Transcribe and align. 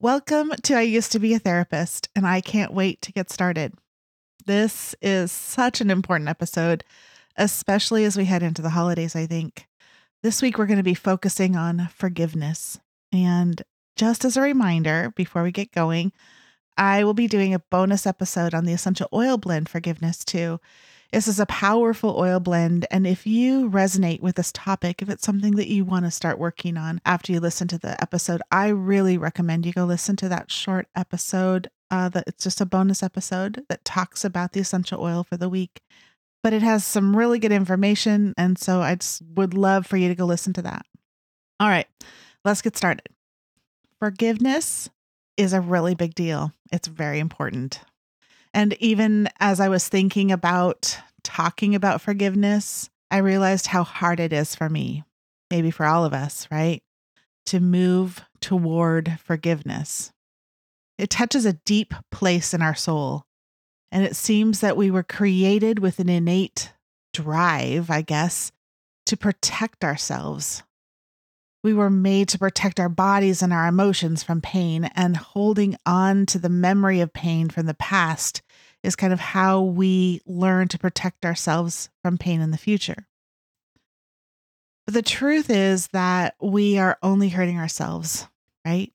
Welcome 0.00 0.52
to 0.62 0.74
I 0.74 0.82
Used 0.82 1.10
to 1.10 1.18
Be 1.18 1.34
a 1.34 1.40
Therapist, 1.40 2.08
and 2.14 2.24
I 2.24 2.40
can't 2.40 2.72
wait 2.72 3.02
to 3.02 3.10
get 3.10 3.30
started. 3.30 3.74
This 4.46 4.94
is 5.02 5.32
such 5.32 5.80
an 5.80 5.90
important 5.90 6.30
episode, 6.30 6.84
especially 7.36 8.04
as 8.04 8.16
we 8.16 8.26
head 8.26 8.44
into 8.44 8.62
the 8.62 8.70
holidays, 8.70 9.16
I 9.16 9.26
think. 9.26 9.66
This 10.22 10.40
week, 10.40 10.56
we're 10.56 10.66
going 10.66 10.76
to 10.76 10.84
be 10.84 10.94
focusing 10.94 11.56
on 11.56 11.88
forgiveness. 11.92 12.78
And 13.10 13.60
just 13.96 14.24
as 14.24 14.36
a 14.36 14.40
reminder, 14.40 15.12
before 15.16 15.42
we 15.42 15.50
get 15.50 15.72
going, 15.72 16.12
I 16.76 17.02
will 17.02 17.12
be 17.12 17.26
doing 17.26 17.52
a 17.52 17.58
bonus 17.58 18.06
episode 18.06 18.54
on 18.54 18.66
the 18.66 18.72
essential 18.72 19.08
oil 19.12 19.36
blend 19.36 19.68
forgiveness 19.68 20.24
too. 20.24 20.60
This 21.12 21.26
is 21.26 21.40
a 21.40 21.46
powerful 21.46 22.16
oil 22.18 22.38
blend. 22.38 22.86
And 22.90 23.06
if 23.06 23.26
you 23.26 23.70
resonate 23.70 24.20
with 24.20 24.36
this 24.36 24.52
topic, 24.52 25.00
if 25.00 25.08
it's 25.08 25.24
something 25.24 25.56
that 25.56 25.68
you 25.68 25.84
want 25.86 26.04
to 26.04 26.10
start 26.10 26.38
working 26.38 26.76
on 26.76 27.00
after 27.06 27.32
you 27.32 27.40
listen 27.40 27.66
to 27.68 27.78
the 27.78 28.00
episode, 28.02 28.42
I 28.52 28.68
really 28.68 29.16
recommend 29.16 29.64
you 29.64 29.72
go 29.72 29.86
listen 29.86 30.16
to 30.16 30.28
that 30.28 30.50
short 30.50 30.86
episode. 30.94 31.70
Uh, 31.90 32.10
that 32.10 32.24
it's 32.26 32.44
just 32.44 32.60
a 32.60 32.66
bonus 32.66 33.02
episode 33.02 33.64
that 33.70 33.82
talks 33.86 34.22
about 34.22 34.52
the 34.52 34.60
essential 34.60 35.02
oil 35.02 35.24
for 35.24 35.38
the 35.38 35.48
week, 35.48 35.80
but 36.42 36.52
it 36.52 36.60
has 36.60 36.84
some 36.84 37.16
really 37.16 37.38
good 37.38 37.52
information. 37.52 38.34
And 38.36 38.58
so 38.58 38.82
I 38.82 38.96
just 38.96 39.22
would 39.34 39.54
love 39.54 39.86
for 39.86 39.96
you 39.96 40.08
to 40.08 40.14
go 40.14 40.26
listen 40.26 40.52
to 40.52 40.62
that. 40.62 40.84
All 41.58 41.68
right, 41.68 41.86
let's 42.44 42.60
get 42.60 42.76
started. 42.76 43.08
Forgiveness 43.98 44.90
is 45.38 45.54
a 45.54 45.62
really 45.62 45.94
big 45.94 46.14
deal. 46.14 46.52
It's 46.70 46.88
very 46.88 47.20
important. 47.20 47.80
And 48.54 48.74
even 48.80 49.28
as 49.40 49.60
I 49.60 49.68
was 49.68 49.88
thinking 49.88 50.32
about 50.32 50.98
talking 51.22 51.74
about 51.74 52.00
forgiveness, 52.00 52.90
I 53.10 53.18
realized 53.18 53.68
how 53.68 53.84
hard 53.84 54.20
it 54.20 54.32
is 54.32 54.54
for 54.54 54.68
me, 54.68 55.04
maybe 55.50 55.70
for 55.70 55.86
all 55.86 56.04
of 56.04 56.12
us, 56.12 56.48
right? 56.50 56.82
To 57.46 57.60
move 57.60 58.22
toward 58.40 59.18
forgiveness. 59.22 60.12
It 60.98 61.10
touches 61.10 61.46
a 61.46 61.52
deep 61.52 61.94
place 62.10 62.52
in 62.52 62.62
our 62.62 62.74
soul. 62.74 63.24
And 63.90 64.04
it 64.04 64.16
seems 64.16 64.60
that 64.60 64.76
we 64.76 64.90
were 64.90 65.02
created 65.02 65.78
with 65.78 65.98
an 65.98 66.08
innate 66.08 66.72
drive, 67.14 67.90
I 67.90 68.02
guess, 68.02 68.52
to 69.06 69.16
protect 69.16 69.84
ourselves. 69.84 70.62
We 71.62 71.74
were 71.74 71.90
made 71.90 72.28
to 72.30 72.38
protect 72.38 72.78
our 72.78 72.88
bodies 72.88 73.42
and 73.42 73.52
our 73.52 73.66
emotions 73.66 74.22
from 74.22 74.40
pain, 74.40 74.84
and 74.94 75.16
holding 75.16 75.76
on 75.84 76.26
to 76.26 76.38
the 76.38 76.48
memory 76.48 77.00
of 77.00 77.12
pain 77.12 77.50
from 77.50 77.66
the 77.66 77.74
past 77.74 78.42
is 78.82 78.94
kind 78.96 79.12
of 79.12 79.20
how 79.20 79.62
we 79.62 80.20
learn 80.24 80.68
to 80.68 80.78
protect 80.78 81.24
ourselves 81.24 81.90
from 82.02 82.16
pain 82.16 82.40
in 82.40 82.52
the 82.52 82.58
future. 82.58 83.08
But 84.86 84.94
the 84.94 85.02
truth 85.02 85.50
is 85.50 85.88
that 85.88 86.34
we 86.40 86.78
are 86.78 86.96
only 87.02 87.28
hurting 87.28 87.58
ourselves, 87.58 88.26
right? 88.64 88.92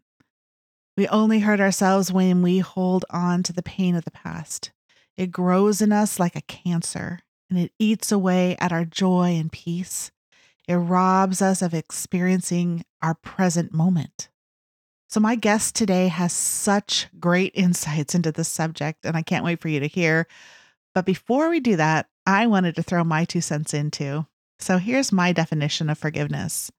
We 0.96 1.08
only 1.08 1.40
hurt 1.40 1.60
ourselves 1.60 2.12
when 2.12 2.42
we 2.42 2.60
hold 2.60 3.06
on 3.10 3.44
to 3.44 3.54
the 3.54 3.62
pain 3.62 3.96
of 3.96 4.06
the 4.06 4.12
past. 4.12 4.72
It 5.18 5.32
grows 5.32 5.82
in 5.82 5.92
us 5.92 6.20
like 6.20 6.36
a 6.36 6.42
cancer 6.42 7.20
and 7.50 7.60
it 7.60 7.72
eats 7.78 8.12
away 8.12 8.56
at 8.58 8.72
our 8.72 8.86
joy 8.86 9.36
and 9.36 9.52
peace. 9.52 10.12
It 10.68 10.76
robs 10.76 11.42
us 11.42 11.62
of 11.62 11.74
experiencing 11.74 12.86
our 13.02 13.16
present 13.16 13.74
moment. 13.74 14.30
So, 15.10 15.20
my 15.20 15.36
guest 15.36 15.76
today 15.76 16.08
has 16.08 16.34
such 16.34 17.08
great 17.20 17.52
insights 17.54 18.16
into 18.16 18.32
this 18.32 18.48
subject, 18.48 19.06
and 19.06 19.16
I 19.16 19.22
can't 19.22 19.46
wait 19.46 19.62
for 19.62 19.68
you 19.68 19.80
to 19.80 19.88
hear. 19.88 20.28
But 20.96 21.06
before 21.06 21.50
we 21.50 21.60
do 21.60 21.76
that, 21.76 22.08
I 22.26 22.48
wanted 22.48 22.76
to 22.76 22.84
throw 22.84 23.04
my 23.04 23.26
two 23.26 23.42
cents 23.42 23.74
in 23.74 23.92
too. 23.92 24.26
So, 24.60 24.78
here's 24.78 25.12
my 25.12 25.34
definition 25.34 25.90
of 25.90 25.98
forgiveness 25.98 26.72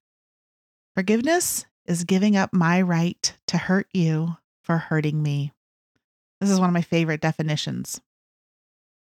forgiveness 0.96 1.66
is 1.86 2.04
giving 2.04 2.36
up 2.36 2.52
my 2.52 2.80
right 2.80 3.36
to 3.48 3.58
hurt 3.58 3.88
you 3.92 4.36
for 4.62 4.78
hurting 4.78 5.22
me. 5.22 5.52
This 6.40 6.50
is 6.50 6.58
one 6.58 6.70
of 6.70 6.74
my 6.74 6.82
favorite 6.82 7.20
definitions. 7.20 8.00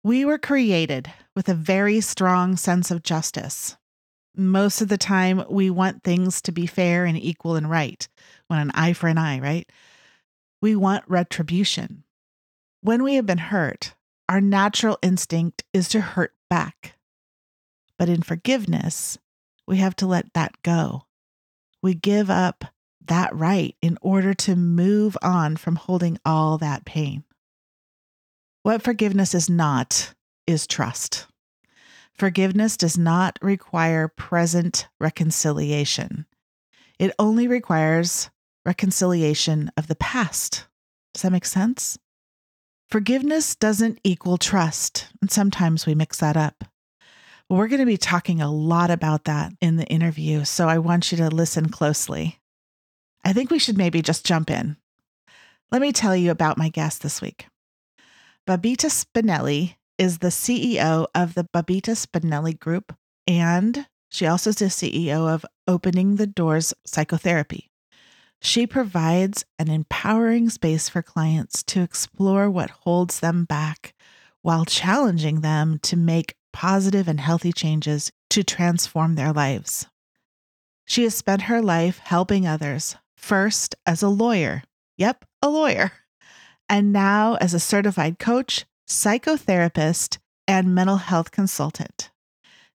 We 0.02 0.24
were 0.24 0.38
created 0.38 1.12
with 1.36 1.48
a 1.48 1.54
very 1.54 2.00
strong 2.00 2.56
sense 2.56 2.90
of 2.90 3.02
justice. 3.02 3.76
Most 4.34 4.80
of 4.80 4.88
the 4.88 4.98
time, 4.98 5.44
we 5.48 5.68
want 5.68 6.02
things 6.02 6.40
to 6.42 6.52
be 6.52 6.66
fair 6.66 7.04
and 7.04 7.18
equal 7.18 7.56
and 7.56 7.68
right 7.68 8.08
want 8.52 8.62
an 8.62 8.70
eye 8.74 8.92
for 8.92 9.08
an 9.08 9.18
eye, 9.18 9.40
right? 9.40 9.70
We 10.60 10.76
want 10.76 11.04
retribution. 11.08 12.04
When 12.82 13.02
we 13.02 13.14
have 13.14 13.26
been 13.26 13.38
hurt, 13.38 13.94
our 14.28 14.40
natural 14.40 14.98
instinct 15.02 15.64
is 15.72 15.88
to 15.90 16.00
hurt 16.00 16.34
back. 16.50 16.98
But 17.98 18.08
in 18.08 18.22
forgiveness, 18.22 19.18
we 19.66 19.78
have 19.78 19.96
to 19.96 20.06
let 20.06 20.34
that 20.34 20.62
go. 20.62 21.06
We 21.82 21.94
give 21.94 22.30
up 22.30 22.64
that 23.06 23.34
right 23.34 23.74
in 23.80 23.98
order 24.02 24.34
to 24.34 24.54
move 24.54 25.16
on 25.22 25.56
from 25.56 25.76
holding 25.76 26.18
all 26.24 26.58
that 26.58 26.84
pain. 26.84 27.24
What 28.62 28.82
forgiveness 28.82 29.34
is 29.34 29.48
not 29.50 30.14
is 30.46 30.66
trust. 30.66 31.26
Forgiveness 32.14 32.76
does 32.76 32.98
not 32.98 33.38
require 33.42 34.08
present 34.08 34.88
reconciliation. 35.00 36.26
It 36.98 37.14
only 37.18 37.48
requires 37.48 38.30
reconciliation 38.64 39.70
of 39.76 39.88
the 39.88 39.96
past. 39.96 40.66
Does 41.14 41.22
that 41.22 41.32
make 41.32 41.44
sense? 41.44 41.98
Forgiveness 42.88 43.54
doesn't 43.54 43.98
equal 44.04 44.36
trust, 44.36 45.08
and 45.20 45.30
sometimes 45.30 45.86
we 45.86 45.94
mix 45.94 46.18
that 46.18 46.36
up. 46.36 46.64
We're 47.48 47.68
going 47.68 47.80
to 47.80 47.86
be 47.86 47.96
talking 47.96 48.40
a 48.40 48.52
lot 48.52 48.90
about 48.90 49.24
that 49.24 49.52
in 49.60 49.76
the 49.76 49.86
interview, 49.86 50.44
so 50.44 50.68
I 50.68 50.78
want 50.78 51.10
you 51.10 51.18
to 51.18 51.28
listen 51.28 51.68
closely. 51.70 52.38
I 53.24 53.32
think 53.32 53.50
we 53.50 53.58
should 53.58 53.78
maybe 53.78 54.02
just 54.02 54.26
jump 54.26 54.50
in. 54.50 54.76
Let 55.70 55.80
me 55.80 55.92
tell 55.92 56.14
you 56.14 56.30
about 56.30 56.58
my 56.58 56.68
guest 56.68 57.02
this 57.02 57.22
week. 57.22 57.46
Babita 58.46 58.90
Spinelli 58.90 59.76
is 60.02 60.18
the 60.18 60.28
CEO 60.28 61.06
of 61.14 61.34
the 61.34 61.44
Babita 61.54 61.94
Spinelli 61.94 62.58
Group, 62.58 62.92
and 63.28 63.86
she 64.10 64.26
also 64.26 64.50
is 64.50 64.56
the 64.56 64.64
CEO 64.64 65.32
of 65.32 65.46
Opening 65.68 66.16
the 66.16 66.26
Doors 66.26 66.74
Psychotherapy. 66.84 67.70
She 68.40 68.66
provides 68.66 69.44
an 69.60 69.70
empowering 69.70 70.50
space 70.50 70.88
for 70.88 71.02
clients 71.02 71.62
to 71.62 71.82
explore 71.82 72.50
what 72.50 72.70
holds 72.82 73.20
them 73.20 73.44
back 73.44 73.94
while 74.40 74.64
challenging 74.64 75.40
them 75.40 75.78
to 75.84 75.96
make 75.96 76.34
positive 76.52 77.06
and 77.06 77.20
healthy 77.20 77.52
changes 77.52 78.10
to 78.30 78.42
transform 78.42 79.14
their 79.14 79.32
lives. 79.32 79.86
She 80.84 81.04
has 81.04 81.14
spent 81.14 81.42
her 81.42 81.62
life 81.62 81.98
helping 81.98 82.44
others, 82.44 82.96
first 83.16 83.76
as 83.86 84.02
a 84.02 84.08
lawyer. 84.08 84.64
Yep, 84.98 85.24
a 85.42 85.48
lawyer. 85.48 85.92
And 86.68 86.92
now 86.92 87.36
as 87.36 87.54
a 87.54 87.60
certified 87.60 88.18
coach, 88.18 88.64
psychotherapist, 88.92 90.18
and 90.46 90.74
mental 90.74 90.96
health 90.96 91.30
consultant. 91.30 92.10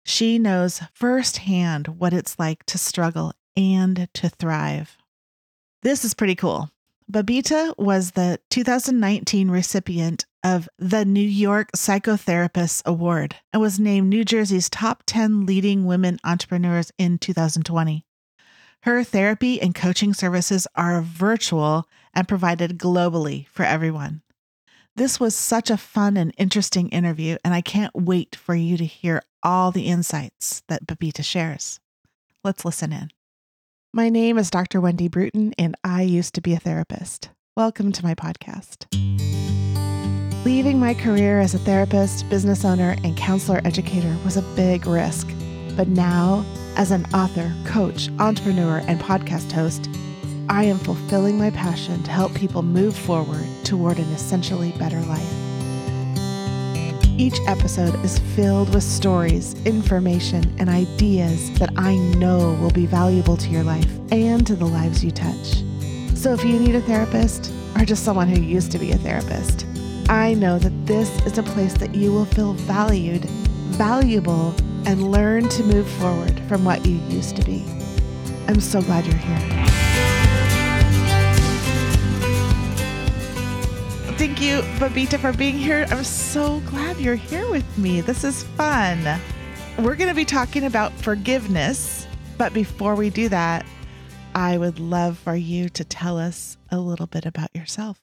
She 0.04 0.40
knows 0.40 0.82
firsthand 0.94 2.00
what 2.00 2.14
it's 2.14 2.40
like 2.40 2.66
to 2.66 2.78
struggle 2.78 3.34
and 3.56 4.10
to 4.16 4.30
thrive. 4.30 4.98
This 5.84 6.04
is 6.04 6.16
pretty 6.16 6.34
cool. 6.34 6.72
Babita 7.10 7.78
was 7.78 8.12
the 8.12 8.40
2019 8.50 9.52
recipient 9.52 10.26
of 10.44 10.68
the 10.80 11.06
New 11.06 11.20
York 11.20 11.70
Psychotherapists 11.76 12.84
Award 12.86 13.36
and 13.54 13.62
was 13.62 13.80
named 13.80 14.10
New 14.10 14.26
Jersey's 14.26 14.70
top 14.70 15.04
10 15.06 15.46
leading 15.46 15.86
women 15.86 16.18
entrepreneurs 16.24 16.92
in 16.98 17.20
2020. 17.20 18.06
Her 18.82 19.04
therapy 19.04 19.62
and 19.62 19.76
coaching 19.76 20.14
services 20.14 20.68
are 20.76 21.02
virtual 21.02 21.88
and 22.14 22.28
provided 22.28 22.80
globally 22.80 23.48
for 23.50 23.64
everyone. 23.64 24.22
This 24.98 25.20
was 25.20 25.36
such 25.36 25.70
a 25.70 25.78
fun 25.78 26.18
and 26.18 26.34
interesting 26.40 26.90
interview, 26.90 27.38
and 27.46 27.54
I 27.54 27.62
can't 27.62 27.94
wait 27.94 28.36
for 28.36 28.56
you 28.56 28.78
to 28.78 28.84
hear 28.84 29.22
all 29.44 29.70
the 29.70 29.86
insights 29.86 30.64
that 30.70 30.88
Babita 30.88 31.24
shares. 31.24 31.80
Let's 32.44 32.66
listen 32.66 32.92
in. 32.92 33.12
My 33.94 34.10
name 34.10 34.40
is 34.40 34.50
Dr. 34.50 34.82
Wendy 34.82 35.08
Bruton, 35.08 35.54
and 35.60 35.76
I 35.84 36.02
used 36.02 36.34
to 36.34 36.42
be 36.42 36.56
a 36.56 36.60
therapist. 36.60 37.30
Welcome 37.56 37.92
to 37.92 38.04
my 38.04 38.16
podcast. 38.16 38.88
Leaving 40.44 40.80
my 40.80 40.96
career 40.96 41.42
as 41.42 41.54
a 41.54 41.60
therapist, 41.60 42.28
business 42.28 42.66
owner, 42.66 42.96
and 43.04 43.16
counselor 43.16 43.62
educator 43.66 44.18
was 44.26 44.36
a 44.36 44.54
big 44.56 44.88
risk. 44.88 45.28
But 45.76 45.90
now, 45.90 46.44
as 46.76 46.90
an 46.90 47.06
author, 47.14 47.54
coach, 47.66 48.10
entrepreneur, 48.18 48.82
and 48.88 49.00
podcast 49.00 49.52
host, 49.52 49.92
I 50.50 50.64
am 50.64 50.80
fulfilling 50.80 51.38
my 51.38 51.50
passion 51.50 52.02
to 52.04 52.12
help 52.12 52.34
people 52.34 52.62
move 52.62 52.96
forward 52.96 53.46
toward 53.66 54.00
an 54.00 54.10
essentially 54.14 54.72
better 54.80 55.02
life. 55.02 55.34
Each 57.20 57.38
episode 57.48 57.96
is 58.06 58.20
filled 58.20 58.74
with 58.74 58.84
stories, 58.84 59.56
information, 59.66 60.56
and 60.58 60.70
ideas 60.70 61.52
that 61.60 61.72
I 61.76 61.98
know 62.16 62.54
will 62.62 62.72
be 62.72 62.86
valuable 62.86 63.36
to 63.36 63.50
your 63.50 63.64
life 63.64 63.92
and 64.12 64.48
to 64.48 64.56
the 64.56 64.66
lives 64.66 65.04
you 65.04 65.12
touch. 65.12 65.64
So 66.16 66.32
if 66.32 66.46
you 66.46 66.60
need 66.60 66.76
a 66.76 66.82
therapist 66.82 67.52
or 67.76 67.84
just 67.84 68.06
someone 68.06 68.30
who 68.30 68.42
used 68.42 68.72
to 68.72 68.80
be 68.80 68.92
a 68.92 68.98
therapist, 68.98 69.66
I 70.08 70.34
know 70.36 70.60
that 70.60 70.86
this 70.86 71.10
is 71.26 71.38
a 71.38 71.44
place 71.44 71.74
that 71.74 71.94
you 71.94 72.14
will 72.14 72.26
feel 72.26 72.54
valued, 72.54 73.26
valuable, 73.76 74.56
and 74.86 75.12
learn 75.12 75.50
to 75.50 75.64
move 75.64 75.90
forward 75.90 76.40
from 76.48 76.64
what 76.64 76.86
you 76.86 76.96
used 77.10 77.36
to 77.36 77.44
be. 77.44 77.66
I'm 78.48 78.62
so 78.62 78.82
glad 78.82 79.06
you're 79.06 79.18
here. 79.18 79.67
Thank 84.18 84.42
you, 84.42 84.62
Babita, 84.80 85.20
for 85.20 85.32
being 85.32 85.56
here. 85.56 85.86
I'm 85.92 86.04
so 86.04 86.60
glad 86.62 86.98
you're 86.98 87.14
here 87.14 87.48
with 87.52 87.78
me. 87.78 88.02
This 88.02 88.24
is 88.24 88.42
fun. 88.42 89.22
We're 89.78 89.96
going 89.96 90.10
to 90.10 90.16
be 90.16 90.26
talking 90.26 90.64
about 90.64 90.92
forgiveness. 90.92 92.08
But 92.36 92.52
before 92.52 92.96
we 92.96 93.12
do 93.12 93.30
that, 93.30 93.64
I 94.34 94.58
would 94.58 94.80
love 94.80 95.20
for 95.20 95.36
you 95.36 95.70
to 95.70 95.84
tell 95.84 96.18
us 96.18 96.58
a 96.72 96.80
little 96.80 97.06
bit 97.06 97.28
about 97.28 97.56
yourself. 97.56 98.00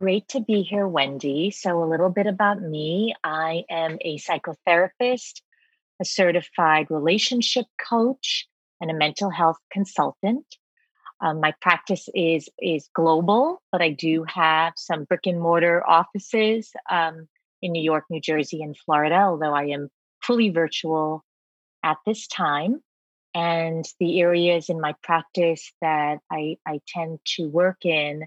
Great 0.00 0.28
to 0.28 0.40
be 0.40 0.62
here, 0.62 0.86
Wendy. 0.86 1.50
So, 1.50 1.82
a 1.82 1.90
little 1.90 2.10
bit 2.10 2.28
about 2.28 2.62
me 2.62 3.12
I 3.24 3.64
am 3.68 3.98
a 4.00 4.18
psychotherapist, 4.18 5.42
a 6.00 6.04
certified 6.04 6.86
relationship 6.88 7.66
coach, 7.84 8.46
and 8.80 8.92
a 8.92 8.94
mental 8.94 9.30
health 9.30 9.58
consultant. 9.72 10.46
Um, 11.22 11.40
my 11.40 11.54
practice 11.60 12.08
is 12.14 12.48
is 12.58 12.88
global, 12.94 13.62
but 13.70 13.80
I 13.80 13.90
do 13.90 14.24
have 14.28 14.72
some 14.76 15.04
brick 15.04 15.26
and 15.26 15.40
mortar 15.40 15.82
offices 15.88 16.72
um, 16.90 17.28
in 17.62 17.70
New 17.70 17.82
York, 17.82 18.04
New 18.10 18.20
Jersey, 18.20 18.60
and 18.60 18.76
Florida. 18.76 19.14
Although 19.14 19.54
I 19.54 19.66
am 19.66 19.88
fully 20.20 20.50
virtual 20.50 21.24
at 21.84 21.96
this 22.04 22.26
time, 22.26 22.82
and 23.34 23.84
the 24.00 24.20
areas 24.20 24.68
in 24.68 24.80
my 24.80 24.94
practice 25.04 25.72
that 25.80 26.18
I, 26.30 26.56
I 26.66 26.80
tend 26.88 27.20
to 27.36 27.48
work 27.48 27.84
in, 27.84 28.24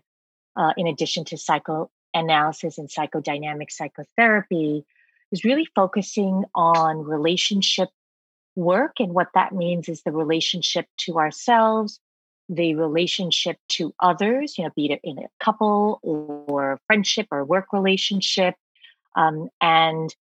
uh, 0.55 0.71
in 0.77 0.87
addition 0.87 1.25
to 1.25 1.37
psychoanalysis 1.37 2.77
and 2.77 2.89
psychodynamic 2.89 3.71
psychotherapy, 3.71 4.85
is 5.33 5.43
really 5.43 5.67
focusing 5.75 6.45
on 6.55 7.03
relationship 7.03 7.89
work, 8.55 8.93
and 8.99 9.13
what 9.13 9.27
that 9.33 9.51
means 9.51 9.89
is 9.89 10.03
the 10.03 10.13
relationship 10.13 10.85
to 10.99 11.19
ourselves 11.19 11.99
the 12.49 12.75
relationship 12.75 13.57
to 13.69 13.93
others, 13.99 14.57
you 14.57 14.63
know, 14.63 14.71
be 14.75 14.91
it 14.91 14.99
in 15.03 15.17
a 15.17 15.43
couple 15.43 15.99
or 16.03 16.79
friendship 16.87 17.27
or 17.31 17.43
work 17.43 17.73
relationship, 17.73 18.55
um, 19.15 19.49
and 19.61 20.13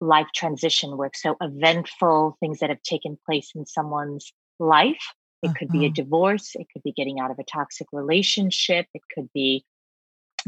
life 0.00 0.28
transition 0.34 0.96
work. 0.96 1.16
So, 1.16 1.36
eventful 1.40 2.36
things 2.40 2.60
that 2.60 2.70
have 2.70 2.82
taken 2.82 3.18
place 3.26 3.52
in 3.54 3.66
someone's 3.66 4.32
life. 4.58 5.12
It 5.42 5.54
could 5.54 5.68
uh-huh. 5.68 5.78
be 5.78 5.84
a 5.84 5.88
uh-huh. 5.88 5.94
divorce, 5.94 6.52
it 6.54 6.66
could 6.72 6.82
be 6.82 6.92
getting 6.92 7.20
out 7.20 7.30
of 7.30 7.38
a 7.38 7.44
toxic 7.44 7.88
relationship, 7.92 8.86
it 8.94 9.02
could 9.14 9.28
be 9.32 9.64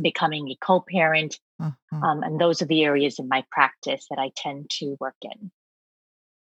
becoming 0.00 0.48
a 0.48 0.56
co 0.64 0.80
parent. 0.80 1.38
Uh-huh. 1.60 1.96
Um, 1.96 2.22
and 2.22 2.40
those 2.40 2.62
are 2.62 2.66
the 2.66 2.84
areas 2.84 3.18
in 3.18 3.28
my 3.28 3.44
practice 3.50 4.06
that 4.10 4.18
I 4.18 4.30
tend 4.36 4.70
to 4.78 4.96
work 5.00 5.16
in. 5.22 5.50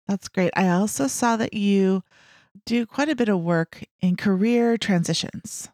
That's 0.09 0.29
great. 0.29 0.53
I 0.57 0.69
also 0.69 1.07
saw 1.07 1.37
that 1.37 1.55
you 1.55 2.03
do 2.67 2.87
quite 2.87 3.09
a 3.09 3.17
bit 3.17 3.29
of 3.29 3.41
work 3.41 3.85
in 4.01 4.17
career 4.17 4.77
transitions. 4.77 5.69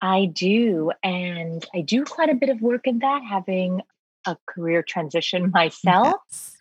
I 0.00 0.26
do. 0.26 0.92
And 1.02 1.64
I 1.74 1.80
do 1.80 2.04
quite 2.04 2.30
a 2.30 2.34
bit 2.34 2.50
of 2.50 2.60
work 2.60 2.86
in 2.86 3.00
that, 3.00 3.22
having 3.28 3.82
a 4.26 4.36
career 4.46 4.82
transition 4.82 5.50
myself. 5.54 6.16
Yes. 6.30 6.54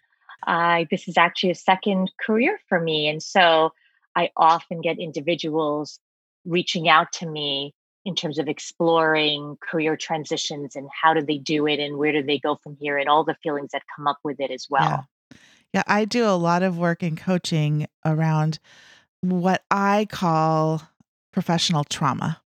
I 0.45 0.87
this 0.91 1.07
is 1.07 1.17
actually 1.17 1.51
a 1.51 1.55
second 1.55 2.11
career 2.21 2.59
for 2.69 2.79
me. 2.79 3.07
And 3.07 3.21
so 3.21 3.73
I 4.15 4.29
often 4.37 4.81
get 4.81 4.99
individuals 4.99 5.99
reaching 6.45 6.87
out 6.87 7.11
to 7.13 7.27
me 7.27 7.73
in 8.05 8.15
terms 8.15 8.39
of 8.39 8.47
exploring 8.47 9.57
career 9.61 9.97
transitions 9.97 10.75
and 10.75 10.87
how 11.03 11.13
do 11.13 11.21
they 11.21 11.37
do 11.37 11.67
it 11.67 11.79
and 11.79 11.97
where 11.97 12.13
do 12.13 12.23
they 12.23 12.39
go 12.39 12.55
from 12.55 12.77
here 12.79 12.97
and 12.97 13.09
all 13.09 13.25
the 13.25 13.35
feelings 13.43 13.71
that 13.73 13.81
come 13.93 14.07
up 14.07 14.19
with 14.23 14.39
it 14.39 14.49
as 14.49 14.67
well. 14.69 15.05
Yeah. 15.31 15.37
Yeah, 15.73 15.83
I 15.85 16.05
do 16.05 16.25
a 16.25 16.37
lot 16.37 16.63
of 16.63 16.77
work 16.77 17.03
in 17.03 17.17
coaching 17.17 17.87
around 18.05 18.59
what 19.21 19.63
I 19.71 20.07
call 20.09 20.81
professional 21.31 21.83
trauma. 21.83 22.41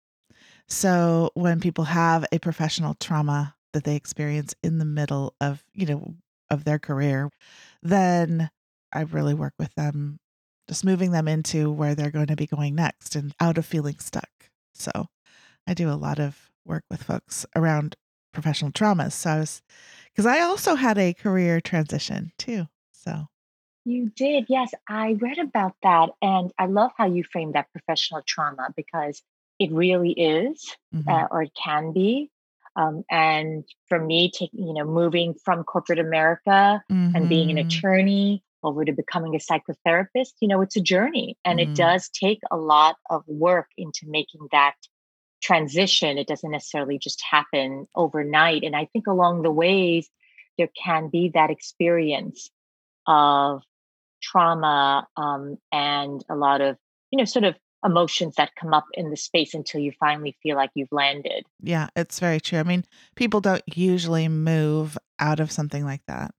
So 0.68 1.30
when 1.34 1.60
people 1.60 1.84
have 1.84 2.24
a 2.32 2.38
professional 2.38 2.94
trauma 2.94 3.54
that 3.72 3.84
they 3.84 3.96
experience 3.96 4.54
in 4.62 4.78
the 4.78 4.84
middle 4.84 5.34
of, 5.40 5.64
you 5.74 5.86
know, 5.86 6.14
of 6.50 6.64
their 6.64 6.78
career, 6.78 7.30
then 7.82 8.50
I 8.92 9.02
really 9.02 9.34
work 9.34 9.54
with 9.58 9.74
them 9.74 10.18
just 10.68 10.84
moving 10.84 11.10
them 11.10 11.26
into 11.26 11.70
where 11.70 11.94
they're 11.94 12.10
going 12.10 12.28
to 12.28 12.36
be 12.36 12.46
going 12.46 12.76
next 12.76 13.16
and 13.16 13.34
out 13.40 13.58
of 13.58 13.66
feeling 13.66 13.98
stuck. 13.98 14.30
So 14.74 14.90
I 15.66 15.74
do 15.74 15.90
a 15.90 15.94
lot 15.94 16.18
of 16.18 16.50
work 16.64 16.84
with 16.90 17.02
folks 17.02 17.44
around 17.56 17.96
professional 18.32 18.70
traumas. 18.70 19.12
So 19.12 19.30
I 19.30 19.38
was, 19.40 19.62
because 20.12 20.26
I 20.26 20.40
also 20.40 20.76
had 20.76 20.98
a 20.98 21.14
career 21.14 21.60
transition 21.60 22.32
too. 22.38 22.68
So 22.92 23.26
you 23.84 24.10
did. 24.14 24.46
Yes, 24.48 24.72
I 24.88 25.16
read 25.20 25.38
about 25.38 25.74
that. 25.82 26.10
And 26.20 26.52
I 26.58 26.66
love 26.66 26.90
how 26.96 27.06
you 27.06 27.24
framed 27.24 27.54
that 27.54 27.72
professional 27.72 28.22
trauma 28.26 28.68
because 28.76 29.22
it 29.58 29.72
really 29.72 30.12
is, 30.12 30.74
mm-hmm. 30.94 31.08
uh, 31.08 31.26
or 31.30 31.42
it 31.42 31.52
can 31.60 31.92
be. 31.92 32.30
Um, 32.76 33.04
and 33.10 33.64
for 33.88 33.98
me, 33.98 34.30
taking, 34.30 34.66
you 34.66 34.74
know, 34.74 34.84
moving 34.84 35.34
from 35.44 35.64
corporate 35.64 35.98
America 35.98 36.82
mm-hmm. 36.90 37.16
and 37.16 37.28
being 37.28 37.50
an 37.50 37.56
mm-hmm. 37.56 37.68
attorney 37.68 38.44
over 38.62 38.84
to 38.84 38.92
becoming 38.92 39.34
a 39.34 39.38
psychotherapist, 39.38 40.34
you 40.40 40.48
know, 40.48 40.60
it's 40.60 40.76
a 40.76 40.80
journey 40.80 41.36
and 41.44 41.58
mm-hmm. 41.58 41.72
it 41.72 41.76
does 41.76 42.08
take 42.10 42.40
a 42.50 42.56
lot 42.56 42.96
of 43.08 43.24
work 43.26 43.68
into 43.76 44.06
making 44.06 44.46
that 44.52 44.74
transition. 45.42 46.18
It 46.18 46.28
doesn't 46.28 46.50
necessarily 46.50 46.98
just 46.98 47.22
happen 47.28 47.86
overnight. 47.94 48.62
And 48.62 48.76
I 48.76 48.86
think 48.92 49.06
along 49.06 49.42
the 49.42 49.50
ways, 49.50 50.08
there 50.58 50.68
can 50.82 51.08
be 51.08 51.30
that 51.34 51.50
experience 51.50 52.50
of 53.06 53.62
trauma 54.22 55.06
um, 55.16 55.56
and 55.72 56.24
a 56.28 56.34
lot 56.34 56.60
of 56.60 56.76
you 57.10 57.18
know 57.18 57.24
sort 57.24 57.44
of 57.44 57.54
emotions 57.84 58.34
that 58.36 58.50
come 58.60 58.74
up 58.74 58.84
in 58.92 59.10
the 59.10 59.16
space 59.16 59.54
until 59.54 59.80
you 59.80 59.90
finally 59.98 60.36
feel 60.42 60.54
like 60.54 60.70
you've 60.74 60.92
landed. 60.92 61.44
Yeah 61.62 61.88
it's 61.96 62.20
very 62.20 62.40
true 62.40 62.58
i 62.58 62.62
mean 62.62 62.84
people 63.14 63.40
don't 63.40 63.62
usually 63.66 64.28
move 64.28 64.98
out 65.18 65.40
of 65.40 65.50
something 65.50 65.84
like 65.84 66.02
that 66.06 66.34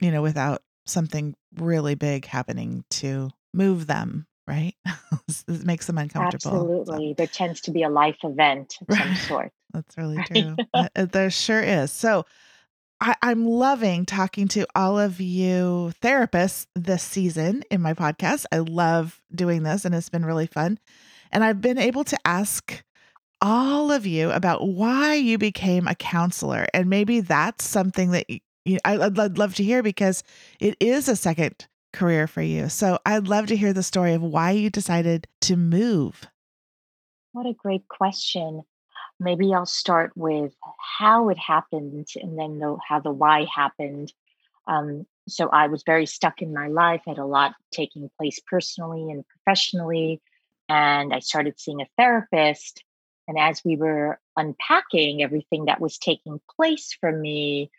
you 0.00 0.10
know 0.10 0.22
without 0.22 0.62
something 0.86 1.34
really 1.56 1.94
big 1.94 2.24
happening 2.24 2.84
to 2.90 3.30
move 3.52 3.86
them 3.86 4.26
right? 4.50 4.74
It 5.46 5.64
makes 5.64 5.86
them 5.86 5.96
uncomfortable 5.96 6.82
absolutely 6.82 7.10
so. 7.10 7.14
there 7.16 7.26
tends 7.28 7.60
to 7.62 7.70
be 7.70 7.84
a 7.84 7.88
life 7.88 8.16
event 8.24 8.74
of 8.88 8.96
some 8.96 9.14
sort 9.28 9.52
that's 9.72 9.96
really 9.96 10.18
true 10.24 10.56
there 10.94 11.30
sure 11.30 11.62
is 11.62 11.92
so 11.92 12.26
I, 13.00 13.16
am 13.22 13.46
loving 13.46 14.04
talking 14.04 14.46
to 14.48 14.66
all 14.74 14.98
of 14.98 15.20
you 15.20 15.92
therapists 16.02 16.66
this 16.74 17.02
season 17.02 17.62
in 17.70 17.80
my 17.80 17.94
podcast. 17.94 18.44
I 18.52 18.58
love 18.58 19.22
doing 19.34 19.62
this 19.62 19.84
and 19.84 19.94
it's 19.94 20.10
been 20.10 20.24
really 20.24 20.46
fun. 20.46 20.78
And 21.32 21.42
I've 21.42 21.60
been 21.60 21.78
able 21.78 22.04
to 22.04 22.18
ask 22.26 22.82
all 23.40 23.90
of 23.90 24.06
you 24.06 24.30
about 24.30 24.68
why 24.68 25.14
you 25.14 25.38
became 25.38 25.88
a 25.88 25.94
counselor. 25.94 26.66
And 26.74 26.90
maybe 26.90 27.20
that's 27.20 27.64
something 27.64 28.10
that 28.10 28.28
you, 28.28 28.78
I, 28.84 28.98
I'd 28.98 29.38
love 29.38 29.54
to 29.54 29.64
hear 29.64 29.82
because 29.82 30.22
it 30.58 30.76
is 30.78 31.08
a 31.08 31.16
second 31.16 31.66
career 31.94 32.26
for 32.26 32.42
you. 32.42 32.68
So 32.68 32.98
I'd 33.06 33.28
love 33.28 33.46
to 33.46 33.56
hear 33.56 33.72
the 33.72 33.82
story 33.82 34.12
of 34.12 34.22
why 34.22 34.50
you 34.50 34.68
decided 34.68 35.26
to 35.42 35.56
move. 35.56 36.26
What 37.32 37.46
a 37.46 37.54
great 37.54 37.88
question 37.88 38.64
maybe 39.20 39.52
I'll 39.54 39.66
start 39.66 40.12
with 40.16 40.54
how 40.98 41.28
it 41.28 41.38
happened 41.38 42.08
and 42.16 42.38
then 42.38 42.58
the, 42.58 42.78
how 42.86 43.00
the 43.00 43.12
why 43.12 43.46
happened. 43.54 44.12
Um, 44.66 45.06
so 45.28 45.48
I 45.48 45.68
was 45.68 45.82
very 45.84 46.06
stuck 46.06 46.42
in 46.42 46.54
my 46.54 46.68
life, 46.68 47.02
had 47.06 47.18
a 47.18 47.26
lot 47.26 47.54
taking 47.70 48.10
place 48.18 48.40
personally 48.50 49.10
and 49.10 49.24
professionally. 49.28 50.20
And 50.68 51.12
I 51.12 51.20
started 51.20 51.60
seeing 51.60 51.82
a 51.82 51.88
therapist. 51.96 52.82
And 53.28 53.38
as 53.38 53.62
we 53.64 53.76
were 53.76 54.18
unpacking 54.36 55.22
everything 55.22 55.66
that 55.66 55.80
was 55.80 55.98
taking 55.98 56.40
place 56.56 56.96
for 56.98 57.12
me, 57.12 57.70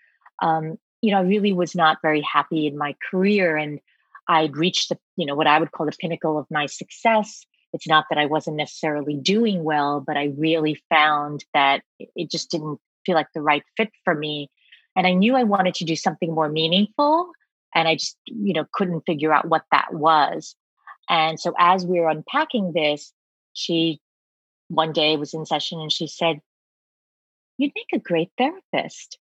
um, 0.41 0.77
you 1.01 1.12
know, 1.12 1.19
I 1.19 1.24
really 1.24 1.53
was 1.53 1.75
not 1.75 1.98
very 2.01 2.21
happy 2.21 2.67
in 2.67 2.77
my 2.77 2.95
career. 3.10 3.57
And 3.57 3.79
I'd 4.27 4.55
reached 4.55 4.89
the, 4.89 5.00
you 5.17 5.25
know, 5.25 5.36
what 5.36 5.48
I 5.48 5.60
would 5.60 5.71
call 5.71 5.88
the 5.88 5.98
pinnacle 6.00 6.38
of 6.38 6.45
my 6.51 6.67
success 6.67 7.45
it's 7.73 7.87
not 7.87 8.05
that 8.09 8.19
I 8.19 8.25
wasn't 8.25 8.57
necessarily 8.57 9.15
doing 9.15 9.63
well, 9.63 10.01
but 10.05 10.17
I 10.17 10.33
really 10.37 10.81
found 10.89 11.45
that 11.53 11.81
it 11.99 12.29
just 12.29 12.51
didn't 12.51 12.79
feel 13.05 13.15
like 13.15 13.27
the 13.33 13.41
right 13.41 13.63
fit 13.77 13.89
for 14.03 14.13
me. 14.13 14.49
And 14.95 15.07
I 15.07 15.13
knew 15.13 15.35
I 15.35 15.43
wanted 15.43 15.75
to 15.75 15.85
do 15.85 15.95
something 15.95 16.33
more 16.33 16.49
meaningful. 16.49 17.31
And 17.73 17.87
I 17.87 17.95
just, 17.95 18.17
you 18.25 18.53
know, 18.53 18.65
couldn't 18.73 19.05
figure 19.05 19.33
out 19.33 19.47
what 19.47 19.63
that 19.71 19.93
was. 19.93 20.55
And 21.09 21.39
so 21.39 21.53
as 21.57 21.85
we 21.85 21.99
were 21.99 22.09
unpacking 22.09 22.73
this, 22.73 23.13
she 23.53 23.99
one 24.67 24.93
day 24.93 25.17
was 25.17 25.33
in 25.33 25.45
session 25.45 25.79
and 25.79 25.91
she 25.91 26.07
said, 26.07 26.39
You'd 27.57 27.73
make 27.75 27.93
a 27.93 27.99
great 27.99 28.31
therapist. 28.37 29.17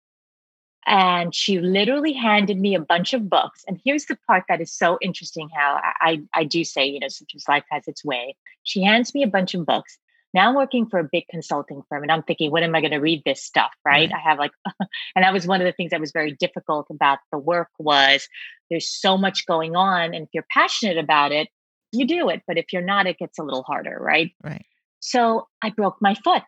And 0.86 1.34
she 1.34 1.60
literally 1.60 2.12
handed 2.12 2.58
me 2.58 2.74
a 2.74 2.80
bunch 2.80 3.12
of 3.12 3.28
books. 3.28 3.62
And 3.66 3.80
here's 3.84 4.06
the 4.06 4.16
part 4.26 4.44
that 4.48 4.60
is 4.60 4.72
so 4.72 4.98
interesting 5.02 5.48
how 5.54 5.80
I, 6.00 6.22
I 6.34 6.44
do 6.44 6.64
say, 6.64 6.86
you 6.86 7.00
know, 7.00 7.08
sometimes 7.08 7.44
life 7.48 7.64
has 7.70 7.86
its 7.86 8.04
way. 8.04 8.34
She 8.62 8.82
hands 8.82 9.14
me 9.14 9.22
a 9.22 9.28
bunch 9.28 9.54
of 9.54 9.66
books. 9.66 9.98
Now 10.32 10.48
I'm 10.48 10.54
working 10.54 10.86
for 10.86 10.98
a 10.98 11.08
big 11.10 11.24
consulting 11.28 11.82
firm 11.88 12.02
and 12.02 12.12
I'm 12.12 12.22
thinking, 12.22 12.50
when 12.50 12.62
am 12.62 12.74
I 12.74 12.80
going 12.80 12.92
to 12.92 12.98
read 12.98 13.22
this 13.24 13.42
stuff? 13.42 13.70
Right. 13.84 14.10
right. 14.10 14.12
I 14.12 14.28
have 14.28 14.38
like, 14.38 14.52
and 15.14 15.24
that 15.24 15.32
was 15.32 15.46
one 15.46 15.60
of 15.60 15.66
the 15.66 15.72
things 15.72 15.90
that 15.90 16.00
was 16.00 16.12
very 16.12 16.32
difficult 16.32 16.86
about 16.90 17.18
the 17.32 17.38
work 17.38 17.68
was 17.78 18.28
there's 18.70 18.88
so 18.88 19.18
much 19.18 19.46
going 19.46 19.76
on. 19.76 20.14
And 20.14 20.24
if 20.24 20.28
you're 20.32 20.46
passionate 20.52 20.98
about 20.98 21.32
it, 21.32 21.48
you 21.92 22.06
do 22.06 22.28
it. 22.28 22.42
But 22.46 22.58
if 22.58 22.72
you're 22.72 22.82
not, 22.82 23.06
it 23.06 23.18
gets 23.18 23.38
a 23.38 23.42
little 23.42 23.64
harder. 23.64 23.98
Right. 24.00 24.30
Right. 24.42 24.64
So 25.00 25.48
I 25.62 25.70
broke 25.70 25.96
my 26.00 26.14
foot. 26.14 26.44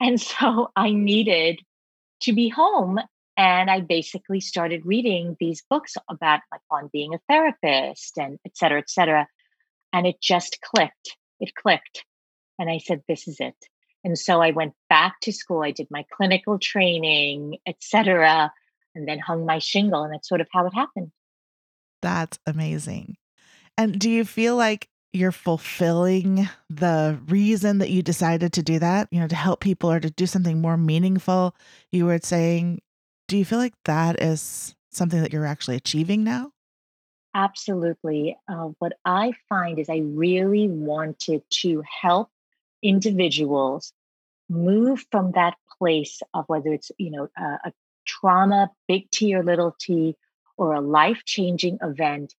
And 0.00 0.20
so 0.20 0.70
I 0.76 0.92
needed 0.92 1.60
to 2.22 2.32
be 2.32 2.48
home 2.48 3.00
and 3.38 3.70
I 3.70 3.80
basically 3.80 4.40
started 4.40 4.84
reading 4.84 5.36
these 5.38 5.62
books 5.70 5.94
about 6.10 6.40
like 6.50 6.60
on 6.72 6.90
being 6.92 7.14
a 7.14 7.20
therapist 7.28 8.18
and 8.18 8.38
et 8.44 8.56
cetera, 8.56 8.80
et 8.80 8.90
cetera. 8.90 9.28
And 9.92 10.06
it 10.06 10.20
just 10.20 10.58
clicked. 10.60 11.16
It 11.38 11.54
clicked. 11.54 12.04
And 12.58 12.68
I 12.68 12.78
said, 12.78 13.02
this 13.06 13.28
is 13.28 13.36
it. 13.38 13.54
And 14.02 14.18
so 14.18 14.42
I 14.42 14.50
went 14.50 14.74
back 14.90 15.20
to 15.22 15.32
school. 15.32 15.62
I 15.62 15.70
did 15.70 15.86
my 15.88 16.04
clinical 16.12 16.58
training, 16.58 17.58
et 17.64 17.76
cetera, 17.80 18.52
and 18.96 19.08
then 19.08 19.20
hung 19.20 19.46
my 19.46 19.60
shingle. 19.60 20.02
And 20.02 20.12
that's 20.12 20.28
sort 20.28 20.40
of 20.40 20.48
how 20.52 20.66
it 20.66 20.74
happened. 20.74 21.12
That's 22.02 22.40
amazing. 22.44 23.16
And 23.76 24.00
do 24.00 24.10
you 24.10 24.24
feel 24.24 24.56
like 24.56 24.88
you're 25.12 25.32
fulfilling 25.32 26.48
the 26.68 27.20
reason 27.28 27.78
that 27.78 27.90
you 27.90 28.02
decided 28.02 28.52
to 28.54 28.62
do 28.62 28.80
that, 28.80 29.08
you 29.12 29.20
know, 29.20 29.28
to 29.28 29.36
help 29.36 29.60
people 29.60 29.90
or 29.90 30.00
to 30.00 30.10
do 30.10 30.26
something 30.26 30.60
more 30.60 30.76
meaningful? 30.76 31.54
You 31.92 32.06
were 32.06 32.18
saying 32.20 32.80
do 33.28 33.36
you 33.36 33.44
feel 33.44 33.58
like 33.58 33.74
that 33.84 34.20
is 34.20 34.74
something 34.90 35.22
that 35.22 35.32
you're 35.32 35.46
actually 35.46 35.76
achieving 35.76 36.24
now? 36.24 36.50
Absolutely. 37.34 38.36
Uh, 38.48 38.70
what 38.78 38.94
I 39.04 39.32
find 39.48 39.78
is 39.78 39.88
I 39.88 39.98
really 39.98 40.66
wanted 40.66 41.42
to 41.62 41.82
help 42.02 42.30
individuals 42.82 43.92
move 44.48 45.04
from 45.12 45.32
that 45.32 45.56
place 45.78 46.20
of 46.32 46.44
whether 46.48 46.72
it's 46.72 46.90
you 46.98 47.10
know 47.10 47.28
a, 47.36 47.68
a 47.68 47.72
trauma, 48.06 48.70
big 48.88 49.10
T 49.10 49.34
or 49.34 49.44
little 49.44 49.76
T, 49.78 50.16
or 50.56 50.74
a 50.74 50.80
life 50.80 51.22
changing 51.26 51.78
event, 51.82 52.34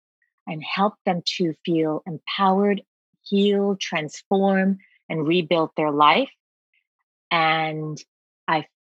and 0.48 0.64
help 0.64 0.96
them 1.06 1.22
to 1.38 1.54
feel 1.64 2.02
empowered, 2.08 2.82
heal, 3.22 3.78
transform, 3.80 4.80
and 5.08 5.28
rebuild 5.28 5.70
their 5.78 5.92
life. 5.92 6.32
And 7.30 8.04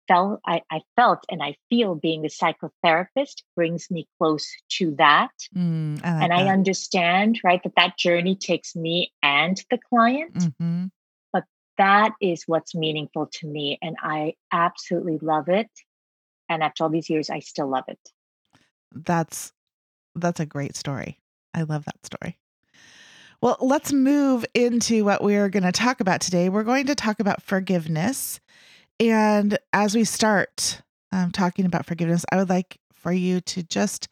felt 0.08 0.40
I, 0.46 0.62
I 0.70 0.80
felt 0.96 1.24
and 1.30 1.42
I 1.42 1.56
feel 1.70 1.94
being 1.94 2.24
a 2.24 2.28
psychotherapist 2.28 3.42
brings 3.54 3.90
me 3.90 4.08
close 4.18 4.50
to 4.70 4.94
that. 4.96 5.30
Mm, 5.56 6.00
I 6.02 6.12
like 6.12 6.22
and 6.22 6.32
that. 6.32 6.38
I 6.38 6.48
understand, 6.48 7.40
right, 7.44 7.62
that 7.62 7.74
that 7.76 7.98
journey 7.98 8.34
takes 8.34 8.74
me 8.74 9.12
and 9.22 9.62
the 9.70 9.78
client. 9.88 10.48
hmm 10.60 10.86
But 11.32 11.44
that 11.76 12.12
is 12.20 12.44
what's 12.46 12.74
meaningful 12.74 13.28
to 13.34 13.46
me. 13.46 13.78
And 13.80 13.96
I 14.02 14.34
absolutely 14.52 15.18
love 15.20 15.48
it. 15.48 15.70
And 16.48 16.62
after 16.62 16.84
all 16.84 16.90
these 16.90 17.10
years, 17.10 17.30
I 17.30 17.40
still 17.40 17.68
love 17.68 17.84
it. 17.88 18.00
That's 18.92 19.52
that's 20.14 20.40
a 20.40 20.46
great 20.46 20.74
story. 20.74 21.20
I 21.54 21.62
love 21.62 21.84
that 21.84 22.04
story. 22.04 22.38
Well, 23.40 23.56
let's 23.60 23.92
move 23.92 24.44
into 24.52 25.04
what 25.04 25.22
we're 25.22 25.48
going 25.48 25.62
to 25.62 25.70
talk 25.70 26.00
about 26.00 26.20
today. 26.20 26.48
We're 26.48 26.64
going 26.64 26.86
to 26.86 26.96
talk 26.96 27.20
about 27.20 27.40
forgiveness. 27.40 28.40
And 29.00 29.58
as 29.72 29.94
we 29.94 30.04
start 30.04 30.82
um, 31.12 31.30
talking 31.30 31.64
about 31.64 31.86
forgiveness, 31.86 32.24
I 32.32 32.36
would 32.36 32.48
like 32.48 32.78
for 32.92 33.12
you 33.12 33.40
to 33.42 33.62
just 33.62 34.08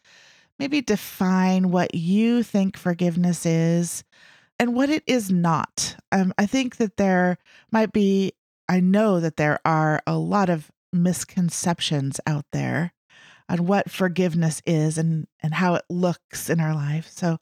maybe 0.59 0.81
define 0.81 1.71
what 1.71 1.93
you 1.93 2.41
think 2.43 2.77
forgiveness 2.77 3.45
is 3.45 4.03
and 4.59 4.73
what 4.73 4.89
it 4.89 5.03
is 5.05 5.29
not. 5.29 5.95
Um, 6.11 6.33
I 6.37 6.45
think 6.45 6.77
that 6.77 6.97
there 6.97 7.37
might 7.71 7.91
be, 7.91 8.33
I 8.67 8.79
know 8.79 9.19
that 9.19 9.37
there 9.37 9.59
are 9.65 10.01
a 10.07 10.17
lot 10.17 10.49
of 10.49 10.71
misconceptions 10.91 12.19
out 12.25 12.45
there 12.51 12.93
on 13.49 13.65
what 13.65 13.91
forgiveness 13.91 14.61
is 14.65 14.97
and, 14.97 15.27
and 15.41 15.53
how 15.53 15.75
it 15.75 15.85
looks 15.89 16.49
in 16.49 16.59
our 16.59 16.73
life. 16.73 17.07
So 17.09 17.37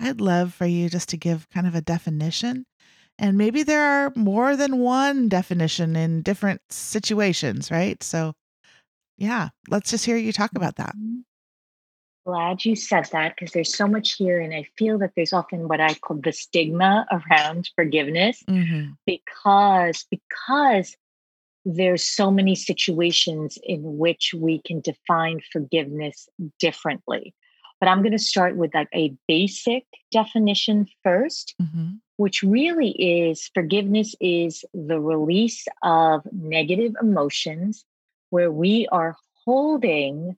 I'd 0.00 0.20
love 0.20 0.52
for 0.54 0.66
you 0.66 0.88
just 0.88 1.08
to 1.10 1.16
give 1.16 1.48
kind 1.50 1.66
of 1.66 1.74
a 1.74 1.80
definition. 1.80 2.66
And 3.18 3.36
maybe 3.36 3.62
there 3.62 3.82
are 3.82 4.12
more 4.14 4.56
than 4.56 4.78
one 4.78 5.28
definition 5.28 5.96
in 5.96 6.22
different 6.22 6.60
situations, 6.70 7.70
right? 7.70 8.00
So, 8.02 8.34
yeah, 9.16 9.48
let's 9.68 9.90
just 9.90 10.04
hear 10.04 10.16
you 10.16 10.32
talk 10.32 10.52
about 10.54 10.76
that. 10.76 10.94
Mhm. 10.96 11.24
Glad 12.24 12.64
you 12.64 12.76
said 12.76 13.06
that 13.12 13.34
because 13.34 13.52
there's 13.52 13.74
so 13.74 13.86
much 13.86 14.14
here. 14.14 14.38
And 14.38 14.54
I 14.54 14.64
feel 14.76 14.98
that 14.98 15.12
there's 15.16 15.32
often 15.32 15.66
what 15.66 15.80
I 15.80 15.94
call 15.94 16.18
the 16.22 16.32
stigma 16.32 17.06
around 17.10 17.70
forgiveness 17.74 18.42
hmm 18.46 18.90
because 19.06 20.04
because 20.10 20.94
there's 21.64 22.06
so 22.06 22.30
many 22.30 22.54
situations 22.54 23.58
in 23.62 23.98
which 23.98 24.34
we 24.36 24.60
can 24.60 24.80
define 24.80 25.40
forgiveness 25.50 26.28
differently 26.58 27.34
but 27.80 27.88
i'm 27.88 28.02
going 28.02 28.12
to 28.12 28.18
start 28.18 28.56
with 28.56 28.74
like 28.74 28.88
a 28.94 29.14
basic 29.26 29.84
definition 30.12 30.86
first 31.02 31.54
hmm 31.58 31.92
which 32.18 32.42
really 32.42 32.90
is 32.90 33.50
forgiveness 33.54 34.14
is 34.20 34.64
the 34.74 35.00
release 35.00 35.66
of 35.82 36.22
negative 36.30 36.92
emotions 37.00 37.84
where 38.30 38.52
we 38.52 38.86
are 38.92 39.16
holding 39.46 40.36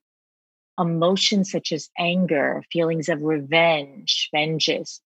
emotions 0.78 1.50
such 1.50 1.72
as 1.72 1.90
anger 1.98 2.62
feelings 2.70 3.08
of 3.08 3.20
revenge 3.22 4.28
vengeance 4.32 5.00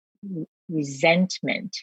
resentment 0.68 1.76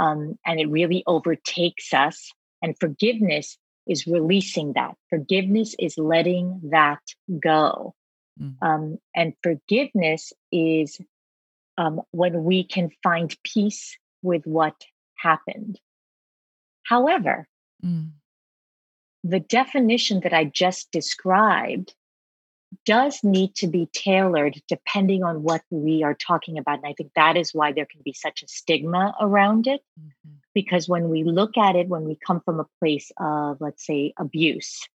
um, 0.00 0.38
and 0.46 0.58
it 0.58 0.68
really 0.68 1.04
overtakes 1.06 1.92
us. 1.92 2.32
And 2.62 2.74
forgiveness 2.80 3.58
is 3.86 4.06
releasing 4.06 4.72
that. 4.72 4.94
Forgiveness 5.10 5.76
is 5.78 5.96
letting 5.98 6.60
that 6.70 7.02
go. 7.38 7.94
Mm. 8.40 8.54
Um, 8.62 8.98
and 9.14 9.34
forgiveness 9.42 10.32
is 10.50 10.98
um, 11.76 12.00
when 12.10 12.44
we 12.44 12.64
can 12.64 12.90
find 13.02 13.34
peace 13.44 13.96
with 14.22 14.46
what 14.46 14.84
happened. 15.16 15.80
However, 16.84 17.48
Mm. 17.84 18.12
the 19.24 19.40
definition 19.40 20.20
that 20.20 20.32
I 20.34 20.44
just 20.44 20.90
described 20.92 21.94
does 22.86 23.24
need 23.24 23.54
to 23.56 23.66
be 23.66 23.86
tailored 23.92 24.62
depending 24.68 25.24
on 25.24 25.42
what 25.42 25.62
we 25.70 26.02
are 26.02 26.14
talking 26.14 26.56
about. 26.58 26.78
And 26.78 26.86
I 26.86 26.92
think 26.94 27.12
that 27.14 27.36
is 27.36 27.52
why 27.54 27.72
there 27.72 27.86
can 27.86 28.00
be 28.02 28.12
such 28.12 28.42
a 28.42 28.48
stigma 28.48 29.14
around 29.20 29.66
it. 29.66 29.82
Mhm. 29.98 30.36
because 30.52 30.88
when 30.88 31.08
we 31.10 31.22
look 31.22 31.56
at 31.56 31.76
it 31.76 31.86
when 31.88 32.04
we 32.04 32.16
come 32.26 32.40
from 32.40 32.58
a 32.58 32.66
place 32.80 33.12
of 33.18 33.60
let's 33.60 33.86
say 33.86 34.12
abuse 34.18 34.88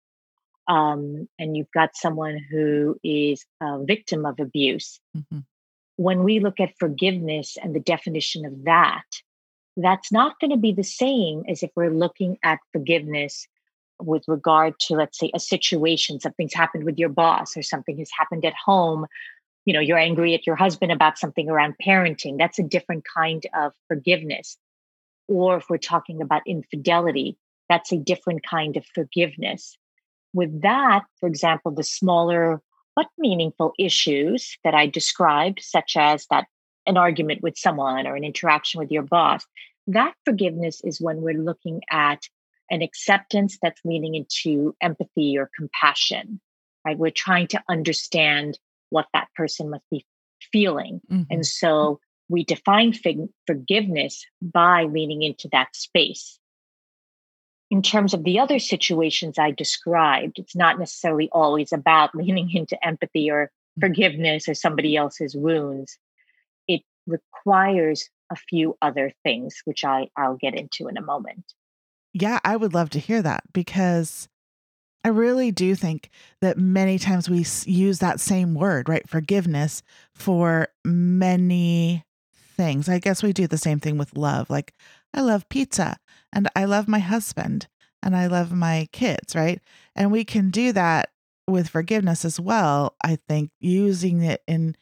um, 0.66 1.28
and 1.38 1.56
you've 1.56 1.70
got 1.70 1.94
someone 1.94 2.38
who 2.50 2.98
is 3.04 3.46
a 3.60 3.84
victim 3.84 4.26
of 4.26 4.40
abuse 4.40 4.98
Mhm. 5.16 5.44
When 5.96 6.24
we 6.24 6.40
look 6.40 6.60
at 6.60 6.78
forgiveness 6.78 7.56
and 7.62 7.74
the 7.74 7.80
definition 7.80 8.44
of 8.44 8.64
that 8.64 9.04
that's 9.76 10.12
not 10.12 10.38
going 10.40 10.50
to 10.50 10.56
be 10.56 10.72
the 10.72 10.84
same 10.84 11.44
as 11.48 11.62
if 11.62 11.70
we're 11.74 11.90
looking 11.90 12.38
at 12.42 12.60
forgiveness 12.72 13.46
with 14.00 14.24
regard 14.26 14.78
to 14.78 14.94
let's 14.94 15.18
say 15.18 15.30
a 15.34 15.40
situation 15.40 16.20
something's 16.20 16.54
happened 16.54 16.84
with 16.84 16.98
your 16.98 17.08
boss 17.08 17.56
or 17.56 17.62
something 17.62 17.98
has 17.98 18.10
happened 18.16 18.44
at 18.44 18.54
home. 18.54 19.06
You 19.64 19.74
know 19.74 19.80
you're 19.80 19.98
angry 19.98 20.34
at 20.34 20.46
your 20.46 20.56
husband 20.56 20.92
about 20.92 21.18
something 21.18 21.48
around 21.48 21.74
parenting. 21.84 22.38
That's 22.38 22.58
a 22.58 22.62
different 22.62 23.04
kind 23.04 23.44
of 23.54 23.72
forgiveness. 23.88 24.56
Or 25.26 25.56
if 25.56 25.70
we're 25.70 25.78
talking 25.78 26.20
about 26.20 26.42
infidelity, 26.46 27.36
that's 27.68 27.92
a 27.92 27.96
different 27.96 28.42
kind 28.44 28.76
of 28.76 28.84
forgiveness. 28.94 29.78
With 30.34 30.62
that, 30.62 31.04
for 31.18 31.28
example, 31.28 31.70
the 31.70 31.84
smaller 31.84 32.60
but 32.96 33.06
meaningful 33.18 33.72
issues 33.78 34.56
that 34.64 34.74
I 34.74 34.86
described, 34.86 35.60
such 35.62 35.96
as 35.96 36.26
that 36.30 36.46
an 36.86 36.96
argument 36.96 37.42
with 37.42 37.56
someone 37.56 38.06
or 38.06 38.14
an 38.14 38.24
interaction 38.24 38.78
with 38.78 38.90
your 38.90 39.02
boss, 39.02 39.44
that 39.86 40.14
forgiveness 40.24 40.80
is 40.84 41.00
when 41.00 41.22
we're 41.22 41.34
looking 41.42 41.82
at 41.90 42.22
an 42.70 42.82
acceptance 42.82 43.58
that's 43.60 43.80
leaning 43.84 44.14
into 44.14 44.74
empathy 44.80 45.36
or 45.36 45.50
compassion, 45.56 46.40
right? 46.86 46.98
We're 46.98 47.10
trying 47.10 47.48
to 47.48 47.62
understand 47.68 48.58
what 48.90 49.06
that 49.12 49.28
person 49.34 49.70
must 49.70 49.84
be 49.90 50.06
feeling. 50.52 51.00
Mhm. 51.10 51.26
And 51.30 51.46
so 51.46 52.00
we 52.28 52.44
define 52.44 52.92
fig- 52.92 53.28
forgiveness 53.46 54.24
by 54.40 54.84
leaning 54.84 55.22
into 55.22 55.48
that 55.52 55.74
space. 55.76 56.38
In 57.70 57.82
terms 57.82 58.14
of 58.14 58.24
the 58.24 58.38
other 58.38 58.58
situations 58.58 59.38
I 59.38 59.50
described, 59.50 60.38
it's 60.38 60.54
not 60.54 60.78
necessarily 60.78 61.28
always 61.32 61.72
about 61.72 62.14
leaning 62.14 62.50
into 62.54 62.82
empathy 62.86 63.30
or 63.30 63.50
Mm. 63.78 63.88
forgiveness 63.88 64.48
or 64.48 64.54
somebody 64.54 64.96
else's 64.96 65.34
wounds. 65.34 65.98
It 66.68 66.82
requires 67.06 68.08
a 68.30 68.36
few 68.36 68.76
other 68.80 69.12
things, 69.22 69.60
which 69.64 69.84
I, 69.84 70.08
I'll 70.16 70.36
get 70.36 70.54
into 70.54 70.88
in 70.88 70.96
a 70.96 71.02
moment. 71.02 71.44
Yeah, 72.12 72.38
I 72.44 72.56
would 72.56 72.74
love 72.74 72.90
to 72.90 73.00
hear 73.00 73.20
that 73.22 73.42
because 73.52 74.28
I 75.02 75.08
really 75.08 75.50
do 75.50 75.74
think 75.74 76.10
that 76.40 76.56
many 76.56 76.98
times 76.98 77.28
we 77.28 77.44
use 77.66 77.98
that 77.98 78.20
same 78.20 78.54
word, 78.54 78.88
right? 78.88 79.08
Forgiveness 79.08 79.82
for 80.14 80.68
many 80.84 82.04
things. 82.56 82.88
I 82.88 83.00
guess 83.00 83.22
we 83.22 83.32
do 83.32 83.46
the 83.46 83.58
same 83.58 83.80
thing 83.80 83.98
with 83.98 84.16
love. 84.16 84.48
Like, 84.48 84.72
I 85.12 85.20
love 85.20 85.48
pizza 85.48 85.96
and 86.34 86.48
I 86.54 86.64
love 86.66 86.88
my 86.88 86.98
husband 86.98 87.68
and 88.02 88.14
I 88.14 88.26
love 88.26 88.52
my 88.52 88.88
kids, 88.92 89.34
right? 89.34 89.60
And 89.96 90.12
we 90.12 90.24
can 90.24 90.50
do 90.50 90.72
that 90.72 91.10
with 91.48 91.68
forgiveness 91.68 92.24
as 92.24 92.38
well. 92.38 92.96
I 93.02 93.16
think 93.28 93.50
using 93.60 94.22
it 94.22 94.42
in 94.46 94.76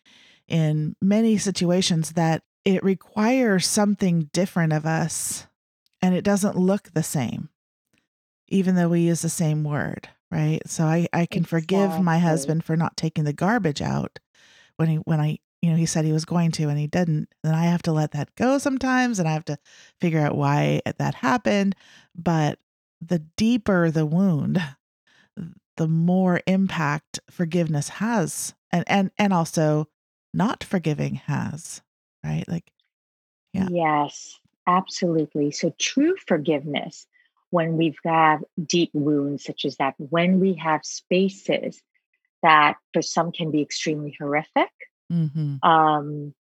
in 0.49 0.97
many 1.01 1.39
situations 1.39 2.13
that 2.13 2.43
it 2.65 2.83
requires 2.83 3.67
something 3.67 4.31
different 4.33 4.73
of 4.73 4.87
us 4.87 5.47
and 6.01 6.15
it 6.15 6.25
doesn't 6.25 6.57
look 6.57 6.93
the 6.93 7.03
same 7.03 7.49
even 8.49 8.75
though 8.75 8.89
we 8.89 9.01
use 9.01 9.23
the 9.23 9.31
same 9.31 9.65
word, 9.65 10.09
right? 10.31 10.61
So 10.67 10.85
I 10.85 11.09
I 11.13 11.27
can 11.27 11.45
forgive 11.45 11.91
my 12.03 12.19
husband 12.19 12.65
for 12.65 12.77
not 12.77 12.97
taking 12.97 13.25
the 13.25 13.33
garbage 13.33 13.81
out 13.81 14.19
when 14.77 14.89
he 14.89 14.97
when 14.97 15.21
I 15.21 15.39
you 15.63 15.71
know 15.71 15.77
he 15.77 15.87
said 15.87 16.05
he 16.05 16.13
was 16.13 16.25
going 16.25 16.51
to 16.53 16.69
and 16.69 16.79
he 16.79 16.89
didn't. 16.89 17.29
And 17.45 17.55
I 17.55 17.65
have 17.65 17.83
to 17.83 17.93
let 17.93 18.11
that 18.13 18.35
go 18.35 18.59
sometimes 18.59 19.19
and 19.19 19.29
I 19.29 19.33
have 19.33 19.45
to 19.47 19.59
figure 20.01 20.21
out 20.21 20.37
why 20.37 20.83
that 20.85 21.15
happened. 21.15 21.75
But 22.15 22.59
the 23.01 23.21
deeper 23.37 23.91
the 23.91 24.05
wound, 24.05 24.61
the 25.77 25.89
more 25.89 26.41
impact 26.47 27.21
forgiveness 27.31 27.89
has 27.89 28.55
and 28.71 28.85
and 28.89 29.11
and 29.19 29.33
also 29.33 29.89
not 30.35 30.65
forgiving 30.65 31.15
has, 31.15 31.81
right? 32.25 32.45
Like 32.49 32.73
yeah. 33.53 33.69
Yes, 33.71 34.41
absolutely. 34.67 35.53
So 35.53 35.75
true 35.79 36.17
forgiveness, 36.27 37.07
when 37.51 37.77
we've 37.77 38.01
got 38.03 38.41
deep 38.67 38.91
wounds 38.95 39.45
such 39.45 39.65
as 39.65 39.77
that, 39.77 39.95
when 39.99 40.41
we 40.41 40.55
have 40.55 40.85
spaces 40.85 41.81
that 42.43 42.77
for 42.93 43.03
some 43.03 43.31
can 43.31 43.51
be 43.51 43.61
extremely 43.63 44.17
horrific, 44.19 44.71
Mhm. 45.11 45.59
um, 45.65 46.35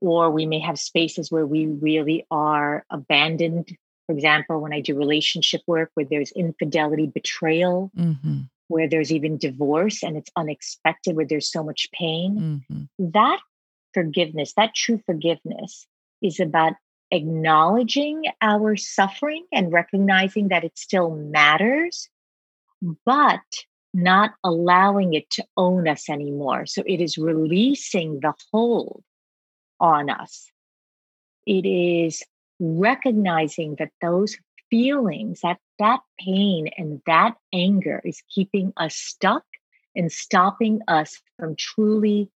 or 0.00 0.30
we 0.30 0.44
may 0.46 0.58
have 0.60 0.78
spaces 0.78 1.30
where 1.30 1.46
we 1.46 1.66
really 1.66 2.26
are 2.30 2.84
abandoned. 2.90 3.76
For 4.06 4.12
example, 4.12 4.60
when 4.60 4.72
I 4.72 4.80
do 4.80 4.96
relationship 4.96 5.62
work 5.66 5.90
where 5.94 6.04
there's 6.04 6.30
infidelity, 6.32 7.06
betrayal, 7.06 7.90
Mhm. 7.96 8.50
where 8.68 8.88
there's 8.88 9.12
even 9.12 9.38
divorce 9.38 10.02
and 10.02 10.16
it's 10.16 10.30
unexpected, 10.36 11.16
where 11.16 11.26
there's 11.26 11.50
so 11.50 11.62
much 11.62 11.88
pain, 11.92 12.62
Mhm. 12.70 12.88
that 13.12 13.40
forgiveness, 13.94 14.52
that 14.54 14.74
true 14.74 14.98
forgiveness, 15.06 15.86
is 16.20 16.38
about 16.40 16.74
acknowledging 17.10 18.24
our 18.40 18.76
suffering 18.76 19.46
and 19.52 19.72
recognizing 19.72 20.48
that 20.48 20.64
it 20.64 20.76
still 20.76 21.10
matters, 21.14 22.08
but 23.06 23.40
not 23.94 24.34
allowing 24.42 25.14
it 25.14 25.30
to 25.30 25.44
own 25.56 25.88
us 25.88 26.10
anymore. 26.10 26.66
So 26.66 26.82
it 26.86 27.00
is 27.00 27.16
releasing 27.16 28.20
the 28.20 28.34
hold 28.52 29.02
on 29.80 30.10
us. 30.10 30.50
It 31.46 31.64
is 31.64 32.22
recognizing 32.58 33.76
that 33.78 33.92
those 34.00 34.36
feelings, 34.70 35.40
that 35.42 35.58
that 35.78 36.00
pain 36.18 36.68
and 36.76 37.00
that 37.06 37.36
anger 37.52 38.02
is 38.04 38.22
keeping 38.34 38.72
us 38.76 38.96
stuck 38.96 39.44
and 39.94 40.10
stopping 40.10 40.80
us 40.88 41.20
from 41.38 41.54
truly 41.56 42.30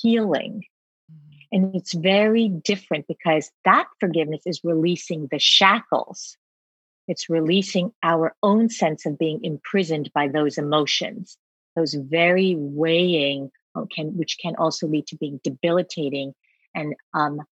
healing. 0.00 0.64
Mhm. 1.10 1.46
And 1.50 1.74
it's 1.76 1.94
very 1.94 2.48
different 2.48 3.06
because 3.08 3.50
that 3.64 3.86
forgiveness 3.98 4.42
is 4.46 4.62
releasing 4.62 5.26
the 5.28 5.38
shackles. 5.38 6.36
It's 7.12 7.28
releasing 7.28 7.92
our 8.02 8.34
own 8.42 8.70
sense 8.70 9.04
of 9.04 9.18
being 9.18 9.40
imprisoned 9.44 10.10
by 10.14 10.28
those 10.28 10.56
emotions, 10.56 11.36
those 11.76 11.92
very 11.92 12.56
weighing, 12.56 13.50
uh, 13.74 13.84
can, 13.94 14.16
which 14.16 14.38
can 14.40 14.56
also 14.56 14.86
lead 14.86 15.06
to 15.08 15.16
being 15.18 15.38
debilitating 15.44 16.32
and 16.74 16.94
um, 17.12 17.42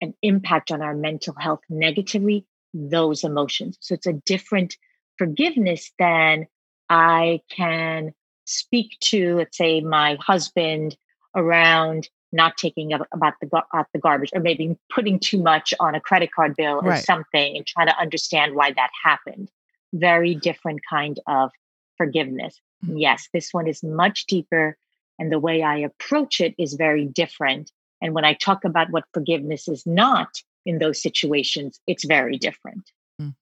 an 0.00 0.14
impact 0.22 0.70
on 0.70 0.80
our 0.80 0.94
mental 0.94 1.34
health 1.36 1.58
negatively, 1.68 2.46
those 2.72 3.24
emotions. 3.24 3.78
So 3.80 3.94
it's 3.94 4.06
a 4.06 4.12
different 4.12 4.76
forgiveness 5.16 5.90
than 5.98 6.46
I 6.88 7.40
can 7.50 8.12
speak 8.44 8.96
to, 9.10 9.38
let's 9.38 9.58
say, 9.58 9.80
my 9.80 10.18
husband 10.20 10.96
around 11.34 12.08
not 12.32 12.56
taking 12.56 12.92
up 12.92 13.06
about 13.12 13.34
the 13.40 13.46
gar- 13.46 13.66
out 13.74 13.86
the 13.92 13.98
garbage 13.98 14.30
or 14.34 14.40
maybe 14.40 14.76
putting 14.90 15.18
too 15.18 15.42
much 15.42 15.72
on 15.80 15.94
a 15.94 16.00
credit 16.00 16.30
card 16.32 16.54
bill 16.56 16.76
or 16.82 16.90
Right. 16.90 17.04
something 17.04 17.56
and 17.56 17.66
try 17.66 17.84
to 17.84 17.98
understand 17.98 18.54
why 18.54 18.72
that 18.72 18.90
happened. 19.02 19.50
Very 19.92 20.34
different 20.34 20.80
kind 20.88 21.18
of 21.26 21.50
forgiveness. 21.96 22.60
Mhm. 22.84 23.00
Yes, 23.00 23.28
this 23.32 23.52
one 23.52 23.66
is 23.66 23.82
much 23.82 24.26
deeper 24.26 24.76
and 25.18 25.32
the 25.32 25.38
way 25.40 25.62
I 25.62 25.78
approach 25.78 26.40
it 26.40 26.54
is 26.58 26.74
very 26.74 27.04
different. 27.04 27.72
And 28.00 28.14
when 28.14 28.24
I 28.24 28.34
talk 28.34 28.64
about 28.64 28.90
what 28.90 29.04
forgiveness 29.12 29.66
is 29.66 29.84
not 29.86 30.42
in 30.64 30.78
those 30.78 31.02
situations, 31.02 31.80
it's 31.86 32.04
very 32.04 32.36
different. 32.38 32.92
Mhm. 33.20 33.34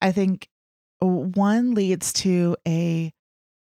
I 0.00 0.12
think 0.12 0.48
one 1.00 1.74
leads 1.74 2.12
to 2.14 2.56
a 2.66 3.12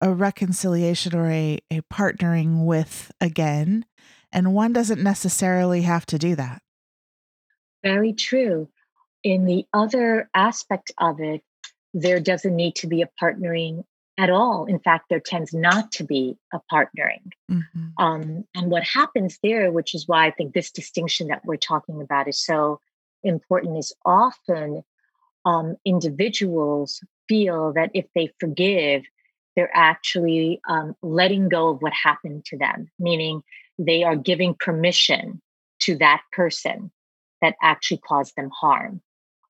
a 0.03 0.11
reconciliation 0.11 1.15
or 1.15 1.29
a 1.29 1.59
a 1.69 1.81
partnering 1.83 2.65
with 2.65 3.11
again, 3.21 3.85
and 4.31 4.53
one 4.53 4.73
doesn't 4.73 5.01
necessarily 5.01 5.81
have 5.81 6.05
to 6.07 6.17
do 6.17 6.35
that. 6.35 6.61
Very 7.83 8.13
true. 8.13 8.69
In 9.23 9.45
the 9.45 9.65
other 9.73 10.29
aspect 10.33 10.91
of 10.97 11.19
it, 11.19 11.41
there 11.93 12.19
doesn't 12.19 12.55
need 12.55 12.75
to 12.75 12.87
be 12.87 13.01
a 13.01 13.09
partnering 13.21 13.83
at 14.17 14.29
all. 14.29 14.65
In 14.65 14.79
fact, 14.79 15.05
there 15.09 15.19
tends 15.19 15.53
not 15.53 15.91
to 15.93 16.03
be 16.03 16.37
a 16.53 16.59
partnering. 16.71 17.31
Mhm. 17.49 17.93
Um, 17.97 18.47
and 18.55 18.69
what 18.69 18.83
happens 18.83 19.39
there, 19.41 19.71
which 19.71 19.95
is 19.95 20.07
why 20.07 20.27
I 20.27 20.31
think 20.31 20.53
this 20.53 20.71
distinction 20.71 21.27
that 21.27 21.43
we're 21.45 21.57
talking 21.57 22.01
about 22.01 22.27
is 22.27 22.39
so 22.39 22.79
important, 23.23 23.77
is 23.77 23.93
often 24.05 24.83
um, 25.45 25.75
individuals 25.85 27.03
feel 27.27 27.73
that 27.73 27.89
if 27.93 28.05
they 28.13 28.31
forgive, 28.39 29.03
they're 29.55 29.75
actually 29.75 30.61
um, 30.67 30.95
letting 31.01 31.49
go 31.49 31.69
of 31.69 31.81
what 31.81 31.93
happened 31.93 32.45
to 32.45 32.57
them, 32.57 32.89
meaning 32.99 33.41
they 33.85 34.03
are 34.03 34.15
giving 34.15 34.53
permission 34.53 35.41
to 35.81 35.97
that 35.97 36.21
person 36.31 36.91
that 37.41 37.55
actually 37.61 37.97
caused 37.97 38.35
them 38.35 38.49
harm. 38.49 39.01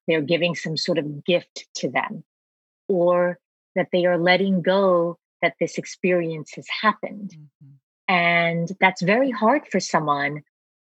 They're 0.08 0.22
giving 0.22 0.56
some 0.56 0.78
sort 0.78 0.98
of 0.98 1.26
gift 1.26 1.68
to 1.76 1.90
them, 1.90 2.24
or 2.88 3.38
that 3.76 3.90
they 3.92 4.06
are 4.06 4.18
letting 4.18 4.62
go 4.62 5.18
that 5.42 5.56
this 5.60 5.78
experience 5.78 6.54
has 6.56 6.68
happened. 6.82 7.32
Mhm. 7.36 7.72
And 8.08 8.72
that's 8.80 9.02
very 9.02 9.32
hard 9.32 9.68
for 9.68 9.80
someone 9.80 10.44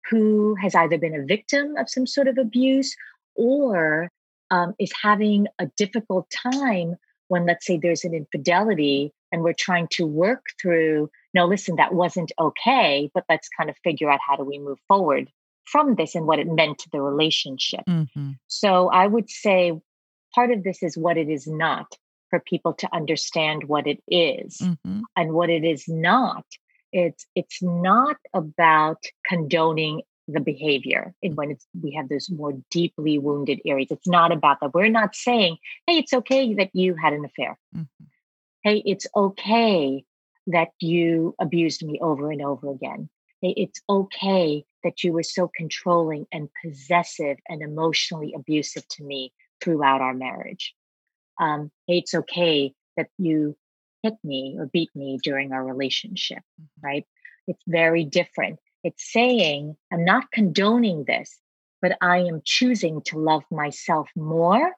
who 0.09 0.55
has 0.55 0.75
either 0.75 0.97
been 0.97 1.15
a 1.15 1.25
victim 1.25 1.77
of 1.77 1.89
some 1.89 2.05
sort 2.05 2.27
of 2.27 2.37
abuse 2.37 2.95
or 3.35 4.09
um, 4.51 4.75
is 4.77 4.91
having 5.01 5.47
a 5.59 5.67
difficult 5.77 6.29
time 6.29 6.95
when, 7.29 7.45
let's 7.45 7.65
say, 7.65 7.77
there's 7.77 8.03
an 8.03 8.13
infidelity 8.13 9.11
and 9.31 9.41
we're 9.41 9.53
trying 9.53 9.87
to 9.91 10.05
work 10.05 10.45
through, 10.61 11.09
no, 11.33 11.45
listen, 11.45 11.75
that 11.77 11.93
wasn't 11.93 12.31
okay, 12.39 13.09
but 13.13 13.25
let's 13.29 13.49
kind 13.49 13.69
of 13.69 13.77
figure 13.83 14.09
out 14.09 14.19
how 14.25 14.35
do 14.35 14.43
we 14.43 14.59
move 14.59 14.79
forward 14.87 15.29
from 15.65 15.95
this 15.95 16.13
and 16.15 16.25
what 16.27 16.39
it 16.39 16.47
meant 16.47 16.77
to 16.79 16.89
the 16.91 17.01
relationship. 17.01 17.81
Mhm. 17.87 18.37
So 18.47 18.89
I 18.89 19.07
would 19.07 19.29
say 19.29 19.79
part 20.35 20.51
of 20.51 20.63
this 20.63 20.83
is 20.83 20.97
what 20.97 21.17
it 21.17 21.29
is 21.29 21.47
not 21.47 21.97
for 22.29 22.39
people 22.39 22.73
to 22.73 22.93
understand 22.93 23.65
what 23.65 23.87
it 23.87 24.01
is 24.07 24.57
Mhm. 24.57 25.03
and 25.15 25.33
what 25.33 25.49
it 25.49 25.63
is 25.63 25.87
not 25.87 26.45
it's 26.91 27.25
it's 27.35 27.61
not 27.61 28.17
about 28.33 29.03
condoning 29.27 30.01
the 30.27 30.39
behavior 30.39 31.13
and 31.23 31.35
when 31.35 31.51
it's 31.51 31.67
we 31.81 31.91
have 31.91 32.07
those 32.09 32.29
more 32.29 32.53
deeply 32.71 33.17
wounded 33.17 33.59
areas 33.65 33.89
it's 33.91 34.07
not 34.07 34.31
about 34.31 34.59
that 34.59 34.73
we're 34.73 34.89
not 34.89 35.15
saying 35.15 35.57
hey 35.87 35.97
it's 35.97 36.13
okay 36.13 36.53
that 36.53 36.69
you 36.73 36.95
had 36.95 37.13
an 37.13 37.25
affair 37.25 37.57
Mhm. 37.75 37.87
hey 38.63 38.81
it's 38.85 39.07
okay 39.15 40.03
that 40.47 40.69
you 40.79 41.35
abused 41.39 41.85
me 41.85 41.99
over 42.01 42.31
and 42.31 42.41
over 42.41 42.69
again 42.71 43.09
it's 43.45 43.81
okay 43.89 44.63
that 44.85 45.03
you 45.03 45.11
were 45.11 45.23
so 45.23 45.49
controlling 45.55 46.25
and 46.31 46.49
possessive 46.63 47.37
and 47.49 47.61
emotionally 47.61 48.33
abusive 48.35 48.87
to 48.87 49.03
me 49.03 49.33
throughout 49.61 50.01
our 50.01 50.13
marriage 50.13 50.73
um, 51.39 51.71
it's 51.87 52.13
okay 52.13 52.73
that 52.97 53.09
you 53.17 53.55
hit 54.03 54.15
me 54.23 54.55
or 54.59 54.67
beat 54.67 54.89
me 54.95 55.19
during 55.23 55.51
our 55.51 55.63
relationship, 55.63 56.39
Mhm. 56.61 56.67
right? 56.81 57.07
It's 57.47 57.63
very 57.67 58.03
different. 58.03 58.59
It's 58.83 59.11
saying, 59.11 59.77
I'm 59.91 60.05
not 60.05 60.31
condoning 60.31 61.05
this, 61.05 61.39
but 61.81 61.97
I 62.01 62.19
am 62.19 62.41
choosing 62.45 63.01
to 63.03 63.17
love 63.19 63.43
myself 63.51 64.09
more. 64.15 64.73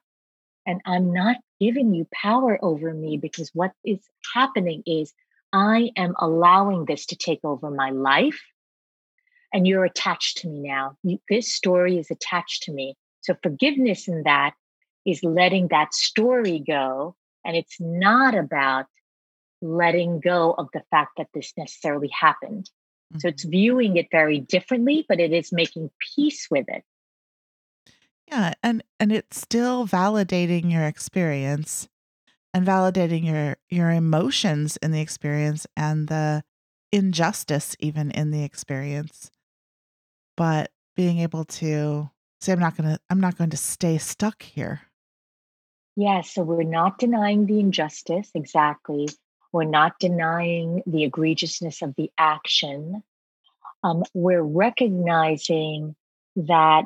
And 0.66 0.80
I'm 0.84 1.12
not 1.12 1.36
giving 1.60 1.94
you 1.94 2.06
power 2.12 2.58
over 2.64 2.92
me 2.92 3.16
because 3.18 3.50
what 3.54 3.72
is 3.84 4.00
happening 4.34 4.82
is 4.86 5.14
I 5.52 5.90
am 5.96 6.14
allowing 6.18 6.84
this 6.84 7.06
to 7.06 7.16
take 7.16 7.40
over 7.44 7.70
my 7.70 7.90
life. 7.90 8.40
And 9.52 9.66
you're 9.66 9.84
attached 9.84 10.38
to 10.38 10.48
me 10.48 10.60
now. 10.60 10.96
You, 11.02 11.18
this 11.28 11.52
story 11.54 11.98
is 11.98 12.10
attached 12.10 12.64
to 12.64 12.72
me. 12.72 12.96
So 13.22 13.34
forgiveness 13.42 14.08
in 14.08 14.24
that 14.24 14.54
is 15.06 15.22
letting 15.22 15.68
that 15.68 15.94
story 15.94 16.58
go. 16.66 17.16
And 17.44 17.56
it's 17.56 17.80
not 17.80 18.34
about 18.34 18.86
letting 19.62 20.20
go 20.20 20.52
of 20.52 20.68
the 20.72 20.82
fact 20.90 21.12
that 21.16 21.28
this 21.32 21.52
necessarily 21.56 22.08
happened. 22.08 22.70
So 23.18 23.28
it's 23.28 23.46
Mhm. 23.46 23.50
viewing 23.50 23.96
it 23.96 24.08
very 24.10 24.40
differently, 24.40 25.06
but 25.08 25.20
it 25.20 25.32
is 25.32 25.52
making 25.52 25.90
peace 26.14 26.48
with 26.50 26.68
it. 26.68 26.84
Yeah, 28.28 28.54
and 28.62 28.82
and 28.98 29.12
it's 29.12 29.40
still 29.40 29.86
validating 29.86 30.72
your 30.72 30.84
experience 30.86 31.88
and 32.56 32.66
validating 32.66 33.26
your 33.26 33.58
your 33.68 33.90
emotions 33.90 34.78
in 34.78 34.90
the 34.90 35.02
experience 35.02 35.66
and 35.76 36.08
the 36.08 36.42
injustice 36.90 37.76
even 37.80 38.10
in 38.10 38.30
the 38.30 38.44
experience. 38.44 39.30
But 40.38 40.70
being 40.96 41.18
able 41.18 41.44
to 41.44 42.08
say 42.40 42.52
I'm 42.52 42.58
not 42.58 42.74
going 42.74 42.94
to 42.94 43.00
I'm 43.10 43.20
not 43.20 43.36
going 43.36 43.50
to 43.50 43.58
stay 43.58 43.98
stuck 43.98 44.42
here. 44.42 44.80
Yeah, 45.96 46.22
so 46.22 46.42
we're 46.42 46.62
not 46.62 46.98
denying 46.98 47.44
the 47.44 47.60
injustice, 47.60 48.30
exactly. 48.34 49.10
We're 49.52 49.64
not 49.64 49.98
denying 49.98 50.82
the 50.86 51.08
egregiousness 51.10 51.82
of 51.82 51.94
the 51.96 52.10
action. 52.16 53.02
Um, 53.84 54.02
we're 54.14 54.42
recognizing 54.42 55.94
that 56.36 56.84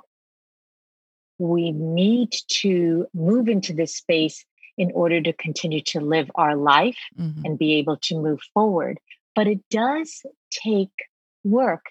we 1.39 1.71
need 1.71 2.33
to 2.63 3.07
move 3.15 3.49
into 3.49 3.73
this 3.73 3.95
space 3.95 4.45
in 4.81 4.90
order 4.93 5.21
to 5.21 5.33
continue 5.35 5.83
to 5.83 6.01
live 6.01 6.31
our 6.37 6.57
life 6.57 7.01
Mhm. 7.19 7.45
and 7.45 7.59
be 7.59 7.75
able 7.75 7.99
to 8.09 8.14
move 8.27 8.40
forward. 8.55 8.99
But 9.37 9.47
it 9.47 9.61
does 9.69 10.25
take 10.51 10.97
work. 11.45 11.85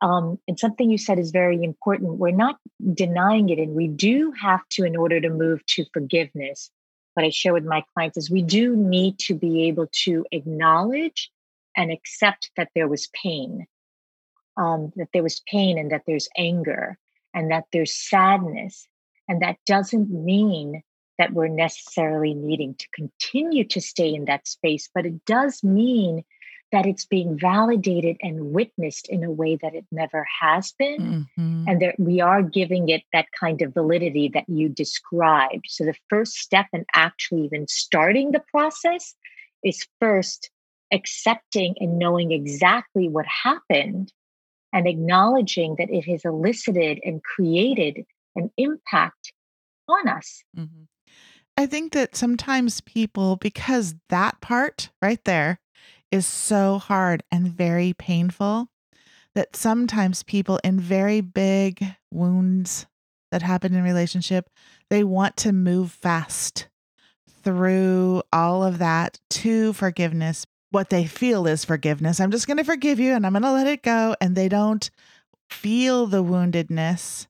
Um, 0.00 0.38
and 0.48 0.58
something 0.58 0.90
you 0.90 0.96
said 0.96 1.18
is 1.18 1.30
very 1.42 1.62
important. 1.62 2.18
We're 2.22 2.42
not 2.46 2.56
denying 2.94 3.50
it, 3.50 3.58
and 3.58 3.74
we 3.74 3.88
do 3.88 4.32
have 4.32 4.66
to, 4.70 4.84
in 4.84 4.96
order 4.96 5.20
to 5.20 5.28
move 5.28 5.64
to 5.74 5.84
forgiveness. 5.92 6.70
What 7.12 7.26
I 7.26 7.30
share 7.30 7.52
with 7.52 7.64
my 7.64 7.82
clients 7.92 8.16
is 8.16 8.30
we 8.30 8.42
do 8.42 8.74
need 8.74 9.18
to 9.26 9.34
be 9.34 9.64
able 9.68 9.88
to 10.04 10.24
acknowledge 10.32 11.30
and 11.76 11.92
accept 11.92 12.50
that 12.56 12.70
there 12.74 12.88
was 12.88 13.10
pain, 13.22 13.66
um, 14.56 14.92
that 14.96 15.10
there 15.12 15.22
was 15.22 15.42
pain, 15.46 15.76
and 15.76 15.90
that 15.90 16.04
there's 16.06 16.28
anger, 16.38 16.96
and 17.34 17.50
that 17.50 17.66
there's 17.72 17.94
sadness. 17.94 18.88
And 19.28 19.42
that 19.42 19.58
doesn't 19.66 20.08
mean 20.10 20.82
that 21.20 21.34
we're 21.34 21.48
necessarily 21.48 22.32
needing 22.32 22.74
to 22.76 22.86
continue 22.94 23.62
to 23.64 23.78
stay 23.78 24.12
in 24.14 24.24
that 24.24 24.48
space, 24.48 24.88
but 24.94 25.04
it 25.04 25.22
does 25.26 25.62
mean 25.62 26.24
that 26.72 26.86
it's 26.86 27.04
being 27.04 27.38
validated 27.38 28.16
and 28.22 28.52
witnessed 28.52 29.06
in 29.08 29.22
a 29.22 29.30
way 29.30 29.56
that 29.56 29.74
it 29.74 29.84
never 29.92 30.26
has 30.40 30.72
been. 30.78 31.26
Mhm. 31.36 31.68
And 31.68 31.82
that 31.82 32.00
we 32.00 32.22
are 32.22 32.42
giving 32.42 32.88
it 32.88 33.02
that 33.12 33.26
kind 33.38 33.60
of 33.60 33.74
validity 33.74 34.28
that 34.28 34.48
you 34.48 34.70
described. 34.70 35.66
So 35.68 35.84
the 35.84 35.98
first 36.08 36.36
step 36.36 36.68
in 36.72 36.86
actually 36.94 37.44
even 37.44 37.68
starting 37.68 38.30
the 38.30 38.42
process 38.50 39.14
is 39.62 39.86
first 40.00 40.50
accepting 40.90 41.74
and 41.80 41.98
knowing 41.98 42.32
exactly 42.32 43.08
what 43.10 43.26
happened 43.26 44.12
and 44.72 44.86
acknowledging 44.86 45.74
that 45.76 45.90
it 45.90 46.08
has 46.08 46.24
elicited 46.24 46.98
and 47.04 47.22
created 47.22 48.06
an 48.36 48.50
impact 48.56 49.34
on 49.88 50.08
us. 50.08 50.44
Mhm. 50.56 50.86
I 51.60 51.66
think 51.66 51.92
that 51.92 52.16
sometimes 52.16 52.80
people, 52.80 53.36
because 53.36 53.94
that 54.08 54.40
part 54.40 54.88
right 55.02 55.22
there 55.26 55.60
is 56.10 56.24
so 56.24 56.78
hard 56.78 57.22
and 57.30 57.48
very 57.48 57.92
painful, 57.92 58.68
that 59.34 59.54
sometimes 59.54 60.22
people 60.22 60.58
in 60.64 60.80
very 60.80 61.20
big 61.20 61.84
wounds 62.10 62.86
that 63.30 63.42
happen 63.42 63.74
in 63.74 63.82
relationship, 63.82 64.48
they 64.88 65.04
want 65.04 65.36
to 65.36 65.52
move 65.52 65.92
fast 65.92 66.68
through 67.44 68.22
all 68.32 68.64
of 68.64 68.78
that 68.78 69.20
to 69.28 69.74
forgiveness. 69.74 70.46
What 70.70 70.88
they 70.88 71.04
feel 71.04 71.46
is 71.46 71.66
forgiveness. 71.66 72.20
I'm 72.20 72.30
just 72.30 72.46
going 72.46 72.56
to 72.56 72.64
forgive 72.64 72.98
you 72.98 73.12
and 73.12 73.26
I'm 73.26 73.34
going 73.34 73.42
to 73.42 73.52
let 73.52 73.66
it 73.66 73.82
go. 73.82 74.16
And 74.22 74.34
they 74.34 74.48
don't 74.48 74.90
feel 75.50 76.06
the 76.06 76.24
woundedness. 76.24 77.26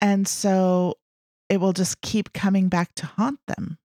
And 0.00 0.26
so 0.26 0.96
it 1.48 1.58
will 1.58 1.72
just 1.72 2.00
keep 2.00 2.32
coming 2.32 2.68
back 2.68 2.94
to 2.96 3.06
haunt 3.06 3.40
them. 3.46 3.78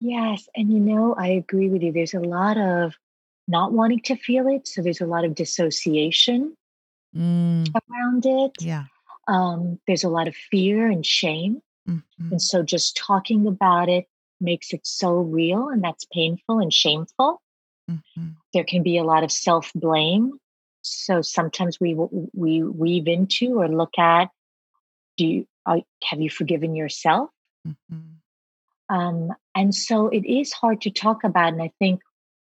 Yes. 0.00 0.48
And 0.56 0.72
you 0.72 0.80
know, 0.80 1.14
I 1.14 1.28
agree 1.28 1.68
with 1.68 1.82
you. 1.82 1.92
There's 1.92 2.14
a 2.14 2.20
lot 2.20 2.56
of 2.58 2.94
not 3.46 3.72
wanting 3.72 4.00
to 4.00 4.16
feel 4.16 4.48
it. 4.48 4.66
So 4.66 4.82
there's 4.82 5.00
a 5.00 5.06
lot 5.06 5.24
of 5.24 5.34
dissociation 5.34 6.56
Mm, 7.14 7.68
around 7.90 8.24
it. 8.24 8.52
yeah. 8.60 8.84
Um, 9.28 9.78
there's 9.86 10.02
a 10.02 10.08
lot 10.08 10.28
of 10.28 10.34
fear 10.34 10.90
and 10.90 11.04
shame. 11.04 11.60
Mhm. 11.86 12.02
And 12.30 12.40
so 12.40 12.62
just 12.62 12.96
talking 12.96 13.46
about 13.46 13.90
it 13.90 14.06
makes 14.40 14.72
it 14.72 14.86
so 14.86 15.18
real 15.18 15.68
and 15.68 15.84
that's 15.84 16.06
painful 16.06 16.58
and 16.58 16.72
shameful. 16.72 17.42
Mhm. 17.90 18.36
There 18.54 18.64
can 18.64 18.82
be 18.82 18.96
a 18.96 19.04
lot 19.04 19.24
of 19.24 19.30
self 19.30 19.70
blame. 19.74 20.38
So 20.80 21.20
sometimes 21.20 21.78
we 21.78 21.94
we 21.94 22.62
weave 22.62 23.06
into 23.06 23.60
or 23.60 23.68
look 23.68 23.98
at 23.98 24.30
do 25.18 25.26
you 25.26 25.46
are, 25.66 25.80
have 26.04 26.20
you 26.20 26.30
forgiven 26.30 26.74
yourself? 26.74 27.30
Mhm. 27.66 28.16
Um, 28.88 29.32
and 29.54 29.74
so 29.74 30.08
it 30.08 30.26
is 30.26 30.52
hard 30.52 30.80
to 30.82 30.90
talk 30.90 31.24
about. 31.24 31.52
And 31.52 31.62
I 31.62 31.72
think 31.78 32.00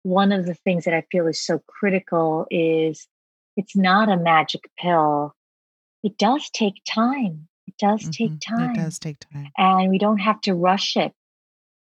one 0.02 0.32
of 0.32 0.46
the 0.46 0.54
things 0.54 0.84
that 0.84 0.94
I 0.94 1.02
feel 1.12 1.26
is 1.26 1.40
so 1.44 1.60
critical 1.66 2.46
is 2.50 3.06
it's 3.56 3.76
not 3.76 4.08
a 4.08 4.16
magic 4.16 4.68
pill. 4.78 5.34
It 6.02 6.18
does 6.18 6.50
take 6.50 6.82
time. 6.86 7.48
It 7.66 7.76
does 7.78 8.08
take 8.10 8.32
Mhm. 8.32 8.36
It 8.36 8.40
time. 8.42 8.72
does 8.74 8.98
take 8.98 9.18
time. 9.20 9.50
And 9.56 9.90
we 9.90 9.98
don't 9.98 10.18
have 10.18 10.40
to 10.42 10.54
rush 10.54 10.96
it. 10.96 11.14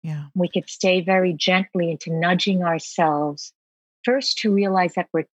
Yeah. 0.02 0.28
We 0.34 0.48
could 0.48 0.70
stay 0.70 1.02
very 1.02 1.34
gently 1.34 1.92
into 1.92 2.12
nudging 2.14 2.64
ourselves 2.64 3.54
first 4.04 4.38
to 4.40 4.54
realize 4.54 4.94
that 4.94 5.10
we're 5.14 5.28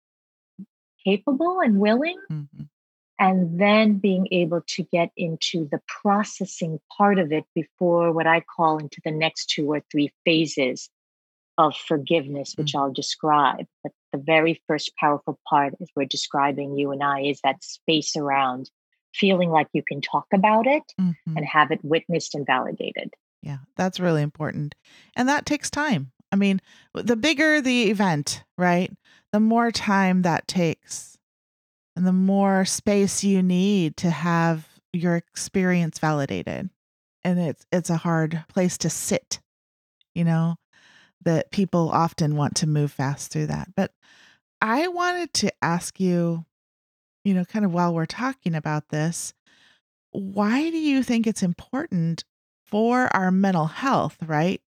capable 1.04 1.60
and 1.60 1.80
willing, 1.80 2.18
Mhm. 2.30 2.68
And 3.22 3.60
then 3.60 3.98
being 3.98 4.26
able 4.32 4.62
to 4.66 4.82
get 4.82 5.10
into 5.16 5.68
the 5.70 5.80
processing 5.86 6.80
part 6.98 7.20
of 7.20 7.30
it 7.30 7.44
before 7.54 8.10
what 8.10 8.26
I 8.26 8.40
call 8.40 8.78
into 8.78 9.00
the 9.04 9.12
next 9.12 9.46
two 9.46 9.70
or 9.70 9.80
three 9.92 10.12
phases 10.24 10.90
of 11.56 11.76
forgiveness, 11.76 12.54
which 12.56 12.74
I'll 12.74 12.92
describe. 12.92 13.66
But 13.84 13.92
the 14.12 14.18
very 14.18 14.60
first 14.66 14.96
powerful 14.96 15.38
part, 15.48 15.74
as 15.80 15.88
we're 15.94 16.06
describing 16.06 16.76
you 16.76 16.90
and 16.90 17.00
I, 17.00 17.20
is 17.20 17.40
that 17.44 17.62
space 17.62 18.16
around 18.16 18.68
feeling 19.14 19.50
like 19.50 19.68
you 19.72 19.84
can 19.86 20.00
talk 20.00 20.26
about 20.34 20.66
it 20.66 20.82
Mhm. 20.98 21.14
and 21.36 21.44
have 21.44 21.70
it 21.70 21.84
witnessed 21.84 22.34
and 22.34 22.44
validated. 22.44 23.14
Yeah, 23.40 23.58
that's 23.76 24.00
really 24.00 24.22
important. 24.22 24.74
And 25.14 25.28
that 25.28 25.46
takes 25.46 25.70
time. 25.70 26.10
I 26.32 26.36
mean, 26.36 26.60
the 26.92 27.16
bigger 27.16 27.60
the 27.60 27.88
event, 27.88 28.42
right? 28.58 28.90
The 29.30 29.40
more 29.40 29.70
time 29.70 30.22
that 30.22 30.48
takes 30.48 31.11
and 31.96 32.06
the 32.06 32.12
more 32.12 32.64
space 32.64 33.24
you 33.24 33.42
need 33.42 33.96
to 33.98 34.10
have 34.10 34.68
your 34.92 35.16
experience 35.16 35.98
validated. 35.98 36.70
And 37.24 37.38
it's 37.38 37.66
it's 37.72 37.90
a 37.90 37.96
hard 37.96 38.44
place 38.48 38.78
to 38.78 38.90
sit, 38.90 39.40
you 40.14 40.24
know, 40.24 40.56
that 41.24 41.50
people 41.52 41.90
often 41.90 42.36
want 42.36 42.56
to 42.56 42.66
move 42.68 42.92
fast 42.92 43.32
through 43.32 43.48
that. 43.48 43.74
But 43.76 43.92
I 44.60 44.88
wanted 44.88 45.32
to 45.34 45.52
ask 45.62 46.00
you, 46.00 46.44
you 47.24 47.34
know, 47.34 47.44
kind 47.44 47.64
of 47.64 47.72
while 47.72 47.94
we're 47.94 48.06
talking 48.06 48.54
about 48.54 48.88
this, 48.90 49.34
why 50.12 50.70
do 50.70 50.78
you 50.78 51.02
think 51.02 51.26
it's 51.26 51.42
important 51.42 52.24
for 52.66 53.14
our 53.14 53.30
mental 53.30 53.66
health, 53.66 54.16
right, 54.26 54.62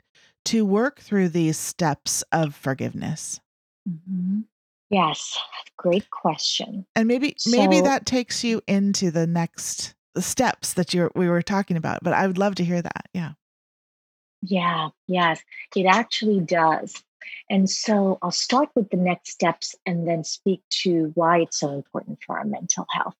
to 0.45 0.65
work 0.65 0.99
through 0.99 1.29
these 1.29 1.57
steps 1.57 2.23
of 2.31 2.55
forgiveness? 2.55 3.39
Mhm. 3.88 4.45
Yes, 4.95 5.38
great 5.75 6.10
question. 6.10 6.86
And 6.95 7.05
maybe 7.05 7.36
maybe 7.47 7.81
that 7.81 8.05
takes 8.05 8.45
you 8.45 8.62
into 8.65 9.12
the 9.12 9.27
next 9.27 9.93
steps 10.17 10.71
that 10.75 10.93
you 10.93 11.12
we 11.13 11.27
were 11.27 11.41
talking 11.41 11.75
about, 11.75 12.01
but 12.01 12.13
I 12.13 12.25
would 12.25 12.38
love 12.38 12.55
to 12.55 12.63
hear 12.63 12.81
that. 12.81 13.10
Yeah. 13.13 13.34
Yeah, 14.41 14.91
yes, 15.08 15.41
it 15.75 15.86
actually 15.86 16.39
does. 16.39 17.03
And 17.49 17.69
so 17.69 18.19
I'll 18.21 18.31
start 18.31 18.69
with 18.73 18.89
the 18.89 18.95
next 18.95 19.31
steps 19.31 19.75
and 19.86 20.08
then 20.08 20.23
speak 20.23 20.62
to 20.84 21.12
why 21.15 21.39
it's 21.39 21.60
so 21.60 21.73
important 21.73 22.19
for 22.25 22.39
our 22.39 22.45
mental 22.45 22.86
health. 22.89 23.15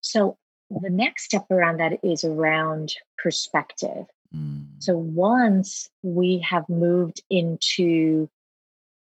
So 0.00 0.38
the 0.70 0.90
next 0.90 1.24
step 1.24 1.50
around 1.50 1.80
that 1.80 1.98
is 2.04 2.22
around 2.22 2.94
perspective. 3.20 4.06
Mm, 4.32 4.66
So 4.78 4.96
once 4.96 5.90
we 6.04 6.46
have 6.48 6.68
moved 6.68 7.22
into 7.28 8.30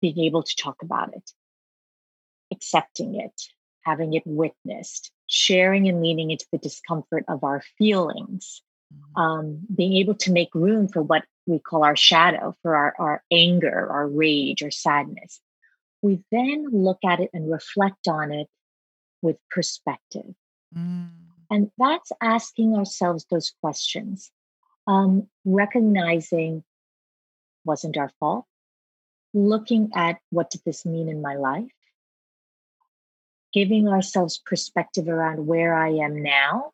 being 0.02 0.18
able 0.18 0.42
to 0.42 0.56
talk 0.56 0.82
about 0.82 1.16
it, 1.16 1.32
accepting 2.52 3.16
it, 3.20 3.42
having 3.82 4.14
it 4.14 4.24
witnessed, 4.26 5.12
sharing 5.28 5.88
and 5.88 6.02
leaning 6.02 6.32
into 6.32 6.46
the 6.52 6.58
discomfort 6.58 7.24
of 7.28 7.44
our 7.44 7.62
feelings, 7.78 8.62
mhm, 8.94 9.22
um, 9.22 9.60
being 9.74 9.94
able 9.98 10.16
to 10.16 10.32
make 10.32 10.54
room 10.54 10.88
for 10.88 11.02
what 11.02 11.24
we 11.46 11.60
call 11.60 11.84
our 11.84 11.96
shadow, 11.96 12.56
for 12.62 12.76
our, 12.76 12.94
our 13.00 13.24
anger, 13.32 13.90
our 13.92 14.08
rage, 14.08 14.62
or 14.62 14.72
sadness. 14.72 15.42
We 16.02 16.24
then 16.32 16.68
look 16.72 17.00
at 17.06 17.20
it 17.20 17.30
and 17.34 17.52
reflect 17.52 18.08
on 18.08 18.32
it 18.32 18.48
with 19.22 19.38
perspective. 19.50 20.34
mm, 20.76 21.10
And 21.50 21.72
that's 21.78 22.12
asking 22.22 22.76
ourselves 22.76 23.26
those 23.30 23.52
questions, 23.62 24.32
um, 24.88 25.30
recognizing 25.46 26.64
wasn't 27.66 27.98
our 27.98 28.12
fault, 28.20 28.46
looking 29.34 29.92
at 29.96 30.20
what 30.30 30.50
did 30.50 30.62
this 30.66 30.86
mean 30.86 31.10
in 31.10 31.22
my 31.22 31.36
life, 31.36 31.72
giving 33.54 33.88
ourselves 33.88 34.38
perspective 34.46 35.08
around 35.08 35.46
where 35.48 35.74
I 35.76 35.90
am 35.90 36.22
now. 36.24 36.72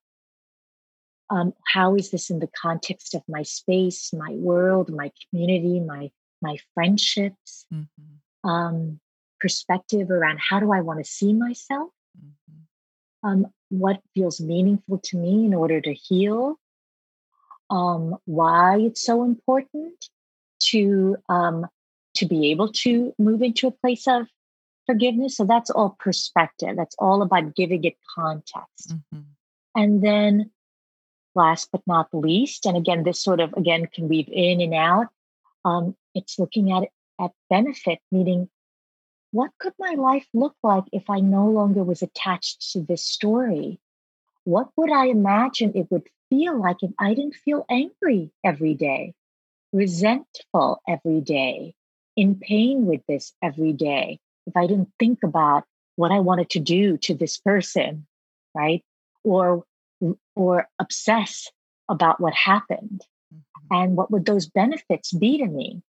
Um, 1.30 1.54
how 1.74 1.96
is 1.96 2.12
this 2.12 2.30
in 2.30 2.40
the 2.40 2.48
context 2.62 3.14
of 3.16 3.24
my 3.28 3.44
space, 3.44 4.14
my 4.14 4.32
world, 4.32 4.90
my 4.90 5.12
community, 5.30 5.80
my 5.80 6.12
my 6.42 6.58
friendships? 6.74 7.66
mhm, 7.74 8.20
Um, 8.44 9.00
perspective 9.40 10.10
around 10.12 10.40
how 10.40 10.60
do 10.60 10.72
I 10.72 10.82
want 10.82 11.00
to 11.00 11.06
see 11.12 11.34
myself? 11.34 11.92
mhm, 12.18 12.68
um, 13.24 13.48
what 13.70 14.02
feels 14.16 14.40
meaningful 14.40 15.00
to 15.00 15.18
me 15.18 15.46
in 15.46 15.54
order 15.54 15.82
to 15.82 15.94
heal. 15.94 16.58
um, 17.70 18.16
why 18.26 18.78
it's 18.80 19.04
so 19.04 19.24
important 19.24 20.10
to 20.60 21.18
um, 21.30 21.66
to 22.16 22.26
be 22.26 22.52
able 22.52 22.72
to 22.72 23.14
move 23.20 23.42
into 23.42 23.68
a 23.68 23.72
place 23.72 24.08
of 24.08 24.28
forgiveness. 24.88 25.38
So 25.38 25.46
that's 25.46 25.70
all 25.70 25.96
perspective. 26.00 26.76
That's 26.76 26.96
all 26.98 27.22
about 27.22 27.56
giving 27.56 27.84
it 27.84 27.98
context. 28.16 28.96
Mm-hmm. 28.96 29.20
And 29.76 30.04
then 30.04 30.52
last 31.36 31.70
but 31.72 31.82
not 31.86 32.08
least, 32.14 32.66
and 32.66 32.76
again, 32.76 33.04
this 33.04 33.22
sort 33.22 33.40
of 33.40 33.54
again 33.54 33.86
can 33.94 34.08
weave 34.08 34.30
in 34.32 34.60
and 34.62 34.74
out. 34.74 35.08
Um, 35.64 35.96
it's 36.16 36.40
looking 36.40 36.72
at 36.72 36.90
at 37.20 37.32
benefit, 37.50 38.00
meaning 38.12 38.50
what 39.32 39.52
could 39.60 39.74
my 39.78 39.96
life 39.98 40.28
look 40.34 40.56
like 40.64 40.86
if 40.92 41.10
I 41.10 41.20
no 41.20 41.48
longer 41.48 41.84
was 41.84 42.02
attached 42.02 42.72
to 42.72 42.82
this 42.82 43.04
story? 43.04 43.80
What 44.46 44.70
would 44.78 44.92
I 44.92 45.08
imagine 45.08 45.74
it 45.76 45.92
would 45.92 46.08
feel 46.30 46.60
like 46.60 46.78
if 46.82 46.92
I 46.98 47.14
didn't 47.14 47.36
feel 47.36 47.66
angry 47.70 48.32
every 48.44 48.74
day, 48.74 49.14
resentful 49.74 50.82
every 50.88 51.22
day, 51.22 51.76
in 52.16 52.36
pain 52.36 52.86
with 52.86 53.02
this 53.08 53.34
every 53.44 53.74
day? 53.74 54.20
If 54.48 54.58
I 54.58 54.66
didn't 54.66 54.92
think 55.00 55.20
about 55.24 55.66
what 55.96 56.12
I 56.12 56.20
wanted 56.20 56.50
to 56.52 56.60
do 56.60 56.98
to 56.98 57.14
this 57.14 57.38
person, 57.38 58.08
right? 58.56 58.84
Or 59.24 59.64
or 60.36 60.68
obsess 60.80 61.52
about 61.90 62.20
what 62.20 62.34
happened. 62.34 63.02
Mm-hmm. 63.34 63.76
And 63.76 63.96
what 63.96 64.12
would 64.12 64.26
those 64.26 64.48
benefits 64.48 65.12
be 65.12 65.38
to 65.40 65.48
me? 65.48 65.82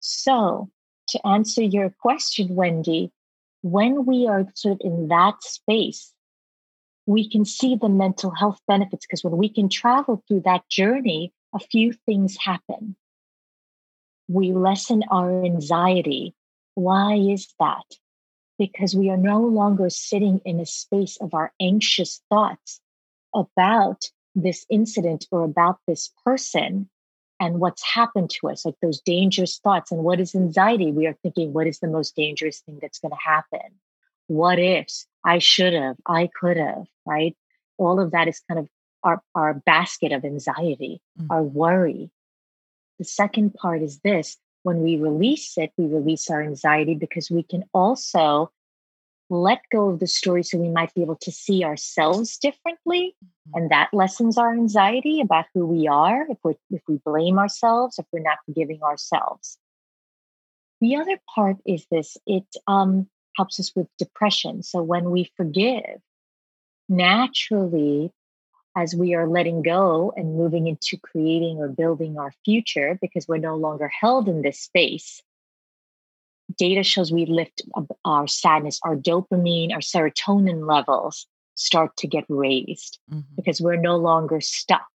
So, 0.00 0.70
to 1.08 1.26
answer 1.26 1.62
your 1.62 1.90
question, 1.90 2.54
Wendy, 2.54 3.10
when 3.62 4.06
we 4.06 4.26
are 4.26 4.46
sort 4.54 4.74
of 4.74 4.80
in 4.84 5.08
that 5.08 5.42
space, 5.42 6.12
we 7.06 7.28
can 7.28 7.44
see 7.44 7.74
the 7.74 7.88
mental 7.88 8.30
health 8.30 8.60
benefits 8.68 9.06
because 9.06 9.24
when 9.24 9.36
we 9.36 9.48
can 9.48 9.68
travel 9.68 10.22
through 10.28 10.42
that 10.44 10.68
journey, 10.68 11.32
a 11.54 11.58
few 11.58 11.92
things 11.92 12.36
happen. 12.38 12.94
We 14.28 14.52
lessen 14.52 15.02
our 15.10 15.44
anxiety. 15.44 16.34
Why 16.78 17.16
is 17.16 17.52
that? 17.58 17.82
Because 18.56 18.94
we 18.94 19.10
are 19.10 19.16
no 19.16 19.40
longer 19.40 19.90
sitting 19.90 20.40
in 20.44 20.60
a 20.60 20.66
space 20.66 21.18
of 21.20 21.34
our 21.34 21.52
anxious 21.60 22.22
thoughts 22.28 22.80
about 23.34 24.04
this 24.36 24.64
incident 24.70 25.26
or 25.32 25.42
about 25.42 25.80
this 25.88 26.12
person 26.24 26.88
and 27.40 27.58
what's 27.58 27.82
happened 27.82 28.30
to 28.30 28.48
us, 28.50 28.64
like 28.64 28.76
those 28.80 29.00
dangerous 29.00 29.58
thoughts. 29.58 29.90
And 29.90 30.04
what 30.04 30.20
is 30.20 30.36
anxiety? 30.36 30.92
We 30.92 31.08
are 31.08 31.16
thinking, 31.20 31.52
what 31.52 31.66
is 31.66 31.80
the 31.80 31.88
most 31.88 32.14
dangerous 32.14 32.60
thing 32.60 32.78
that's 32.80 33.00
going 33.00 33.10
to 33.10 33.18
happen? 33.18 33.80
What 34.28 34.60
ifs? 34.60 35.04
I 35.24 35.40
should 35.40 35.72
have, 35.72 35.96
I 36.06 36.30
could 36.40 36.58
have, 36.58 36.84
right? 37.04 37.36
All 37.76 37.98
of 37.98 38.12
that 38.12 38.28
is 38.28 38.40
kind 38.48 38.60
of 38.60 38.68
our, 39.02 39.20
our 39.34 39.54
basket 39.54 40.12
of 40.12 40.24
anxiety, 40.24 41.00
mm-hmm. 41.18 41.32
our 41.32 41.42
worry. 41.42 42.12
The 43.00 43.04
second 43.04 43.54
part 43.54 43.82
is 43.82 43.98
this 43.98 44.36
when 44.62 44.82
we 44.82 44.96
release 44.96 45.56
it, 45.56 45.72
we 45.76 45.86
release 45.86 46.30
our 46.30 46.42
anxiety 46.42 46.94
because 46.94 47.30
we 47.30 47.42
can 47.42 47.64
also 47.72 48.50
let 49.30 49.60
go 49.70 49.90
of 49.90 50.00
the 50.00 50.06
story 50.06 50.42
so 50.42 50.58
we 50.58 50.70
might 50.70 50.94
be 50.94 51.02
able 51.02 51.16
to 51.16 51.30
see 51.30 51.64
ourselves 51.64 52.38
differently 52.38 53.14
mm-hmm. 53.22 53.58
and 53.58 53.70
that 53.70 53.90
lessens 53.92 54.38
our 54.38 54.52
anxiety 54.52 55.20
about 55.20 55.44
who 55.54 55.66
we 55.66 55.86
are 55.86 56.26
if 56.30 56.38
we 56.44 56.54
if 56.70 56.80
we 56.88 56.98
blame 57.04 57.38
ourselves 57.38 57.98
if 57.98 58.06
we're 58.12 58.20
not 58.20 58.38
forgiving 58.46 58.82
ourselves 58.82 59.58
the 60.80 60.96
other 60.96 61.18
part 61.34 61.56
is 61.66 61.86
this 61.90 62.16
it 62.26 62.46
um, 62.66 63.06
helps 63.36 63.60
us 63.60 63.72
with 63.76 63.86
depression 63.98 64.62
so 64.62 64.82
when 64.82 65.10
we 65.10 65.30
forgive 65.36 66.00
naturally 66.88 68.10
as 68.76 68.94
we 68.94 69.14
are 69.14 69.28
letting 69.28 69.62
go 69.62 70.12
and 70.16 70.36
moving 70.36 70.66
into 70.66 70.96
creating 70.98 71.58
or 71.58 71.68
building 71.68 72.18
our 72.18 72.32
future 72.44 72.98
because 73.00 73.26
we're 73.26 73.38
no 73.38 73.56
longer 73.56 73.88
held 73.88 74.28
in 74.28 74.42
this 74.42 74.60
space 74.60 75.22
data 76.56 76.82
shows 76.82 77.12
we 77.12 77.26
lift 77.26 77.62
our 78.04 78.26
sadness, 78.26 78.80
our 78.82 78.96
dopamine, 78.96 79.72
our 79.72 79.80
serotonin 79.80 80.66
levels 80.66 81.26
start 81.54 81.96
to 81.96 82.06
get 82.06 82.24
raised 82.28 82.98
mm-hmm. 83.10 83.20
because 83.36 83.60
we're 83.60 83.76
no 83.76 83.96
longer 83.96 84.40
stuck. 84.40 84.88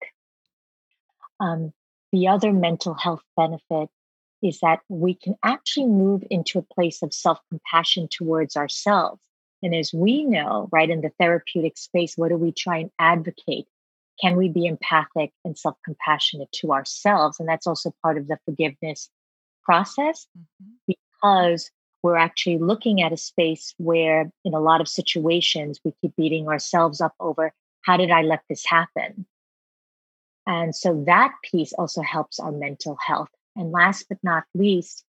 Um, 1.39 1.73
the 2.11 2.27
other 2.27 2.53
mental 2.53 2.93
health 2.93 3.23
benefit 3.35 3.89
is 4.41 4.59
that 4.59 4.79
we 4.89 5.13
can 5.13 5.35
actually 5.43 5.87
move 5.87 6.23
into 6.29 6.59
a 6.59 6.73
place 6.73 7.01
of 7.01 7.13
self 7.13 7.39
compassion 7.49 8.07
towards 8.09 8.55
ourselves. 8.55 9.21
And 9.63 9.73
as 9.73 9.93
we 9.93 10.25
know, 10.25 10.69
right, 10.71 10.89
in 10.89 11.01
the 11.01 11.11
therapeutic 11.19 11.77
space, 11.77 12.17
what 12.17 12.29
do 12.29 12.37
we 12.37 12.51
try 12.51 12.77
and 12.77 12.91
advocate? 12.99 13.65
Can 14.21 14.35
we 14.35 14.49
be 14.49 14.67
empathic 14.67 15.31
and 15.43 15.57
self 15.57 15.75
compassionate 15.83 16.51
to 16.61 16.73
ourselves? 16.73 17.39
And 17.39 17.49
that's 17.49 17.65
also 17.65 17.95
part 18.03 18.17
of 18.17 18.27
the 18.27 18.37
forgiveness 18.45 19.09
process. 19.65 20.27
Mm-hmm 20.37 20.97
because 21.23 21.71
we're 22.03 22.17
actually 22.17 22.57
looking 22.57 23.01
at 23.01 23.13
a 23.13 23.17
space 23.17 23.73
where, 23.77 24.29
in 24.43 24.53
a 24.53 24.59
lot 24.59 24.81
of 24.81 24.87
situations, 24.89 25.79
we 25.83 25.93
keep 26.01 26.15
beating 26.17 26.47
ourselves 26.47 26.99
up 26.99 27.13
over 27.19 27.53
how 27.81 27.97
did 27.97 28.11
I 28.11 28.21
let 28.21 28.41
this 28.49 28.65
happen? 28.65 29.25
And 30.45 30.75
so 30.75 31.03
that 31.07 31.31
piece 31.49 31.73
also 31.73 32.01
helps 32.01 32.39
our 32.39 32.51
mental 32.51 32.97
health. 33.05 33.29
And 33.55 33.71
last 33.71 34.05
but 34.09 34.17
not 34.21 34.43
least, 34.53 35.05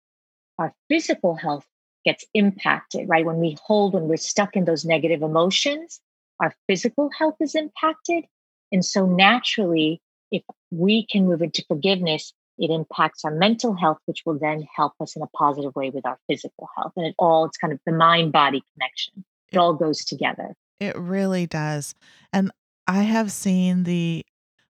our 0.59 0.75
physical 0.89 1.35
health 1.35 1.67
gets 2.05 2.25
impacted, 2.35 3.09
right? 3.09 3.25
When 3.25 3.39
we 3.39 3.57
hold, 3.63 3.95
when 3.95 4.09
we're 4.09 4.17
stuck 4.17 4.57
in 4.57 4.65
those 4.65 4.85
negative 4.85 5.23
emotions, 5.23 6.01
our 6.41 6.55
physical 6.69 7.11
health 7.17 7.37
is 7.41 7.55
impacted. 7.55 8.25
And 8.73 8.85
so 8.85 9.07
naturally, 9.07 10.01
if 10.31 10.43
we 10.71 11.07
can 11.07 11.27
move 11.27 11.43
into 11.43 11.65
forgiveness, 11.69 12.33
it 12.59 12.71
impacts 12.71 13.25
our 13.25 13.31
mental 13.31 13.75
health, 13.75 13.99
which 14.07 14.23
will 14.27 14.39
then 14.39 14.67
help 14.75 14.95
us 15.01 15.17
in 15.17 15.23
a 15.23 15.27
positive 15.29 15.75
way 15.75 15.91
with 15.91 16.07
our 16.07 16.19
physical 16.29 16.69
health. 16.77 16.93
And 16.97 17.07
it 17.07 17.15
all, 17.19 17.45
it's 17.45 17.59
kind 17.59 17.73
of 17.73 17.81
the 17.87 17.93
mind 17.93 18.33
body 18.33 18.63
connection. 18.75 19.25
It, 19.51 19.57
it 19.57 19.59
all 19.59 19.75
goes 19.75 20.05
together. 20.05 20.55
It 20.81 20.97
really 20.97 21.47
does. 21.47 21.95
And 22.33 22.51
I 22.87 23.03
have 23.03 23.31
seen 23.31 23.85
the, 23.85 24.25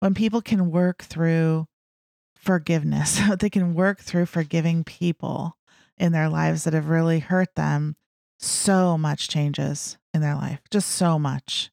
when 0.00 0.14
people 0.14 0.40
can 0.40 0.70
work 0.70 1.02
through 1.02 1.66
forgiveness, 2.34 3.20
they 3.38 3.50
can 3.50 3.74
work 3.74 4.00
through 4.00 4.26
forgiving 4.26 4.84
people 4.84 5.57
in 5.98 6.12
their 6.12 6.28
lives 6.28 6.64
that 6.64 6.74
have 6.74 6.88
really 6.88 7.18
hurt 7.20 7.54
them, 7.54 7.96
so 8.38 8.96
much 8.96 9.28
changes 9.28 9.98
in 10.14 10.20
their 10.20 10.34
life, 10.34 10.60
just 10.70 10.90
so 10.90 11.18
much. 11.18 11.70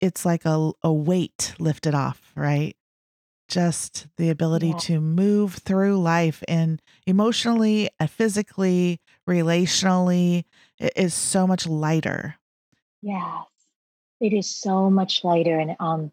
It's 0.00 0.24
like 0.24 0.44
a, 0.44 0.72
a 0.82 0.92
weight 0.92 1.54
lifted 1.58 1.94
off, 1.94 2.32
right? 2.34 2.76
just 3.52 4.06
the 4.16 4.30
ability 4.30 4.68
yeah. 4.68 4.76
to 4.78 5.00
move 5.00 5.54
through 5.56 6.00
life 6.00 6.42
and 6.48 6.80
emotionally 7.06 7.90
and 8.00 8.10
physically, 8.10 8.98
relationally 9.28 10.44
it 10.78 10.92
is 10.96 11.12
so 11.12 11.46
much 11.46 11.66
lighter. 11.66 12.36
Yes, 13.02 13.44
it 14.20 14.32
is 14.32 14.48
so 14.48 14.88
much 14.88 15.22
lighter. 15.22 15.58
And 15.58 15.76
um, 15.78 16.12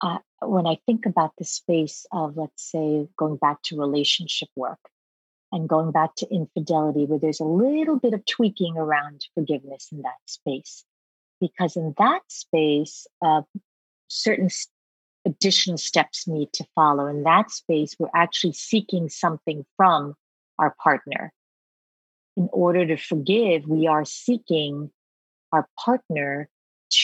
uh, 0.00 0.18
when 0.40 0.66
I 0.66 0.78
think 0.86 1.06
about 1.06 1.32
the 1.38 1.44
space 1.44 2.06
of, 2.12 2.36
let's 2.36 2.70
say, 2.70 3.08
going 3.16 3.36
back 3.36 3.62
to 3.64 3.78
relationship 3.78 4.48
work 4.54 4.78
and 5.52 5.68
going 5.68 5.92
back 5.92 6.14
to 6.16 6.26
infidelity, 6.30 7.04
where 7.04 7.18
there's 7.18 7.40
a 7.40 7.44
little 7.44 7.98
bit 7.98 8.14
of 8.14 8.24
tweaking 8.26 8.76
around 8.76 9.26
forgiveness 9.34 9.88
in 9.92 10.02
that 10.02 10.18
space. 10.26 10.84
Because 11.40 11.76
in 11.76 11.94
that 11.98 12.22
space, 12.28 13.06
uh, 13.24 13.42
certain 14.08 14.48
additional 15.26 15.76
steps 15.76 16.26
need 16.26 16.52
to 16.54 16.64
follow. 16.74 17.06
In 17.06 17.24
that 17.24 17.50
space, 17.50 17.94
we're 17.98 18.08
actually 18.14 18.54
seeking 18.54 19.08
something 19.08 19.64
from 19.76 20.14
our 20.58 20.74
partner. 20.82 21.32
In 22.36 22.48
order 22.52 22.86
to 22.86 22.96
forgive, 22.96 23.66
we 23.66 23.86
are 23.86 24.04
seeking 24.04 24.90
our 25.52 25.68
partner 25.78 26.48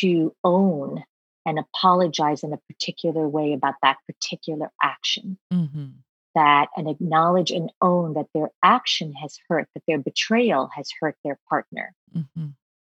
to 0.00 0.34
own 0.44 1.02
and 1.44 1.58
apologize 1.58 2.42
in 2.42 2.52
a 2.52 2.58
particular 2.68 3.28
way 3.28 3.52
about 3.52 3.74
that 3.82 3.96
particular 4.06 4.70
action. 4.82 5.38
Mm-hmm. 5.52 5.86
That 6.34 6.68
and 6.76 6.88
acknowledge 6.88 7.50
and 7.50 7.70
own 7.80 8.14
that 8.14 8.26
their 8.34 8.50
action 8.62 9.12
has 9.14 9.38
hurt, 9.48 9.68
that 9.74 9.82
their 9.86 9.98
betrayal 9.98 10.70
has 10.74 10.88
hurt 10.98 11.16
their 11.24 11.38
partner. 11.48 11.94
Mm-hmm. 12.16 12.46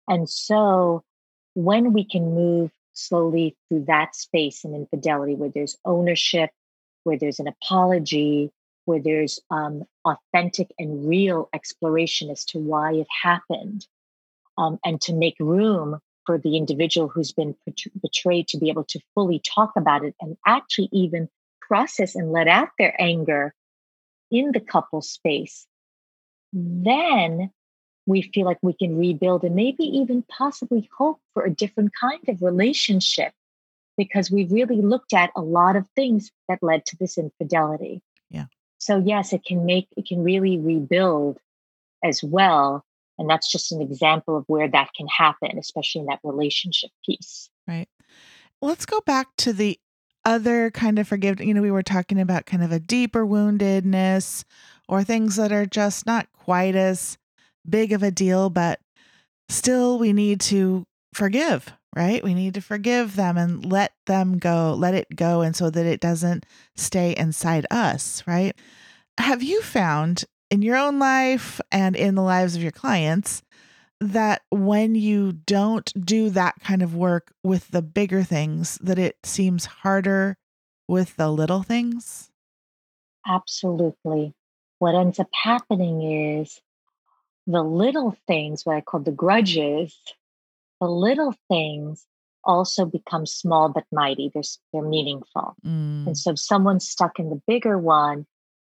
And 0.09 0.29
so 0.29 1.03
when 1.53 1.93
we 1.93 2.03
can 2.03 2.33
move 2.33 2.71
slowly 2.93 3.55
through 3.67 3.85
that 3.85 4.15
space 4.15 4.65
and 4.65 4.75
infidelity 4.75 5.35
where 5.35 5.49
there's 5.49 5.77
ownership, 5.85 6.51
where 7.03 7.17
there's 7.17 7.39
an 7.39 7.47
apology, 7.47 8.51
where 8.85 8.99
there's 8.99 9.39
um, 9.51 9.83
authentic 10.05 10.71
and 10.77 11.07
real 11.07 11.49
exploration 11.53 12.29
as 12.29 12.43
to 12.45 12.59
why 12.59 12.93
it 12.93 13.07
happened, 13.23 13.85
um, 14.57 14.79
and 14.83 14.99
to 15.01 15.13
make 15.13 15.35
room 15.39 15.99
for 16.25 16.37
the 16.37 16.57
individual 16.57 17.07
who's 17.07 17.31
been 17.31 17.55
betrayed 18.01 18.47
to 18.47 18.57
be 18.57 18.69
able 18.69 18.83
to 18.83 18.99
fully 19.15 19.39
talk 19.39 19.71
about 19.77 20.03
it 20.03 20.15
and 20.19 20.37
actually 20.45 20.89
even 20.91 21.29
process 21.69 22.15
and 22.15 22.33
let 22.33 22.49
out 22.49 22.69
their 22.77 22.93
anger 22.99 23.53
in 24.29 24.51
the 24.51 24.59
couple 24.59 25.01
space, 25.01 25.65
then 26.51 27.51
we 28.05 28.23
feel 28.33 28.45
like 28.45 28.57
we 28.61 28.73
can 28.73 28.97
rebuild 28.97 29.43
and 29.43 29.55
maybe 29.55 29.83
even 29.83 30.23
possibly 30.23 30.89
hope 30.97 31.19
for 31.33 31.45
a 31.45 31.53
different 31.53 31.91
kind 31.99 32.27
of 32.27 32.41
relationship 32.41 33.31
because 33.97 34.31
we 34.31 34.45
really 34.45 34.81
looked 34.81 35.13
at 35.13 35.31
a 35.35 35.41
lot 35.41 35.75
of 35.75 35.85
things 35.95 36.31
that 36.47 36.59
led 36.61 36.85
to 36.85 36.97
this 36.97 37.17
infidelity. 37.17 38.01
Yeah. 38.29 38.45
So 38.79 38.97
yes, 38.97 39.31
it 39.31 39.45
can 39.45 39.65
make 39.65 39.87
it 39.95 40.07
can 40.07 40.23
really 40.23 40.57
rebuild 40.57 41.37
as 42.03 42.23
well. 42.23 42.83
And 43.17 43.29
that's 43.29 43.51
just 43.51 43.71
an 43.71 43.81
example 43.81 44.37
of 44.37 44.45
where 44.47 44.69
that 44.69 44.89
can 44.95 45.07
happen, 45.07 45.57
especially 45.59 46.01
in 46.01 46.07
that 46.07 46.21
relationship 46.23 46.89
piece. 47.05 47.49
Right. 47.67 47.89
Let's 48.61 48.85
go 48.85 49.01
back 49.01 49.27
to 49.39 49.53
the 49.53 49.79
other 50.25 50.71
kind 50.71 50.99
of 50.99 51.07
forgiveness. 51.07 51.47
You 51.47 51.53
know, 51.53 51.61
we 51.61 51.71
were 51.71 51.83
talking 51.83 52.19
about 52.19 52.45
kind 52.45 52.63
of 52.63 52.71
a 52.71 52.79
deeper 52.79 53.25
woundedness 53.25 54.43
or 54.87 55.03
things 55.03 55.35
that 55.35 55.51
are 55.51 55.65
just 55.65 56.05
not 56.05 56.27
quite 56.33 56.75
as 56.75 57.17
big 57.67 57.91
of 57.91 58.03
a 58.03 58.11
deal, 58.11 58.49
but 58.49 58.79
still 59.49 59.99
we 59.99 60.13
need 60.13 60.39
to 60.41 60.85
forgive, 61.13 61.71
right? 61.95 62.23
We 62.23 62.33
need 62.33 62.53
to 62.55 62.61
forgive 62.61 63.15
them 63.15 63.37
and 63.37 63.65
let 63.65 63.93
them 64.05 64.37
go, 64.37 64.75
let 64.77 64.93
it 64.93 65.15
go, 65.15 65.41
and 65.41 65.55
so 65.55 65.69
that 65.69 65.85
it 65.85 65.99
doesn't 65.99 66.45
stay 66.75 67.15
inside 67.15 67.65
us, 67.71 68.23
right? 68.25 68.55
Have 69.17 69.43
you 69.43 69.61
found 69.61 70.25
in 70.49 70.61
your 70.61 70.77
own 70.77 70.99
life 70.99 71.61
and 71.71 71.95
in 71.95 72.15
the 72.15 72.21
lives 72.21 72.55
of 72.55 72.63
your 72.63 72.71
clients 72.71 73.41
that 74.01 74.41
when 74.49 74.95
you 74.95 75.33
don't 75.33 75.91
do 76.05 76.29
that 76.29 76.55
kind 76.61 76.81
of 76.81 76.95
work 76.95 77.33
with 77.43 77.69
the 77.69 77.81
bigger 77.81 78.23
things, 78.23 78.77
that 78.81 78.97
it 78.97 79.17
seems 79.23 79.65
harder 79.65 80.37
with 80.87 81.15
the 81.17 81.29
little 81.29 81.63
things? 81.63 82.31
Absolutely. 83.27 84.33
What 84.79 84.95
ends 84.95 85.19
up 85.19 85.29
happening 85.33 86.37
is 86.37 86.61
the 87.45 87.63
little 87.63 88.15
things, 88.27 88.65
what 88.65 88.77
I 88.77 88.81
call 88.81 89.01
the 89.01 89.11
grudges, 89.11 89.97
the 90.79 90.87
little 90.87 91.35
things 91.49 92.05
also 92.43 92.85
become 92.85 93.25
small 93.25 93.69
but 93.69 93.83
mighty. 93.91 94.31
They're, 94.33 94.43
they're 94.71 94.81
meaningful. 94.81 95.55
Mm. 95.65 96.07
And 96.07 96.17
so 96.17 96.31
if 96.31 96.39
someone's 96.39 96.87
stuck 96.87 97.19
in 97.19 97.29
the 97.29 97.41
bigger 97.47 97.77
one, 97.77 98.25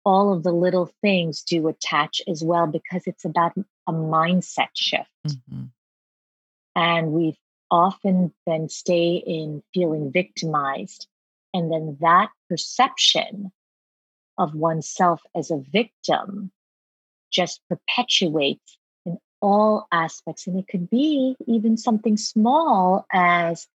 all 0.08 0.32
of 0.32 0.42
the 0.42 0.52
little 0.52 0.90
things 1.02 1.42
do 1.42 1.68
attach 1.68 2.22
as 2.26 2.42
well 2.42 2.66
because 2.66 3.02
it's 3.04 3.26
about 3.26 3.52
a 3.86 3.92
mindset 3.92 4.70
shift. 4.74 5.10
Mm-hmm. 5.26 5.64
And 6.74 7.12
we 7.12 7.38
often 7.70 8.32
then 8.46 8.70
stay 8.70 9.16
in 9.16 9.62
feeling 9.74 10.10
victimized. 10.10 11.06
And 11.52 11.70
then 11.70 11.98
that 12.00 12.30
perception 12.48 13.52
of 14.38 14.54
oneself 14.54 15.20
as 15.36 15.50
a 15.50 15.58
victim 15.58 16.52
just 17.30 17.60
perpetuates 17.68 18.78
in 19.04 19.18
all 19.42 19.88
aspects. 19.92 20.46
And 20.46 20.58
it 20.58 20.68
could 20.68 20.88
be 20.88 21.36
even 21.46 21.76
something 21.76 22.16
small 22.16 23.04
as 23.12 23.66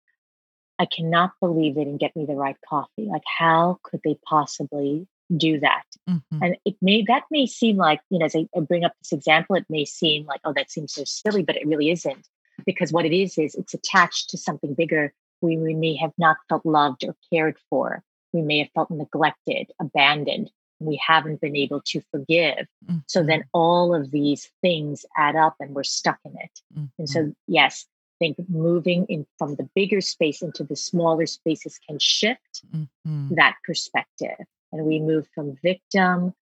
I 0.79 0.87
cannot 0.87 1.33
believe 1.41 1.75
they 1.75 1.85
didn't 1.85 2.01
get 2.01 2.17
me 2.17 2.25
the 2.25 2.37
right 2.37 2.57
coffee. 2.67 3.05
Like, 3.05 3.25
how 3.27 3.81
could 3.83 4.01
they 4.03 4.17
possibly 4.27 5.07
do 5.37 5.61
that? 5.61 5.85
Mm-hmm. 6.09 6.43
And 6.43 6.57
it 6.65 6.77
may 6.83 7.05
that 7.09 7.25
may 7.31 7.47
seem 7.47 7.77
like, 7.77 8.01
you 8.11 8.19
know, 8.19 8.27
as 8.27 8.37
I 8.37 8.47
bring 8.61 8.85
up 8.85 8.93
this 9.01 9.13
example, 9.13 9.57
it 9.57 9.67
may 9.69 9.85
seem 9.85 10.27
like, 10.27 10.41
oh, 10.45 10.53
that 10.55 10.71
seems 10.71 10.93
so 10.93 11.05
silly, 11.05 11.43
but 11.43 11.57
it 11.57 11.67
really 11.67 11.91
isn't. 11.91 12.27
Because 12.67 12.93
what 12.93 13.07
it 13.07 13.13
is 13.13 13.39
is 13.39 13.55
it's 13.55 13.75
attached 13.75 14.31
to 14.31 14.39
something 14.39 14.75
bigger 14.75 15.13
we, 15.43 15.59
we 15.59 15.75
may 15.75 15.97
have 15.97 16.13
not 16.17 16.37
felt 16.49 16.65
loved 16.65 17.05
or 17.05 17.17
cared 17.31 17.57
for. 17.69 18.03
We 18.33 18.43
may 18.43 18.59
have 18.61 18.71
felt 18.75 18.91
neglected, 18.91 19.71
abandoned. 19.81 20.51
We 20.79 21.01
haven't 21.05 21.41
been 21.41 21.57
able 21.57 21.83
to 21.87 22.01
forgive. 22.11 22.67
Mm-hmm. 22.87 22.99
So 23.07 23.23
then 23.23 23.45
all 23.53 23.95
of 23.95 24.11
these 24.11 24.51
things 24.63 25.05
add 25.17 25.37
up 25.37 25.57
and 25.61 25.75
we're 25.75 25.85
stuck 25.85 26.19
in 26.25 26.33
it. 26.33 26.61
Mm-hmm. 26.75 26.87
And 26.99 27.09
so, 27.09 27.33
yes, 27.47 27.87
I 27.89 28.25
think 28.25 28.37
moving 28.49 29.07
in 29.09 29.27
from 29.39 29.57
the 29.57 29.69
bigger 29.75 30.01
space 30.01 30.43
into 30.43 30.65
the 30.65 30.77
smaller 30.77 31.27
spaces 31.27 31.79
can 31.87 31.99
shift 31.99 32.65
Mm-hmm. 32.75 33.35
that 33.35 33.57
perspective. 33.67 34.47
And 34.73 34.85
we 34.87 35.01
move 35.01 35.27
from 35.35 35.57
victim 35.63 36.35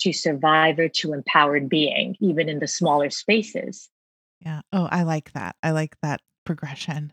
to 0.00 0.12
survivor 0.12 0.88
to 0.88 1.12
empowered 1.12 1.68
being, 1.68 2.16
even 2.20 2.48
in 2.48 2.58
the 2.58 2.68
smaller 2.68 3.10
spaces. 3.10 3.88
Yeah. 4.40 4.60
Oh, 4.72 4.88
I 4.90 5.04
like 5.04 5.32
that. 5.32 5.56
I 5.62 5.70
like 5.70 5.96
that 6.02 6.20
progression. 6.44 7.12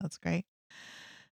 That's 0.00 0.18
great. 0.18 0.44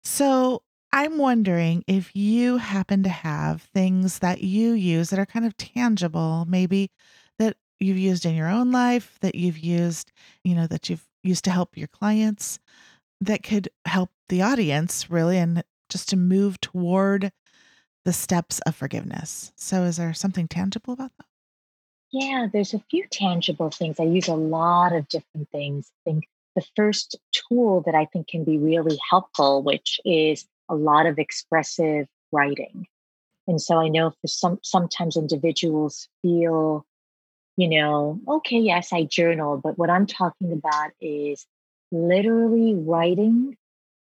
So 0.03 0.63
I'm 0.93 1.19
wondering 1.19 1.83
if 1.87 2.15
you 2.15 2.59
happen 2.59 3.03
to 3.03 3.09
have 3.09 3.63
things 3.63 4.21
that 4.21 4.43
you 4.43 4.73
use 4.73 5.11
that 5.11 5.19
are 5.19 5.27
kind 5.27 5.45
of 5.45 5.57
tangible, 5.57 6.45
maybe 6.49 6.91
that 7.39 7.57
you've 7.81 7.99
used 7.99 8.25
in 8.25 8.35
your 8.35 8.49
own 8.49 8.71
life, 8.71 9.19
that 9.21 9.35
you've 9.35 9.59
used, 9.59 10.13
you 10.45 10.55
know, 10.55 10.67
that 10.69 10.89
you've 10.89 11.07
used 11.25 11.45
to 11.45 11.51
help 11.51 11.77
your 11.77 11.89
clients, 11.89 12.59
that 13.21 13.43
could 13.43 13.69
help 13.87 14.11
the 14.29 14.43
audience 14.43 15.11
really 15.11 15.39
and 15.39 15.65
just 15.89 16.09
to 16.11 16.17
move 16.17 16.61
toward 16.61 17.33
the 18.05 18.13
steps 18.13 18.61
of 18.61 18.75
forgiveness. 18.75 19.53
So 19.57 19.85
is 19.85 19.97
there 19.97 20.15
something 20.15 20.49
tangible 20.49 20.93
about 20.93 21.13
that? 21.19 21.27
Yeah, 22.13 22.47
there's 22.53 22.75
a 22.75 22.85
few 22.91 23.07
tangible 23.11 23.71
things. 23.71 23.99
I 23.99 24.05
use 24.05 24.29
a 24.29 24.35
lot 24.35 24.93
of 24.93 25.09
different 25.09 25.51
things. 25.51 25.91
I 26.07 26.11
think 26.11 26.29
the 26.55 26.65
first 26.77 27.17
tool 27.33 27.83
that 27.87 27.95
I 27.95 28.05
think 28.05 28.29
can 28.29 28.45
be 28.45 28.59
really 28.59 28.99
helpful, 29.11 29.63
which 29.63 30.01
is 30.05 30.47
a 30.69 30.75
lot 30.75 31.07
of 31.07 31.19
expressive 31.19 32.07
writing. 32.31 32.87
And 33.47 33.61
so 33.61 33.79
I 33.79 33.89
know 33.89 34.11
for 34.11 34.29
some 34.29 34.59
sometimes 34.63 35.17
individuals 35.17 36.09
feel, 36.23 36.87
you 37.57 37.69
know, 37.69 38.21
okay, 38.29 38.59
yes, 38.59 38.93
I 38.93 39.05
journal, 39.05 39.59
but 39.59 39.77
what 39.77 39.91
I'm 39.91 40.07
talking 40.07 40.53
about 40.53 40.93
is 41.01 41.47
literally 41.91 42.75
writing 42.75 43.57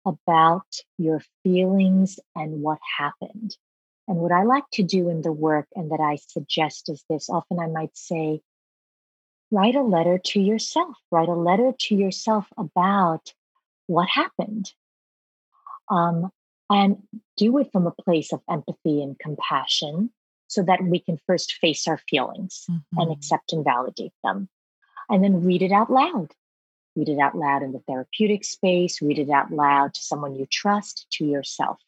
about 0.05 0.67
your 0.97 1.21
feelings 1.43 2.19
and 2.35 2.63
what 2.63 2.79
happened. 2.99 3.57
And 4.09 4.16
what 4.16 4.33
I 4.33 4.42
like 4.42 4.64
to 4.73 4.83
do 4.83 5.11
in 5.11 5.21
the 5.23 5.33
work 5.33 5.68
and 5.75 5.90
that 5.92 6.01
I 6.01 6.16
suggest 6.16 6.88
is 6.88 7.05
this 7.09 7.29
often 7.29 7.61
I 7.61 7.66
might 7.66 7.97
say, 7.97 8.40
write 9.51 9.77
a 9.77 9.83
letter 9.83 10.18
to 10.18 10.40
yourself, 10.40 10.97
write 11.11 11.29
a 11.29 11.35
letter 11.35 11.73
to 11.79 11.94
yourself 11.94 12.47
about 12.57 13.33
what 13.87 14.09
happened. 14.09 14.73
Um, 15.90 16.31
and 16.71 17.03
do 17.37 17.57
it 17.59 17.71
from 17.73 17.87
a 17.87 18.03
place 18.03 18.33
of 18.33 18.42
empathy 18.51 19.03
and 19.03 19.18
compassion 19.18 20.11
so 20.49 20.62
that 20.62 20.83
we 20.83 20.99
can 20.99 21.18
first 21.27 21.55
face 21.55 21.87
our 21.87 22.01
feelings 22.11 22.66
Mm-hmm. 22.71 23.01
and 23.01 23.12
accept 23.12 23.53
and 23.53 23.64
validate 23.64 24.12
them. 24.25 24.49
And 25.11 25.23
then 25.25 25.44
read 25.44 25.62
it 25.62 25.73
out 25.73 25.90
loud. 25.90 26.33
Read 26.97 27.09
it 27.09 27.18
out 27.18 27.37
loud 27.37 27.62
in 27.62 27.73
the 27.73 27.83
therapeutic 27.87 28.44
space, 28.44 29.01
read 29.01 29.18
it 29.18 29.31
out 29.31 29.51
loud 29.53 29.94
to 29.94 30.01
someone 30.01 30.35
you 30.35 30.47
trust, 30.51 31.07
to 31.12 31.25
yourself. 31.25 31.79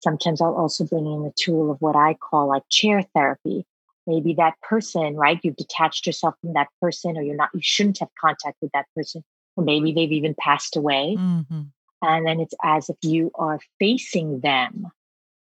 Sometimes 0.00 0.40
I'll 0.40 0.54
also 0.54 0.84
bring 0.84 1.06
in 1.06 1.24
the 1.24 1.32
tool 1.36 1.70
of 1.70 1.80
what 1.80 1.96
I 1.96 2.14
call 2.14 2.48
like 2.48 2.62
chair 2.68 3.02
therapy. 3.14 3.64
Maybe 4.06 4.34
that 4.34 4.54
person, 4.62 5.16
right? 5.16 5.40
You've 5.42 5.56
detached 5.56 6.06
yourself 6.06 6.34
from 6.40 6.54
that 6.54 6.68
person, 6.80 7.18
or 7.18 7.22
you're 7.22 7.36
not, 7.36 7.50
you 7.52 7.60
shouldn't 7.62 7.98
have 7.98 8.08
contact 8.20 8.56
with 8.62 8.70
that 8.72 8.86
person, 8.96 9.22
or 9.56 9.64
maybe 9.64 9.92
they've 9.92 10.12
even 10.12 10.34
passed 10.38 10.76
away. 10.76 11.16
Mm-hmm. 11.18 11.62
And 12.00 12.26
then 12.26 12.40
it's 12.40 12.54
as 12.62 12.88
if 12.88 12.96
you 13.02 13.30
are 13.34 13.60
facing 13.78 14.40
them 14.40 14.86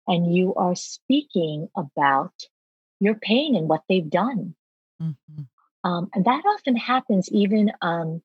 and 0.06 0.34
you 0.34 0.54
are 0.56 0.74
speaking 0.74 1.68
about 1.76 2.32
your 2.98 3.14
pain 3.14 3.54
and 3.54 3.68
what 3.68 3.82
they've 3.88 4.10
done. 4.10 4.54
Mm-hmm. 5.00 5.42
Um, 5.88 6.10
and 6.14 6.24
that 6.26 6.42
often 6.46 6.76
happens 6.76 7.30
even 7.30 7.72
um, 7.80 8.20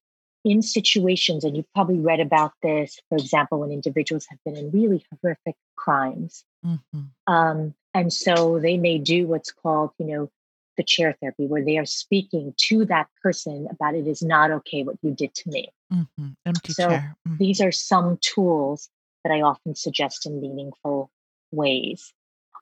in 0.45 0.61
situations, 0.61 1.43
and 1.43 1.57
you've 1.57 1.73
probably 1.73 1.99
read 1.99 2.19
about 2.19 2.53
this, 2.61 2.99
for 3.09 3.17
example, 3.17 3.59
when 3.59 3.71
individuals 3.71 4.27
have 4.29 4.39
been 4.45 4.55
in 4.55 4.69
really 4.69 5.03
horrific 5.21 5.55
crimes. 5.75 6.45
Mm-hmm. 6.63 7.33
Um, 7.33 7.73
and 7.95 8.13
so 8.13 8.59
they 8.59 8.77
may 8.77 8.99
do 8.99 9.25
what's 9.25 9.51
called, 9.51 9.89
you 9.97 10.05
know, 10.05 10.29
the 10.77 10.83
chair 10.83 11.15
therapy, 11.19 11.47
where 11.47 11.65
they 11.65 11.77
are 11.77 11.85
speaking 11.85 12.53
to 12.57 12.85
that 12.85 13.07
person 13.23 13.67
about 13.71 13.95
it 13.95 14.07
is 14.07 14.21
not 14.21 14.51
okay 14.51 14.83
what 14.83 14.97
you 15.01 15.11
did 15.11 15.33
to 15.33 15.49
me. 15.49 15.69
Mm-hmm. 15.91 16.27
Empty 16.45 16.73
So 16.73 16.89
chair. 16.89 17.15
Mm. 17.27 17.37
These 17.39 17.61
are 17.61 17.71
some 17.71 18.19
tools 18.21 18.89
that 19.23 19.33
I 19.33 19.41
often 19.41 19.73
suggest 19.73 20.27
in 20.27 20.39
meaningful 20.39 21.09
ways. 21.51 22.13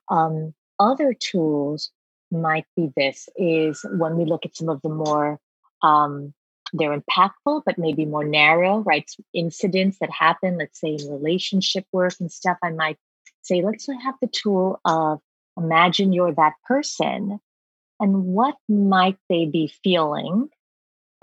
Um, 0.08 0.54
other 0.78 1.12
tools 1.12 1.90
might 2.30 2.66
be 2.76 2.90
this 2.96 3.28
is 3.36 3.84
when 3.92 4.16
we 4.16 4.24
look 4.24 4.46
at 4.46 4.56
some 4.56 4.68
of 4.68 4.80
the 4.82 4.88
more 4.88 5.38
um, 5.82 6.32
they're 6.74 6.98
impactful 6.98 7.62
but 7.64 7.78
maybe 7.78 8.04
more 8.04 8.24
narrow 8.24 8.78
right 8.80 9.10
incidents 9.32 9.98
that 10.00 10.10
happen 10.10 10.58
let's 10.58 10.80
say 10.80 10.96
in 11.00 11.08
relationship 11.10 11.86
work 11.92 12.14
and 12.20 12.30
stuff 12.30 12.58
i 12.62 12.70
might 12.70 12.98
say 13.42 13.62
let's 13.62 13.86
have 13.86 14.14
the 14.20 14.26
tool 14.26 14.80
of 14.84 15.20
imagine 15.56 16.12
you're 16.12 16.34
that 16.34 16.54
person 16.66 17.38
and 18.00 18.24
what 18.24 18.56
might 18.68 19.16
they 19.28 19.46
be 19.46 19.72
feeling 19.82 20.48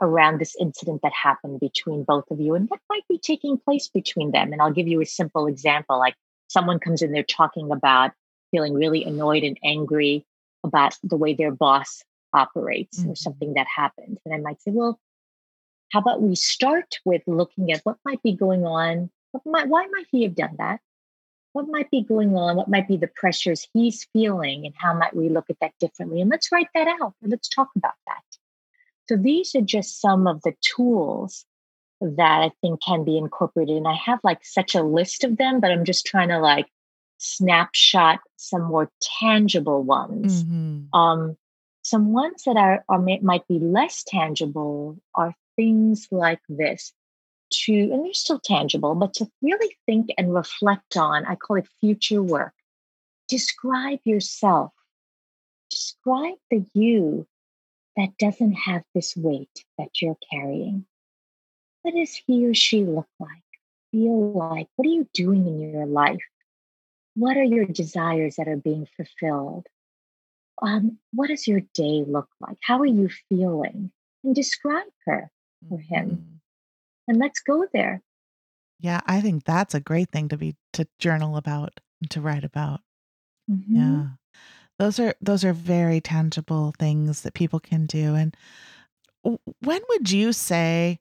around 0.02 0.40
this 0.40 0.56
incident 0.60 1.02
that 1.04 1.12
happened 1.14 1.60
between 1.60 2.04
both 2.04 2.24
of 2.32 2.40
you 2.40 2.56
and 2.56 2.68
what 2.70 2.80
might 2.90 3.08
be 3.10 3.20
taking 3.20 3.58
place 3.58 3.90
between 3.90 4.32
them 4.32 4.54
and 4.54 4.62
i'll 4.62 4.72
give 4.72 4.88
you 4.88 5.02
a 5.02 5.06
simple 5.06 5.48
example 5.48 6.00
like 6.00 6.16
someone 6.48 6.80
comes 6.80 7.02
in 7.02 7.12
there 7.12 7.24
talking 7.24 7.72
about 7.72 8.12
feeling 8.52 8.74
really 8.74 9.04
annoyed 9.04 9.44
and 9.44 9.58
angry 9.64 10.26
about 10.64 10.96
the 11.04 11.18
way 11.18 11.34
their 11.34 11.52
boss 11.52 12.04
operates 12.34 13.02
Mhm. 13.04 13.12
or 13.12 13.16
something 13.16 13.54
that 13.56 13.68
happened 13.68 14.18
and 14.26 14.34
i 14.34 14.38
might 14.38 14.62
say 14.62 14.72
well 14.72 14.98
how 15.92 16.00
about 16.00 16.22
we 16.22 16.36
start 16.36 17.00
with 17.06 17.22
looking 17.28 17.72
at 17.72 17.82
what 17.84 17.98
might 18.06 18.22
be 18.24 18.34
going 18.34 18.66
on 18.66 19.10
what 19.32 19.46
might, 19.46 19.68
why 19.68 19.86
might 19.92 20.08
he 20.12 20.24
have 20.24 20.36
done 20.36 20.56
that 20.58 20.80
what 21.54 21.68
might 21.68 21.92
be 21.92 22.02
going 22.02 22.36
on, 22.36 22.56
what 22.56 22.70
might 22.70 22.88
be 22.88 22.98
the 22.98 23.10
pressures 23.16 23.68
he's 23.74 24.08
feeling, 24.14 24.66
and 24.66 24.74
how 24.78 24.94
might 24.94 25.16
we 25.16 25.30
look 25.30 25.50
at 25.50 25.58
that 25.60 25.74
differently? 25.80 26.22
And 26.22 26.30
let's 26.30 26.52
write 26.52 26.70
that 26.74 26.88
out. 26.88 27.14
and 27.22 27.32
Let's 27.32 27.50
talk 27.50 27.70
about 27.76 27.94
that. 28.08 28.24
So 29.10 29.18
these 29.18 29.54
are 29.56 29.62
just 29.62 30.00
some 30.00 30.28
of 30.28 30.42
the 30.44 30.54
tools 30.62 31.46
that 32.00 32.42
I 32.42 32.52
think 32.62 32.82
can 32.82 33.04
be 33.04 33.18
incorporated. 33.18 33.76
And 33.76 33.88
I 33.88 33.96
have 33.96 34.20
like 34.24 34.44
such 34.44 34.76
a 34.76 34.84
list 34.84 35.24
of 35.24 35.38
them, 35.38 35.60
but 35.60 35.72
I'm 35.72 35.86
just 35.86 36.06
trying 36.06 36.30
to 36.30 36.40
like 36.40 36.68
snapshot 37.18 38.20
some 38.38 38.64
more 38.64 38.90
tangible 39.20 39.84
ones. 39.84 40.44
Mm-hmm. 40.44 40.98
Um, 40.98 41.38
some 41.84 42.14
ones 42.14 42.44
that 42.46 42.58
are, 42.58 42.86
are 42.88 43.00
might 43.00 43.48
be 43.48 43.60
less 43.60 44.04
tangible 44.04 44.98
are 45.16 45.36
things 45.56 46.08
like 46.12 46.42
this 46.50 46.94
to, 47.52 47.74
and 47.74 48.06
they're 48.06 48.14
still 48.14 48.40
tangible, 48.40 48.96
but 48.96 49.14
to 49.16 49.28
really 49.42 49.76
think 49.86 50.10
and 50.18 50.34
reflect 50.34 50.98
on, 50.98 51.26
I 51.26 51.36
call 51.36 51.58
it 51.58 51.68
future 51.80 52.22
work. 52.22 52.54
Describe 53.28 54.00
yourself. 54.04 54.72
Describe 55.70 56.36
the 56.50 56.66
you 56.74 57.28
that 57.98 58.18
doesn't 58.18 58.54
have 58.54 58.84
this 58.94 59.16
weight 59.16 59.66
that 59.78 60.02
you're 60.02 60.18
carrying. 60.32 60.86
What 61.82 61.96
does 61.96 62.20
he 62.28 62.46
or 62.46 62.54
she 62.54 62.84
look 62.84 63.08
like, 63.20 63.44
feel 63.92 64.32
like? 64.34 64.68
What 64.76 64.88
are 64.88 64.92
you 64.92 65.08
doing 65.14 65.48
in 65.48 65.72
your 65.72 65.86
life? 65.86 66.22
What 67.16 67.38
are 67.38 67.44
your 67.44 67.66
desires 67.66 68.36
that 68.36 68.48
are 68.48 68.58
being 68.58 68.88
fulfilled? 68.96 69.68
Um, 70.62 71.00
what 71.12 71.28
does 71.28 71.48
your 71.48 71.62
day 71.74 72.06
look 72.08 72.30
like? 72.40 72.58
How 72.62 72.80
are 72.80 72.86
you 72.86 73.10
feeling? 73.30 73.92
And 74.24 74.36
describe 74.36 74.88
her 75.06 75.32
or 75.70 75.80
him. 75.80 76.10
Mm-hmm. 76.10 76.36
And 77.08 77.18
let's 77.20 77.40
go 77.40 77.66
there. 77.74 78.02
Yeah, 78.80 79.02
I 79.06 79.22
think 79.22 79.44
that's 79.44 79.76
a 79.76 79.80
great 79.80 80.10
thing 80.12 80.30
to 80.30 80.38
be 80.38 80.56
to 80.74 80.88
journal 80.98 81.38
about 81.38 81.80
and 82.02 82.10
to 82.12 82.22
write 82.22 82.44
about. 82.44 82.82
Mm-hmm. 83.50 83.76
Yeah. 83.76 84.06
Those 84.80 85.00
are 85.00 85.16
those 85.22 85.44
are 85.46 85.54
very 85.54 86.02
tangible 86.02 86.74
things 86.80 87.22
that 87.22 87.34
people 87.34 87.60
can 87.60 87.86
do 87.86 88.16
and 88.16 88.36
when 89.24 89.82
would 89.90 90.12
you 90.12 90.34
say 90.34 91.00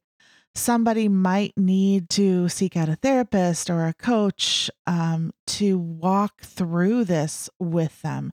somebody 0.54 1.08
might 1.08 1.56
need 1.56 2.10
to 2.10 2.48
seek 2.48 2.76
out 2.76 2.88
a 2.88 2.96
therapist 2.96 3.70
or 3.70 3.86
a 3.86 3.94
coach 3.94 4.70
um, 4.86 5.32
to 5.46 5.78
walk 5.78 6.42
through 6.42 7.04
this 7.04 7.48
with 7.58 8.02
them 8.02 8.32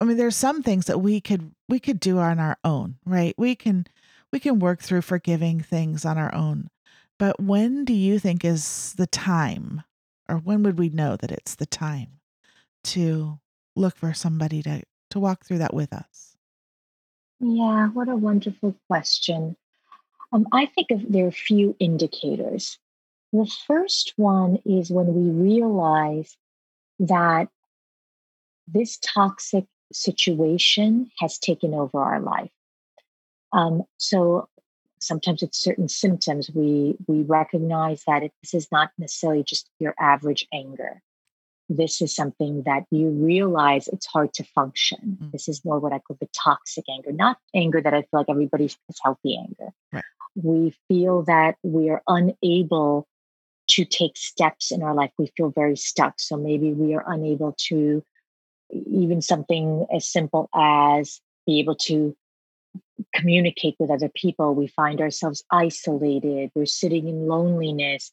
i 0.00 0.04
mean 0.04 0.16
there's 0.16 0.36
some 0.36 0.62
things 0.62 0.86
that 0.86 0.98
we 0.98 1.20
could 1.20 1.52
we 1.68 1.78
could 1.78 2.00
do 2.00 2.18
on 2.18 2.38
our 2.38 2.58
own 2.64 2.96
right 3.06 3.34
we 3.38 3.54
can 3.54 3.86
we 4.32 4.40
can 4.40 4.58
work 4.58 4.80
through 4.80 5.02
forgiving 5.02 5.60
things 5.60 6.04
on 6.04 6.18
our 6.18 6.34
own 6.34 6.68
but 7.18 7.40
when 7.40 7.84
do 7.84 7.92
you 7.92 8.18
think 8.18 8.44
is 8.44 8.94
the 8.94 9.06
time 9.06 9.82
or 10.28 10.36
when 10.36 10.62
would 10.62 10.78
we 10.78 10.88
know 10.88 11.16
that 11.16 11.32
it's 11.32 11.54
the 11.54 11.66
time 11.66 12.20
to 12.84 13.38
look 13.74 13.96
for 13.96 14.12
somebody 14.12 14.62
to 14.62 14.82
to 15.10 15.18
walk 15.18 15.44
through 15.44 15.58
that 15.58 15.74
with 15.74 15.92
us 15.92 16.36
yeah 17.40 17.88
what 17.88 18.08
a 18.08 18.16
wonderful 18.16 18.74
question 18.88 19.56
um, 20.32 20.46
I 20.52 20.66
think 20.66 20.90
of, 20.90 21.10
there 21.10 21.24
are 21.24 21.28
a 21.28 21.32
few 21.32 21.74
indicators. 21.78 22.78
The 23.32 23.50
first 23.66 24.12
one 24.16 24.58
is 24.64 24.90
when 24.90 25.06
we 25.14 25.30
realize 25.30 26.36
that 27.00 27.48
this 28.66 28.98
toxic 28.98 29.64
situation 29.92 31.10
has 31.18 31.38
taken 31.38 31.72
over 31.72 32.00
our 32.00 32.20
life. 32.20 32.50
Um, 33.52 33.82
so 33.96 34.48
sometimes 35.00 35.42
it's 35.42 35.58
certain 35.58 35.88
symptoms 35.88 36.50
we 36.54 36.96
we 37.06 37.22
recognize 37.22 38.02
that 38.06 38.24
it, 38.24 38.32
this 38.42 38.54
is 38.54 38.68
not 38.72 38.90
necessarily 38.98 39.42
just 39.42 39.70
your 39.78 39.94
average 39.98 40.46
anger. 40.52 41.02
This 41.70 42.00
is 42.00 42.14
something 42.14 42.62
that 42.64 42.84
you 42.90 43.10
realize 43.10 43.88
it's 43.88 44.06
hard 44.06 44.32
to 44.34 44.44
function. 44.44 45.18
Mm. 45.22 45.32
This 45.32 45.48
is 45.48 45.64
more 45.64 45.78
what 45.78 45.92
I 45.92 45.98
call 45.98 46.16
the 46.18 46.28
toxic 46.34 46.84
anger, 46.88 47.12
not 47.12 47.38
anger 47.54 47.80
that 47.82 47.92
I 47.92 48.02
feel 48.02 48.20
like 48.20 48.30
everybody 48.30 48.64
has 48.64 48.98
healthy 49.02 49.36
anger. 49.36 49.72
Right 49.92 50.04
we 50.42 50.74
feel 50.88 51.22
that 51.24 51.56
we 51.62 51.90
are 51.90 52.02
unable 52.06 53.06
to 53.68 53.84
take 53.84 54.16
steps 54.16 54.70
in 54.70 54.82
our 54.82 54.94
life. 54.94 55.10
We 55.18 55.30
feel 55.36 55.50
very 55.50 55.76
stuck. 55.76 56.14
So 56.18 56.36
maybe 56.36 56.72
we 56.72 56.94
are 56.94 57.04
unable 57.06 57.54
to, 57.68 58.02
even 58.70 59.20
something 59.20 59.86
as 59.94 60.08
simple 60.08 60.48
as 60.54 61.20
be 61.46 61.58
able 61.60 61.76
to 61.76 62.16
communicate 63.14 63.76
with 63.78 63.90
other 63.90 64.10
people. 64.14 64.54
We 64.54 64.68
find 64.68 65.00
ourselves 65.00 65.44
isolated. 65.50 66.50
We're 66.54 66.66
sitting 66.66 67.08
in 67.08 67.26
loneliness. 67.26 68.12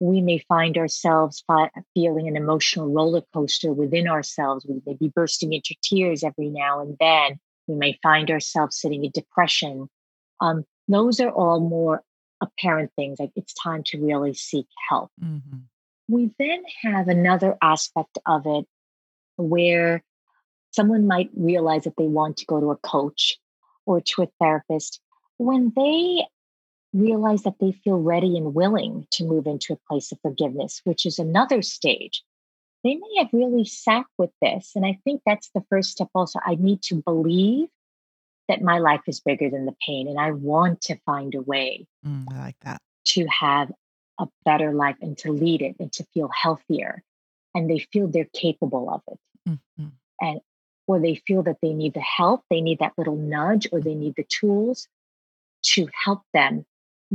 We 0.00 0.20
may 0.20 0.38
find 0.48 0.76
ourselves 0.76 1.44
fi- 1.46 1.70
feeling 1.94 2.28
an 2.28 2.36
emotional 2.36 2.92
roller 2.92 3.22
coaster 3.32 3.72
within 3.72 4.08
ourselves. 4.08 4.66
We 4.68 4.82
may 4.86 4.94
be 4.94 5.12
bursting 5.14 5.52
into 5.52 5.74
tears 5.82 6.24
every 6.24 6.48
now 6.48 6.80
and 6.80 6.96
then. 6.98 7.38
We 7.66 7.76
may 7.76 7.98
find 8.02 8.30
ourselves 8.30 8.78
sitting 8.80 9.04
in 9.04 9.10
depression. 9.12 9.88
Um, 10.40 10.64
those 10.88 11.20
are 11.20 11.30
all 11.30 11.60
more 11.60 12.02
apparent 12.42 12.90
things 12.96 13.18
like 13.18 13.30
it's 13.36 13.54
time 13.54 13.82
to 13.86 14.00
really 14.00 14.34
seek 14.34 14.66
help. 14.88 15.10
Mm-hmm. 15.22 15.58
We 16.08 16.34
then 16.38 16.62
have 16.82 17.08
another 17.08 17.56
aspect 17.62 18.18
of 18.26 18.42
it 18.46 18.66
where 19.36 20.02
someone 20.72 21.06
might 21.06 21.30
realize 21.34 21.84
that 21.84 21.96
they 21.96 22.06
want 22.06 22.36
to 22.38 22.46
go 22.46 22.60
to 22.60 22.72
a 22.72 22.76
coach 22.76 23.38
or 23.86 24.00
to 24.00 24.22
a 24.22 24.28
therapist 24.40 25.00
when 25.38 25.72
they 25.76 26.24
realize 26.92 27.42
that 27.42 27.58
they 27.60 27.72
feel 27.72 27.98
ready 27.98 28.36
and 28.36 28.54
willing 28.54 29.06
to 29.10 29.24
move 29.24 29.46
into 29.46 29.72
a 29.72 29.88
place 29.88 30.12
of 30.12 30.20
forgiveness, 30.20 30.80
which 30.84 31.04
is 31.04 31.18
another 31.18 31.60
stage. 31.60 32.22
They 32.84 32.94
may 32.94 33.16
have 33.18 33.30
really 33.32 33.64
sat 33.64 34.04
with 34.18 34.30
this. 34.40 34.72
And 34.76 34.86
I 34.86 34.98
think 35.04 35.22
that's 35.24 35.50
the 35.54 35.64
first 35.70 35.90
step 35.90 36.08
also. 36.14 36.38
I 36.44 36.54
need 36.54 36.82
to 36.82 36.96
believe 36.96 37.68
that 38.48 38.62
my 38.62 38.78
life 38.78 39.00
is 39.06 39.20
bigger 39.20 39.50
than 39.50 39.66
the 39.66 39.74
pain 39.86 40.08
and 40.08 40.18
I 40.18 40.32
want 40.32 40.82
to 40.82 40.96
find 41.06 41.34
a 41.34 41.40
way 41.40 41.86
mm, 42.06 42.24
I 42.30 42.38
like 42.38 42.56
that 42.60 42.80
to 43.06 43.26
have 43.26 43.72
a 44.18 44.26
better 44.44 44.72
life 44.72 44.96
and 45.00 45.16
to 45.18 45.32
lead 45.32 45.62
it 45.62 45.76
and 45.80 45.92
to 45.94 46.04
feel 46.14 46.28
healthier 46.28 47.02
and 47.54 47.68
they 47.70 47.78
feel 47.78 48.06
they're 48.06 48.28
capable 48.32 48.90
of 48.90 49.02
it 49.08 49.18
mm-hmm. 49.48 49.88
and 50.20 50.40
or 50.86 51.00
they 51.00 51.16
feel 51.26 51.42
that 51.42 51.58
they 51.62 51.72
need 51.72 51.94
the 51.94 52.00
help 52.00 52.42
they 52.50 52.60
need 52.60 52.78
that 52.78 52.92
little 52.96 53.16
nudge 53.16 53.66
or 53.72 53.80
they 53.80 53.94
need 53.94 54.14
the 54.16 54.26
tools 54.28 54.88
to 55.62 55.88
help 56.04 56.22
them 56.32 56.64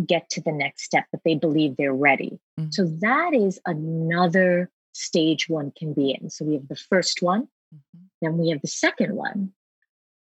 get 0.05 0.29
to 0.29 0.41
the 0.41 0.51
next 0.51 0.83
step 0.83 1.05
that 1.11 1.21
they 1.25 1.35
believe 1.35 1.75
they're 1.75 1.93
ready 1.93 2.39
mm-hmm. 2.59 2.69
so 2.71 2.85
that 2.85 3.33
is 3.33 3.59
another 3.65 4.69
stage 4.93 5.47
one 5.47 5.71
can 5.77 5.93
be 5.93 6.17
in 6.19 6.29
so 6.29 6.45
we 6.45 6.53
have 6.53 6.67
the 6.67 6.75
first 6.75 7.21
one 7.21 7.43
mm-hmm. 7.73 7.99
then 8.21 8.37
we 8.37 8.49
have 8.49 8.61
the 8.61 8.67
second 8.67 9.15
one 9.15 9.51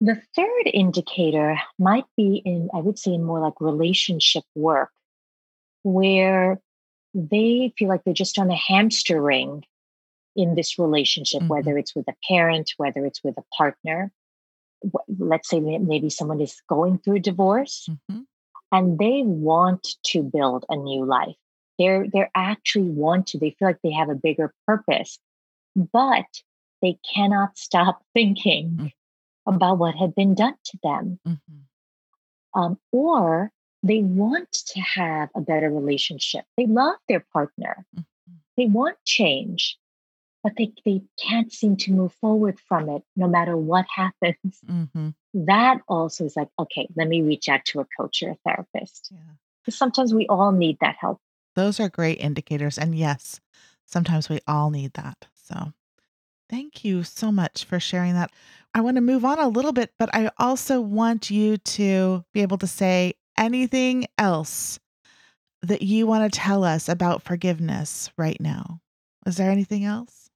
the 0.01 0.19
third 0.35 0.63
indicator 0.73 1.57
might 1.77 2.05
be 2.17 2.41
in, 2.43 2.69
I 2.73 2.79
would 2.79 2.97
say, 2.97 3.13
in 3.13 3.23
more 3.23 3.39
like 3.39 3.61
relationship 3.61 4.43
work, 4.55 4.89
where 5.83 6.59
they 7.13 7.71
feel 7.77 7.87
like 7.87 8.03
they're 8.03 8.13
just 8.13 8.39
on 8.39 8.49
a 8.49 8.55
hamster 8.55 9.21
ring 9.21 9.63
in 10.35 10.55
this 10.55 10.79
relationship, 10.79 11.41
mm-hmm. 11.41 11.49
whether 11.49 11.77
it's 11.77 11.95
with 11.95 12.07
a 12.07 12.15
parent, 12.27 12.71
whether 12.77 13.05
it's 13.05 13.23
with 13.23 13.37
a 13.37 13.43
partner. 13.55 14.11
Let's 15.19 15.49
say 15.49 15.59
maybe 15.59 16.09
someone 16.09 16.41
is 16.41 16.61
going 16.67 16.99
through 16.99 17.17
a 17.17 17.19
divorce 17.19 17.87
mm-hmm. 17.89 18.21
and 18.71 18.97
they 18.97 19.21
want 19.23 19.87
to 20.07 20.23
build 20.23 20.65
a 20.69 20.75
new 20.75 21.05
life. 21.05 21.35
They're 21.77 22.07
they're 22.11 22.31
actually 22.35 22.89
want 22.89 23.27
to, 23.27 23.39
they 23.39 23.55
feel 23.57 23.67
like 23.67 23.81
they 23.83 23.91
have 23.91 24.09
a 24.09 24.15
bigger 24.15 24.53
purpose, 24.67 25.19
but 25.75 26.25
they 26.81 26.97
cannot 27.13 27.57
stop 27.57 28.03
thinking 28.13 28.69
mm-hmm 28.71 28.87
about 29.47 29.77
what 29.77 29.95
had 29.95 30.15
been 30.15 30.35
done 30.35 30.55
to 30.65 30.77
them. 30.83 31.19
Mm-hmm. 31.27 32.59
Um, 32.59 32.77
or 32.91 33.51
they 33.83 33.99
want 33.99 34.51
to 34.51 34.81
have 34.81 35.29
a 35.35 35.41
better 35.41 35.69
relationship. 35.69 36.43
They 36.57 36.65
love 36.65 36.97
their 37.07 37.25
partner. 37.33 37.85
Mm-hmm. 37.95 38.35
They 38.57 38.65
want 38.65 38.97
change, 39.05 39.77
but 40.43 40.53
they, 40.57 40.73
they 40.85 41.01
can't 41.19 41.51
seem 41.51 41.77
to 41.77 41.91
move 41.91 42.13
forward 42.13 42.59
from 42.67 42.89
it 42.89 43.03
no 43.15 43.27
matter 43.27 43.55
what 43.55 43.85
happens. 43.95 44.59
Mm-hmm. 44.67 45.09
That 45.33 45.79
also 45.87 46.25
is 46.25 46.35
like, 46.35 46.49
okay, 46.59 46.87
let 46.95 47.07
me 47.07 47.21
reach 47.21 47.47
out 47.49 47.65
to 47.65 47.79
a 47.79 47.85
coach 47.99 48.23
or 48.23 48.31
a 48.31 48.37
therapist. 48.45 49.09
Yeah. 49.11 49.17
Because 49.63 49.77
sometimes 49.77 50.13
we 50.13 50.27
all 50.27 50.51
need 50.51 50.77
that 50.81 50.95
help. 50.99 51.19
Those 51.55 51.79
are 51.79 51.89
great 51.89 52.19
indicators. 52.19 52.77
And 52.77 52.95
yes, 52.95 53.39
sometimes 53.85 54.29
we 54.29 54.39
all 54.47 54.71
need 54.71 54.93
that. 54.93 55.27
So 55.35 55.73
thank 56.49 56.83
you 56.83 57.03
so 57.03 57.31
much 57.31 57.65
for 57.65 57.79
sharing 57.79 58.13
that. 58.13 58.31
I 58.73 58.81
want 58.81 58.95
to 58.95 59.01
move 59.01 59.25
on 59.25 59.39
a 59.39 59.49
little 59.49 59.73
bit, 59.73 59.93
but 59.99 60.13
I 60.13 60.31
also 60.37 60.79
want 60.81 61.29
you 61.29 61.57
to 61.57 62.23
be 62.33 62.41
able 62.41 62.57
to 62.59 62.67
say 62.67 63.13
anything 63.37 64.07
else 64.17 64.79
that 65.61 65.81
you 65.81 66.07
want 66.07 66.31
to 66.31 66.39
tell 66.39 66.63
us 66.63 66.89
about 66.89 67.21
forgiveness 67.21 68.11
right 68.17 68.39
now. 68.39 68.79
Is 69.25 69.37
there 69.37 69.51
anything 69.51 69.85
else? 69.85 70.30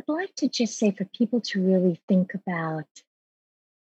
I'd 0.00 0.12
like 0.12 0.34
to 0.36 0.48
just 0.48 0.78
say 0.78 0.92
for 0.92 1.04
people 1.04 1.42
to 1.42 1.62
really 1.62 2.00
think 2.08 2.32
about 2.34 2.86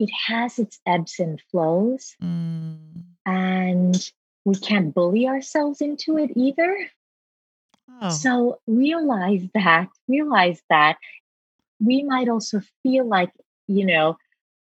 it 0.00 0.10
has 0.26 0.58
its 0.58 0.80
ebbs 0.86 1.20
and 1.20 1.40
flows, 1.50 2.16
mm. 2.20 2.78
and 3.26 4.10
we 4.44 4.54
can't 4.56 4.92
bully 4.92 5.28
ourselves 5.28 5.80
into 5.80 6.16
it 6.18 6.32
either. 6.34 6.76
Oh. 8.00 8.10
So 8.10 8.60
realize 8.66 9.46
that, 9.54 9.88
realize 10.08 10.60
that 10.68 10.96
we 11.80 12.02
might 12.02 12.28
also 12.28 12.62
feel 12.82 13.06
like, 13.06 13.30
you 13.68 13.86
know, 13.86 14.16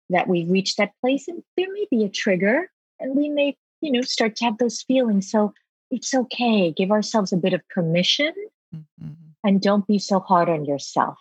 that 0.10 0.28
we've 0.28 0.50
reached 0.50 0.78
that 0.78 0.94
place 1.02 1.28
and 1.28 1.42
there 1.58 1.72
may 1.72 1.88
be 1.90 2.04
a 2.04 2.10
trigger 2.10 2.70
and 3.00 3.16
we 3.16 3.30
may, 3.30 3.56
you 3.82 3.92
know, 3.92 4.02
start 4.02 4.36
to 4.38 4.46
have 4.46 4.58
those 4.58 4.82
feelings. 4.82 5.32
So 5.32 5.54
it's 5.90 6.14
okay. 6.14 6.72
Give 6.72 6.92
ourselves 6.92 7.32
a 7.32 7.38
bit 7.38 7.54
of 7.54 7.68
permission 7.70 8.34
mm-hmm. 8.76 9.14
and 9.44 9.62
don't 9.62 9.88
be 9.88 10.00
so 10.00 10.20
hard 10.20 10.50
on 10.50 10.66
yourself. 10.66 11.18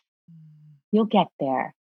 You'll 0.93 1.05
get 1.05 1.29
there. 1.39 1.75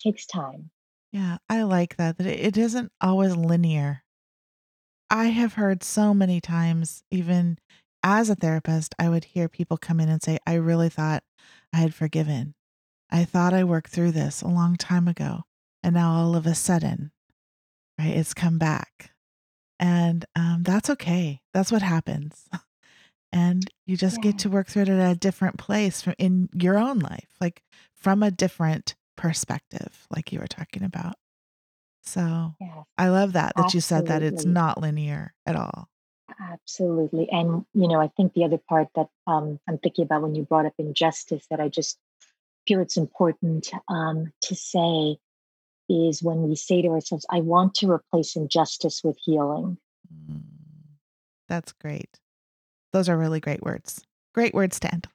Takes 0.00 0.26
time. 0.26 0.70
Yeah, 1.12 1.38
I 1.48 1.62
like 1.62 1.96
that, 1.96 2.18
that 2.18 2.26
it 2.26 2.56
isn't 2.56 2.90
always 3.00 3.36
linear. 3.36 4.02
I 5.10 5.26
have 5.26 5.54
heard 5.54 5.84
so 5.84 6.12
many 6.12 6.40
times, 6.40 7.04
even 7.10 7.58
as 8.02 8.28
a 8.28 8.34
therapist, 8.34 8.94
I 8.98 9.08
would 9.08 9.24
hear 9.24 9.48
people 9.48 9.76
come 9.76 10.00
in 10.00 10.08
and 10.08 10.22
say, 10.22 10.38
I 10.46 10.54
really 10.54 10.88
thought 10.88 11.22
I 11.72 11.78
had 11.78 11.94
forgiven. 11.94 12.54
I 13.10 13.24
thought 13.24 13.54
I 13.54 13.64
worked 13.64 13.90
through 13.90 14.12
this 14.12 14.42
a 14.42 14.48
long 14.48 14.76
time 14.76 15.06
ago. 15.06 15.42
And 15.82 15.94
now 15.94 16.12
all 16.12 16.34
of 16.34 16.46
a 16.46 16.54
sudden, 16.54 17.12
right, 17.98 18.16
it's 18.16 18.34
come 18.34 18.58
back. 18.58 19.12
And 19.78 20.24
um, 20.34 20.62
that's 20.64 20.90
okay. 20.90 21.40
That's 21.52 21.70
what 21.70 21.82
happens. 21.82 22.48
and 23.34 23.68
you 23.84 23.96
just 23.96 24.18
yeah. 24.18 24.30
get 24.30 24.38
to 24.38 24.48
work 24.48 24.68
through 24.68 24.82
it 24.82 24.88
at 24.88 25.10
a 25.10 25.18
different 25.18 25.58
place 25.58 26.00
from 26.00 26.14
in 26.18 26.48
your 26.54 26.78
own 26.78 27.00
life, 27.00 27.28
like 27.40 27.62
from 27.92 28.22
a 28.22 28.30
different 28.30 28.94
perspective, 29.16 30.06
like 30.14 30.32
you 30.32 30.38
were 30.38 30.46
talking 30.46 30.84
about. 30.84 31.16
So 32.02 32.54
yes, 32.60 32.84
I 32.96 33.08
love 33.08 33.32
that, 33.32 33.56
that 33.56 33.64
absolutely. 33.64 33.76
you 33.76 33.80
said 33.80 34.06
that 34.06 34.22
it's 34.22 34.44
not 34.44 34.80
linear 34.80 35.34
at 35.46 35.56
all. 35.56 35.88
Absolutely. 36.40 37.28
And, 37.30 37.64
you 37.74 37.88
know, 37.88 38.00
I 38.00 38.08
think 38.16 38.34
the 38.34 38.44
other 38.44 38.58
part 38.68 38.88
that 38.94 39.08
um, 39.26 39.58
I'm 39.68 39.78
thinking 39.78 40.04
about 40.04 40.22
when 40.22 40.34
you 40.34 40.44
brought 40.44 40.66
up 40.66 40.74
injustice 40.78 41.44
that 41.50 41.60
I 41.60 41.68
just 41.68 41.98
feel 42.68 42.80
it's 42.80 42.96
important 42.96 43.70
um, 43.88 44.32
to 44.42 44.54
say 44.54 45.16
is 45.88 46.22
when 46.22 46.42
we 46.42 46.54
say 46.54 46.82
to 46.82 46.88
ourselves, 46.88 47.26
I 47.30 47.40
want 47.40 47.74
to 47.76 47.90
replace 47.90 48.36
injustice 48.36 49.02
with 49.02 49.18
healing. 49.22 49.78
Mm, 50.30 50.42
that's 51.48 51.72
great. 51.72 52.20
Those 52.94 53.08
are 53.08 53.18
really 53.18 53.40
great 53.40 53.60
words. 53.60 54.06
Great 54.34 54.54
words 54.54 54.78
to 54.78 54.92
end. 54.92 55.08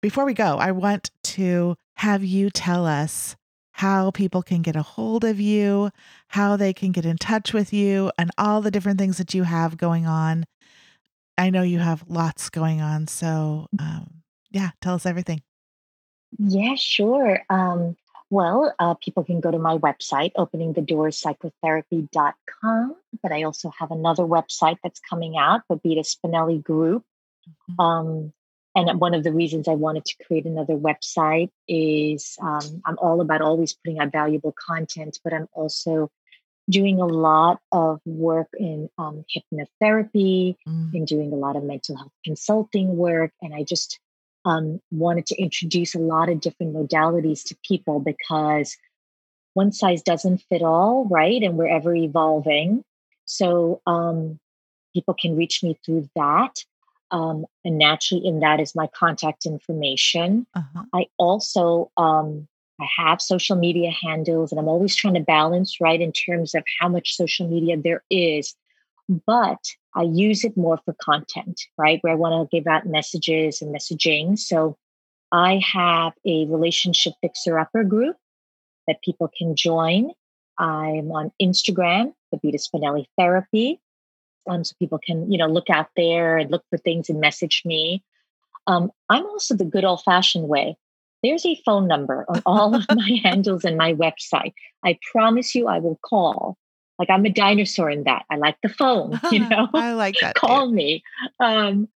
Before 0.00 0.24
we 0.24 0.34
go, 0.34 0.56
I 0.56 0.70
want 0.70 1.10
to 1.24 1.74
have 1.96 2.22
you 2.22 2.48
tell 2.48 2.86
us 2.86 3.34
how 3.72 4.12
people 4.12 4.40
can 4.40 4.62
get 4.62 4.76
a 4.76 4.82
hold 4.82 5.24
of 5.24 5.40
you, 5.40 5.90
how 6.28 6.56
they 6.56 6.72
can 6.72 6.92
get 6.92 7.04
in 7.04 7.16
touch 7.16 7.52
with 7.52 7.72
you, 7.72 8.12
and 8.16 8.30
all 8.38 8.60
the 8.60 8.70
different 8.70 9.00
things 9.00 9.18
that 9.18 9.34
you 9.34 9.42
have 9.42 9.76
going 9.76 10.06
on. 10.06 10.44
I 11.36 11.50
know 11.50 11.62
you 11.62 11.80
have 11.80 12.04
lots 12.06 12.50
going 12.50 12.80
on. 12.80 13.08
So, 13.08 13.66
um, 13.80 14.22
yeah, 14.52 14.70
tell 14.80 14.94
us 14.94 15.06
everything. 15.06 15.42
Yeah, 16.38 16.76
sure. 16.76 17.42
Um, 17.50 17.96
well, 18.30 18.72
uh, 18.78 18.94
people 18.94 19.24
can 19.24 19.40
go 19.40 19.50
to 19.50 19.58
my 19.58 19.76
website, 19.78 20.30
openingthedoorspsychotherapy.com. 20.36 22.96
But 23.22 23.32
I 23.32 23.42
also 23.42 23.70
have 23.78 23.90
another 23.90 24.24
website 24.24 24.78
that's 24.82 25.00
coming 25.00 25.36
out, 25.36 25.60
the 25.68 25.76
Babita 25.76 26.04
Spinelli 26.04 26.62
Group. 26.62 27.04
Mm-hmm. 27.48 27.80
Um, 27.80 28.32
and 28.74 29.00
one 29.00 29.14
of 29.14 29.22
the 29.22 29.32
reasons 29.32 29.68
I 29.68 29.74
wanted 29.74 30.04
to 30.06 30.16
create 30.26 30.46
another 30.46 30.74
website 30.74 31.50
is 31.68 32.36
um, 32.42 32.82
I'm 32.84 32.98
all 32.98 33.20
about 33.20 33.40
always 33.40 33.72
putting 33.72 34.00
out 34.00 34.10
valuable 34.10 34.52
content, 34.52 35.20
but 35.22 35.32
I'm 35.32 35.48
also 35.52 36.10
doing 36.68 37.00
a 37.00 37.06
lot 37.06 37.60
of 37.70 38.00
work 38.04 38.48
in 38.58 38.88
um, 38.98 39.24
hypnotherapy 39.34 40.56
mm. 40.66 40.94
and 40.94 41.06
doing 41.06 41.32
a 41.32 41.36
lot 41.36 41.56
of 41.56 41.62
mental 41.62 41.96
health 41.96 42.12
consulting 42.24 42.96
work. 42.96 43.32
And 43.42 43.54
I 43.54 43.62
just 43.62 44.00
um, 44.44 44.80
wanted 44.90 45.26
to 45.26 45.40
introduce 45.40 45.94
a 45.94 45.98
lot 45.98 46.28
of 46.28 46.40
different 46.40 46.74
modalities 46.74 47.44
to 47.44 47.56
people 47.66 48.00
because 48.00 48.76
one 49.54 49.72
size 49.72 50.02
doesn't 50.02 50.42
fit 50.48 50.62
all, 50.62 51.06
right? 51.06 51.42
And 51.42 51.56
we're 51.56 51.68
ever 51.68 51.94
evolving. 51.94 52.84
So 53.24 53.80
um, 53.86 54.38
people 54.92 55.14
can 55.14 55.36
reach 55.36 55.62
me 55.62 55.78
through 55.84 56.08
that. 56.16 56.64
Um, 57.10 57.46
and 57.64 57.78
naturally, 57.78 58.26
in 58.26 58.40
that 58.40 58.60
is 58.60 58.74
my 58.74 58.88
contact 58.88 59.46
information. 59.46 60.46
Uh-huh. 60.54 60.84
I 60.92 61.06
also 61.18 61.90
um, 61.96 62.48
I 62.80 62.86
have 62.96 63.22
social 63.22 63.56
media 63.56 63.90
handles, 63.90 64.50
and 64.50 64.58
I'm 64.58 64.68
always 64.68 64.96
trying 64.96 65.14
to 65.14 65.20
balance 65.20 65.80
right 65.80 66.00
in 66.00 66.12
terms 66.12 66.54
of 66.54 66.64
how 66.80 66.88
much 66.88 67.14
social 67.14 67.46
media 67.46 67.76
there 67.76 68.02
is. 68.10 68.54
But 69.26 69.60
I 69.94 70.02
use 70.02 70.44
it 70.44 70.56
more 70.56 70.78
for 70.84 70.94
content, 71.00 71.60
right? 71.78 71.98
Where 72.02 72.12
I 72.12 72.16
want 72.16 72.50
to 72.50 72.56
give 72.56 72.66
out 72.66 72.86
messages 72.86 73.62
and 73.62 73.74
messaging. 73.74 74.38
So 74.38 74.76
I 75.30 75.60
have 75.72 76.12
a 76.26 76.46
relationship 76.46 77.14
fixer 77.20 77.58
upper 77.58 77.84
group 77.84 78.16
that 78.86 79.02
people 79.02 79.30
can 79.36 79.56
join. 79.56 80.10
I'm 80.58 81.10
on 81.12 81.32
Instagram, 81.40 82.12
Babita 82.32 82.60
Spinelli 82.60 83.06
Therapy 83.18 83.80
um, 84.48 84.64
so 84.64 84.74
people 84.78 84.98
can 85.04 85.30
you 85.30 85.38
know 85.38 85.46
look 85.46 85.70
out 85.70 85.88
there 85.96 86.38
and 86.38 86.50
look 86.50 86.64
for 86.70 86.78
things 86.78 87.08
and 87.08 87.20
message 87.20 87.62
me 87.64 88.02
um, 88.66 88.90
i'm 89.10 89.24
also 89.26 89.54
the 89.54 89.64
good 89.64 89.84
old 89.84 90.02
fashioned 90.02 90.48
way 90.48 90.76
there's 91.22 91.46
a 91.46 91.60
phone 91.64 91.88
number 91.88 92.24
on 92.28 92.42
all 92.46 92.74
of 92.74 92.84
my 92.94 93.20
handles 93.24 93.64
and 93.64 93.76
my 93.76 93.94
website 93.94 94.52
i 94.84 94.98
promise 95.12 95.54
you 95.54 95.66
i 95.68 95.78
will 95.78 95.98
call 96.04 96.56
like 96.98 97.10
i'm 97.10 97.24
a 97.24 97.30
dinosaur 97.30 97.90
in 97.90 98.04
that 98.04 98.24
i 98.30 98.36
like 98.36 98.56
the 98.62 98.68
phone 98.68 99.18
you 99.32 99.38
know 99.48 99.68
i 99.74 99.92
like 99.92 100.16
that 100.20 100.34
call 100.34 100.68
too. 100.68 100.74
me 100.74 101.02
um, 101.40 101.88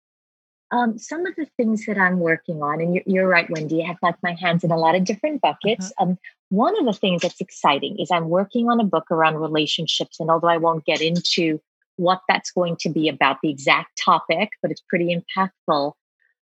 um, 0.69 0.97
some 0.97 1.25
of 1.25 1.35
the 1.35 1.47
things 1.57 1.85
that 1.85 1.97
i'm 1.97 2.19
working 2.19 2.61
on 2.61 2.81
and 2.81 2.93
you're, 2.93 3.03
you're, 3.05 3.27
right 3.27 3.49
wendy 3.49 3.83
i 3.83 3.87
have 3.87 3.97
like 4.01 4.15
my 4.21 4.33
hands 4.33 4.63
in 4.63 4.71
a 4.71 4.77
lot 4.77 4.95
of 4.95 5.05
different 5.05 5.41
buckets 5.41 5.91
uh-huh. 5.97 6.11
um, 6.11 6.17
one 6.49 6.77
of 6.79 6.85
the 6.85 6.93
things 6.93 7.21
that's 7.21 7.41
exciting 7.41 7.99
is 7.99 8.11
i'm 8.11 8.29
working 8.29 8.69
on 8.69 8.79
a 8.79 8.83
book 8.83 9.05
around 9.11 9.35
relationships 9.35 10.19
and 10.19 10.29
although 10.29 10.49
i 10.49 10.57
won't 10.57 10.85
get 10.85 11.01
into 11.01 11.59
what 11.97 12.21
that's 12.27 12.51
going 12.51 12.77
to 12.77 12.89
be 12.89 13.09
about, 13.09 13.37
the 13.41 13.49
exact 13.49 13.99
topic, 14.03 14.51
but 14.61 14.71
it's 14.71 14.83
pretty 14.87 15.15
impactful. 15.15 15.93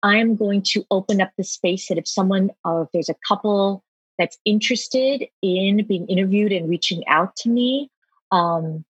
I'm 0.02 0.36
going 0.36 0.62
to 0.72 0.84
open 0.90 1.20
up 1.20 1.30
the 1.36 1.44
space 1.44 1.88
that 1.88 1.98
if 1.98 2.06
someone, 2.06 2.50
or 2.64 2.82
if 2.82 2.88
there's 2.92 3.08
a 3.08 3.16
couple 3.26 3.82
that's 4.18 4.38
interested 4.44 5.26
in 5.42 5.84
being 5.86 6.06
interviewed 6.06 6.52
and 6.52 6.68
reaching 6.68 7.06
out 7.08 7.34
to 7.36 7.48
me, 7.48 7.90
um, 8.30 8.84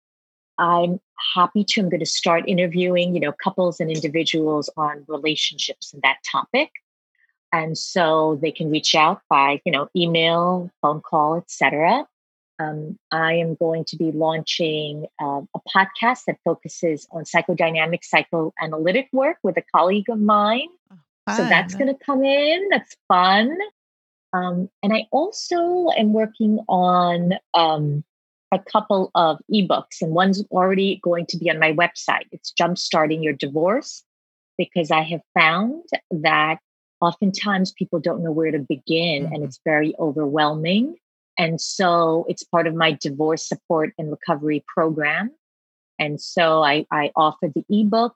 I'm 0.58 1.00
happy 1.34 1.64
to. 1.64 1.80
I'm 1.80 1.88
going 1.88 2.00
to 2.00 2.06
start 2.06 2.44
interviewing, 2.48 3.14
you 3.14 3.20
know, 3.20 3.32
couples 3.32 3.80
and 3.80 3.90
individuals 3.90 4.68
on 4.76 5.04
relationships 5.06 5.92
and 5.92 6.02
that 6.02 6.18
topic. 6.30 6.70
And 7.52 7.78
so 7.78 8.38
they 8.42 8.50
can 8.50 8.70
reach 8.70 8.94
out 8.94 9.22
by, 9.30 9.60
you 9.64 9.72
know, 9.72 9.88
email, 9.96 10.70
phone 10.82 11.00
call, 11.00 11.36
etc. 11.36 12.06
Um, 12.58 12.98
I 13.12 13.34
am 13.34 13.54
going 13.54 13.84
to 13.86 13.96
be 13.96 14.10
launching 14.10 15.06
uh, 15.22 15.42
a 15.54 15.60
podcast 15.76 16.24
that 16.26 16.38
focuses 16.44 17.06
on 17.12 17.22
psychodynamic 17.24 18.02
psychoanalytic 18.02 19.08
work 19.12 19.38
with 19.42 19.56
a 19.56 19.62
colleague 19.74 20.10
of 20.10 20.18
mine. 20.18 20.68
Oh, 21.28 21.36
so 21.36 21.44
that's 21.44 21.74
going 21.74 21.94
to 21.94 22.04
come 22.04 22.24
in. 22.24 22.68
That's 22.70 22.96
fun. 23.06 23.56
Um, 24.32 24.68
and 24.82 24.92
I 24.92 25.06
also 25.10 25.88
am 25.96 26.12
working 26.12 26.58
on 26.68 27.34
um, 27.54 28.04
a 28.52 28.58
couple 28.58 29.10
of 29.14 29.38
ebooks, 29.52 30.00
and 30.00 30.12
one's 30.12 30.42
already 30.50 31.00
going 31.02 31.26
to 31.26 31.36
be 31.36 31.50
on 31.50 31.58
my 31.58 31.72
website. 31.72 32.26
It's 32.32 32.52
Jumpstarting 32.58 33.22
Your 33.22 33.34
Divorce, 33.34 34.02
because 34.56 34.90
I 34.90 35.02
have 35.02 35.22
found 35.38 35.84
that 36.10 36.58
oftentimes 37.00 37.72
people 37.72 38.00
don't 38.00 38.22
know 38.22 38.32
where 38.32 38.50
to 38.50 38.58
begin 38.58 39.24
mm-hmm. 39.24 39.34
and 39.34 39.44
it's 39.44 39.60
very 39.64 39.94
overwhelming. 39.98 40.96
And 41.38 41.60
so 41.60 42.26
it's 42.28 42.42
part 42.42 42.66
of 42.66 42.74
my 42.74 42.92
divorce 42.92 43.46
support 43.46 43.92
and 43.96 44.10
recovery 44.10 44.64
program. 44.66 45.30
And 45.98 46.20
so 46.20 46.62
I, 46.62 46.84
I 46.90 47.12
offer 47.14 47.48
the 47.54 47.64
ebook 47.70 48.14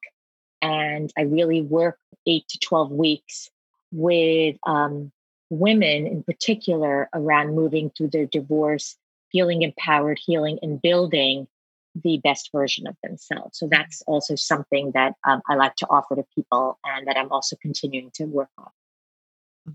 and 0.60 1.12
I 1.16 1.22
really 1.22 1.62
work 1.62 1.98
eight 2.26 2.48
to 2.48 2.58
12 2.58 2.90
weeks 2.90 3.48
with 3.92 4.56
um, 4.66 5.12
women 5.50 6.06
in 6.06 6.22
particular 6.24 7.08
around 7.14 7.54
moving 7.54 7.90
through 7.96 8.08
their 8.08 8.26
divorce, 8.26 8.96
feeling 9.32 9.62
empowered, 9.62 10.18
healing, 10.24 10.58
and 10.62 10.80
building 10.80 11.48
the 11.94 12.20
best 12.22 12.50
version 12.52 12.86
of 12.86 12.96
themselves. 13.02 13.58
So 13.58 13.68
that's 13.70 14.02
also 14.06 14.34
something 14.34 14.92
that 14.94 15.14
um, 15.26 15.42
I 15.48 15.56
like 15.56 15.76
to 15.76 15.86
offer 15.90 16.16
to 16.16 16.24
people 16.34 16.78
and 16.84 17.06
that 17.06 17.16
I'm 17.16 17.30
also 17.30 17.56
continuing 17.60 18.10
to 18.14 18.24
work 18.24 18.50
on. 18.58 18.70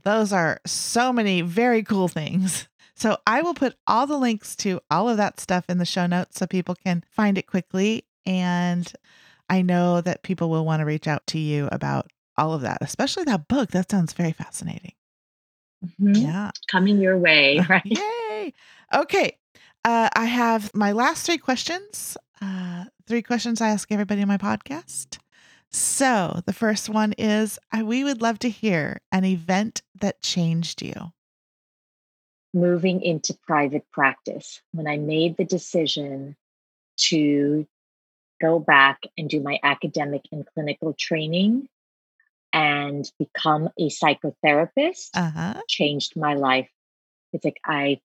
Those 0.03 0.33
are 0.33 0.59
so 0.65 1.13
many 1.13 1.41
very 1.41 1.83
cool 1.83 2.07
things. 2.07 2.67
So 2.99 3.15
I 3.27 3.43
will 3.43 3.53
put 3.53 3.75
all 3.85 4.07
the 4.07 4.17
links 4.17 4.55
to 4.55 4.81
all 4.89 5.07
of 5.07 5.17
that 5.17 5.39
stuff 5.39 5.65
in 5.69 5.77
the 5.77 5.85
show 5.85 6.07
notes 6.07 6.39
so 6.39 6.47
people 6.47 6.73
can 6.73 7.03
find 7.11 7.37
it 7.37 7.45
quickly. 7.45 8.05
And 8.25 8.91
I 9.47 9.61
know 9.61 10.01
that 10.01 10.23
people 10.23 10.49
will 10.49 10.65
want 10.65 10.79
to 10.79 10.85
reach 10.85 11.07
out 11.07 11.27
to 11.27 11.37
you 11.37 11.69
about 11.71 12.09
all 12.37 12.55
of 12.55 12.61
that, 12.61 12.79
especially 12.81 13.25
that 13.25 13.47
book. 13.47 13.69
That 13.69 13.91
sounds 13.91 14.13
very 14.13 14.31
fascinating. 14.31 14.93
Mm-hmm. 15.85 16.15
Yeah. 16.15 16.49
Coming 16.71 16.99
your 16.99 17.19
way, 17.19 17.59
right? 17.69 17.83
Yay. 17.85 18.53
Okay. 18.93 19.37
Uh, 19.83 20.09
I 20.13 20.25
have 20.25 20.73
my 20.73 20.91
last 20.91 21.25
three 21.25 21.37
questions. 21.37 22.17
Uh, 22.41 22.85
three 23.07 23.21
questions 23.21 23.61
I 23.61 23.69
ask 23.69 23.91
everybody 23.91 24.21
in 24.21 24.27
my 24.27 24.37
podcast. 24.37 25.17
So 25.69 26.41
the 26.45 26.53
first 26.53 26.89
one 26.89 27.13
is 27.17 27.59
we 27.83 28.03
would 28.03 28.21
love 28.21 28.39
to 28.39 28.49
hear 28.49 29.01
an 29.11 29.25
event 29.25 29.81
that 29.99 30.21
changed 30.21 30.81
you. 30.81 31.11
Moving 32.53 33.01
into 33.01 33.33
private 33.33 33.85
practice, 33.91 34.61
when 34.71 34.87
I 34.87 34.97
made 34.97 35.37
the 35.37 35.45
decision 35.45 36.35
to 36.97 37.67
go 38.41 38.59
back 38.59 39.01
and 39.17 39.29
do 39.29 39.41
my 39.41 39.59
academic 39.63 40.21
and 40.31 40.45
clinical 40.53 40.93
training 40.93 41.67
and 42.53 43.11
become 43.19 43.69
a 43.77 43.89
psychotherapist, 43.89 45.09
Uh-huh. 45.15 45.61
changed 45.67 46.15
my 46.15 46.33
life. 46.33 46.69
It's 47.33 47.43
like 47.43 47.59
I 47.65 47.99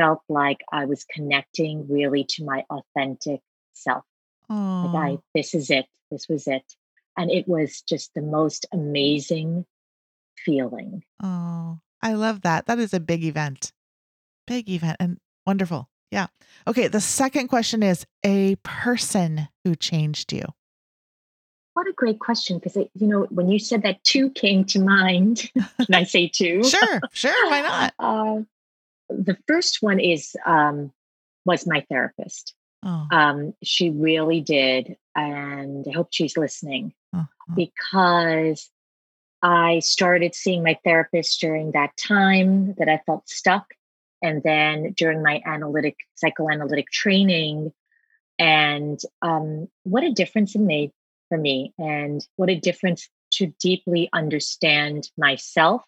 felt 0.00 0.22
like 0.28 0.60
I 0.72 0.86
was 0.86 1.04
connecting 1.04 1.86
really 1.88 2.24
to 2.30 2.44
my 2.44 2.64
authentic 2.70 3.40
self. 3.74 4.04
Like 4.48 4.94
I, 4.94 5.18
this 5.34 5.54
is 5.54 5.70
it. 5.70 5.86
This 6.10 6.26
was 6.28 6.46
it. 6.46 6.64
And 7.16 7.30
it 7.30 7.46
was 7.46 7.82
just 7.82 8.14
the 8.14 8.22
most 8.22 8.66
amazing 8.72 9.66
feeling. 10.44 11.02
oh, 11.22 11.78
I 12.02 12.14
love 12.14 12.40
that. 12.42 12.64
That 12.66 12.78
is 12.78 12.94
a 12.94 13.00
big 13.00 13.24
event. 13.24 13.72
Big 14.46 14.70
event 14.70 14.96
and 14.98 15.18
wonderful. 15.46 15.90
Yeah. 16.10 16.28
Okay. 16.66 16.88
The 16.88 17.00
second 17.00 17.48
question 17.48 17.82
is 17.82 18.06
a 18.24 18.56
person 18.62 19.48
who 19.64 19.76
changed 19.76 20.32
you. 20.32 20.44
What 21.74 21.86
a 21.86 21.92
great 21.92 22.18
question. 22.18 22.58
Because, 22.58 22.76
you 22.76 23.06
know, 23.06 23.26
when 23.30 23.50
you 23.50 23.58
said 23.58 23.82
that 23.82 24.02
two 24.02 24.30
came 24.30 24.64
to 24.64 24.80
mind, 24.80 25.50
can 25.54 25.94
I 25.94 26.04
say 26.04 26.26
two? 26.26 26.64
Sure. 26.64 27.00
Sure. 27.12 27.50
Why 27.50 27.60
not? 27.60 27.94
Uh, 28.00 28.42
the 29.10 29.36
first 29.46 29.78
one 29.80 30.00
is 30.00 30.36
um, 30.46 30.92
was 31.44 31.66
my 31.66 31.84
therapist. 31.88 32.54
Oh, 32.82 33.06
Um, 33.10 33.54
she 33.62 33.90
really 33.90 34.40
did, 34.40 34.96
and 35.14 35.86
I 35.86 35.92
hope 35.92 36.08
she's 36.10 36.36
listening 36.36 36.94
uh-huh. 37.12 37.54
because 37.54 38.70
I 39.42 39.80
started 39.80 40.34
seeing 40.34 40.62
my 40.62 40.78
therapist 40.82 41.40
during 41.40 41.72
that 41.72 41.96
time 41.96 42.74
that 42.78 42.88
I 42.88 43.02
felt 43.04 43.28
stuck, 43.28 43.74
and 44.22 44.42
then 44.42 44.94
during 44.96 45.22
my 45.22 45.42
analytic 45.44 45.96
psychoanalytic 46.14 46.90
training, 46.90 47.72
and 48.38 48.98
um, 49.20 49.68
what 49.82 50.04
a 50.04 50.12
difference 50.12 50.54
it 50.54 50.60
made 50.60 50.92
for 51.28 51.36
me, 51.36 51.74
and 51.78 52.26
what 52.36 52.48
a 52.48 52.58
difference 52.58 53.08
to 53.32 53.52
deeply 53.60 54.08
understand 54.12 55.08
myself 55.18 55.82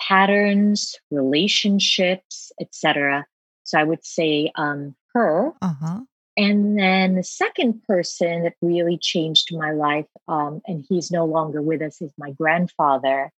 patterns, 0.00 0.96
relationships, 1.10 2.52
etc. 2.60 3.26
So 3.64 3.78
I 3.78 3.84
would 3.84 4.04
say 4.04 4.52
um, 4.54 4.94
her. 5.14 5.52
Uh-huh. 5.62 6.00
And 6.38 6.78
then 6.78 7.14
the 7.14 7.22
second 7.22 7.82
person 7.84 8.44
that 8.44 8.54
really 8.60 8.98
changed 8.98 9.56
my 9.56 9.72
life, 9.72 10.06
um, 10.28 10.60
and 10.66 10.84
he's 10.86 11.10
no 11.10 11.24
longer 11.24 11.62
with 11.62 11.80
us, 11.80 12.02
is 12.02 12.12
my 12.18 12.30
grandfather, 12.32 13.32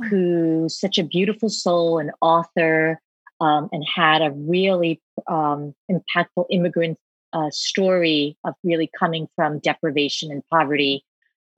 Oh. 0.00 0.06
who's 0.06 0.78
such 0.78 0.98
a 0.98 1.04
beautiful 1.04 1.50
soul, 1.50 1.98
an 1.98 2.12
author, 2.22 3.00
um, 3.40 3.68
and 3.72 3.84
had 3.86 4.22
a 4.22 4.30
really 4.30 5.02
um, 5.26 5.74
impactful 5.90 6.46
immigrant 6.50 6.98
uh, 7.32 7.50
story 7.50 8.36
of 8.44 8.54
really 8.64 8.90
coming 8.98 9.28
from 9.36 9.58
deprivation 9.58 10.30
and 10.30 10.42
poverty 10.50 11.04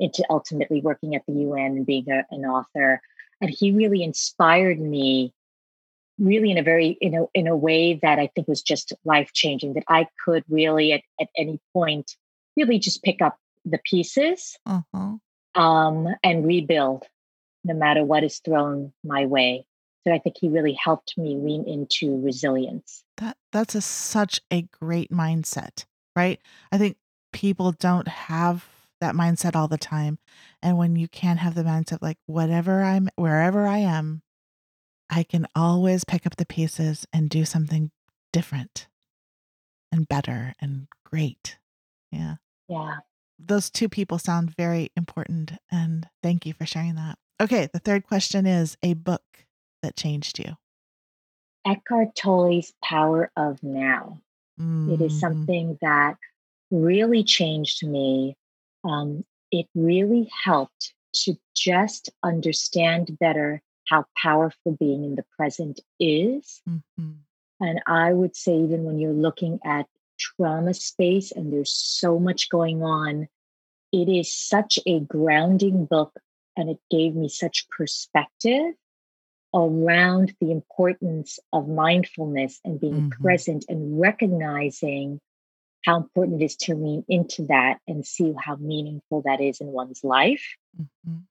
into 0.01 0.25
ultimately 0.31 0.81
working 0.81 1.15
at 1.15 1.23
the 1.27 1.35
UN 1.35 1.77
and 1.77 1.87
being 1.87 2.11
a, 2.11 2.25
an 2.31 2.45
author. 2.45 3.01
And 3.41 3.51
he 3.51 3.73
really 3.73 4.03
inspired 4.03 4.81
me 4.81 5.33
really 6.19 6.51
in 6.51 6.59
a 6.59 6.63
very 6.63 6.97
in 7.01 7.15
a 7.15 7.27
in 7.35 7.47
a 7.47 7.57
way 7.57 7.95
that 8.03 8.19
I 8.19 8.29
think 8.35 8.47
was 8.47 8.63
just 8.63 8.93
life 9.05 9.33
changing 9.33 9.75
that 9.75 9.85
I 9.89 10.07
could 10.25 10.45
really 10.49 10.93
at, 10.93 11.03
at 11.21 11.29
any 11.37 11.61
point 11.73 12.17
really 12.57 12.79
just 12.79 13.03
pick 13.03 13.21
up 13.21 13.37
the 13.65 13.79
pieces 13.85 14.57
Uh-huh. 14.65 15.17
um, 15.61 16.09
and 16.23 16.47
rebuild 16.47 17.05
no 17.65 17.75
matter 17.75 18.05
what 18.05 18.23
is 18.23 18.39
thrown 18.39 18.93
my 19.03 19.27
way. 19.27 19.67
So 20.07 20.13
I 20.13 20.19
think 20.19 20.37
he 20.39 20.49
really 20.49 20.75
helped 20.75 21.17
me 21.17 21.35
lean 21.37 21.65
into 21.67 22.21
resilience. 22.21 23.03
That 23.17 23.37
that's 23.53 23.75
a, 23.75 23.81
such 23.81 24.41
a 24.53 24.63
great 24.63 25.11
mindset, 25.11 25.85
right? 26.15 26.39
I 26.71 26.79
think 26.79 26.97
people 27.33 27.73
don't 27.73 28.07
have 28.07 28.67
that 29.01 29.15
mindset 29.15 29.57
all 29.57 29.67
the 29.67 29.79
time. 29.79 30.19
And 30.65 30.79
when 30.79 30.97
you 30.97 31.09
can 31.09 31.37
have 31.37 31.55
the 31.55 31.63
mindset 31.63 31.99
like 32.01 32.17
whatever 32.25 32.83
I'm 32.83 33.11
wherever 33.17 33.67
I 33.67 33.79
am, 33.79 34.23
I 35.11 35.23
can 35.23 35.47
always 35.55 36.05
pick 36.05 36.27
up 36.27 36.37
the 36.37 36.47
pieces 36.47 37.07
and 37.13 37.29
do 37.29 37.45
something 37.45 37.91
different 38.33 38.89
and 39.93 40.09
better 40.09 40.55
and 40.63 40.89
great. 41.05 41.59
Yeah. 42.11 42.37
Yeah. 42.67 42.97
Those 43.39 43.69
two 43.69 43.91
people 43.91 44.19
sound 44.19 44.57
very 44.57 44.91
important 44.97 45.53
and 45.71 46.09
thank 46.23 46.47
you 46.47 46.55
for 46.55 46.65
sharing 46.65 46.95
that. 46.95 47.19
Okay, 47.43 47.69
the 47.71 47.79
third 47.79 48.07
question 48.07 48.47
is 48.47 48.79
a 48.83 48.95
book 48.95 49.45
that 49.83 49.97
changed 49.97 50.39
you. 50.39 50.55
Eckhart 51.67 52.17
Tolle's 52.17 52.73
Power 52.83 53.31
of 53.37 53.63
Now. 53.63 54.19
It 54.59 55.03
is 55.03 55.13
Mhm. 55.13 55.21
something 55.21 55.79
that 55.83 56.17
really 56.71 57.23
changed 57.23 57.87
me. 57.87 58.37
Um, 58.85 59.27
it 59.55 59.69
really 59.77 60.29
helped 60.45 60.93
to 61.13 61.37
just 61.55 62.11
understand 62.25 63.17
better 63.21 63.63
how 63.89 64.05
powerful 64.21 64.73
being 64.73 65.05
in 65.05 65.15
the 65.15 65.25
present 65.37 65.79
is. 66.01 66.61
Mhm. 66.69 67.19
And 67.61 67.81
I 67.87 68.13
would 68.13 68.35
say, 68.35 68.59
even 68.59 68.83
when 68.83 68.99
you're 68.99 69.13
looking 69.13 69.61
at 69.65 69.87
trauma 70.19 70.75
space 70.75 71.31
and 71.31 71.53
there's 71.53 71.73
so 71.73 72.19
much 72.19 72.49
going 72.49 72.83
on, 72.83 73.29
it 73.93 74.09
is 74.09 74.35
such 74.35 74.81
a 74.87 74.99
grounding 75.01 75.85
book 75.87 76.21
and 76.57 76.69
it 76.69 76.81
gave 76.91 77.15
me 77.15 77.29
such 77.29 77.69
perspective 77.71 78.75
around 79.55 80.35
the 80.41 80.51
importance 80.51 81.39
of 81.53 81.69
mindfulness 81.69 82.61
and 82.65 82.81
being 82.81 83.03
Mhm. 83.03 83.11
present 83.23 83.65
and 83.69 84.01
recognizing 84.01 85.21
how 85.85 85.97
important 85.97 86.41
it 86.41 86.45
is 86.45 86.57
to 86.57 86.75
lean 86.75 87.05
into 87.09 87.47
that 87.47 87.79
and 87.87 88.07
see 88.07 88.35
how 88.43 88.57
meaningful 88.57 89.23
that 89.23 89.41
is 89.41 89.61
in 89.61 89.69
one's 89.69 90.03
life. 90.03 90.57
Mhm. 90.79 91.23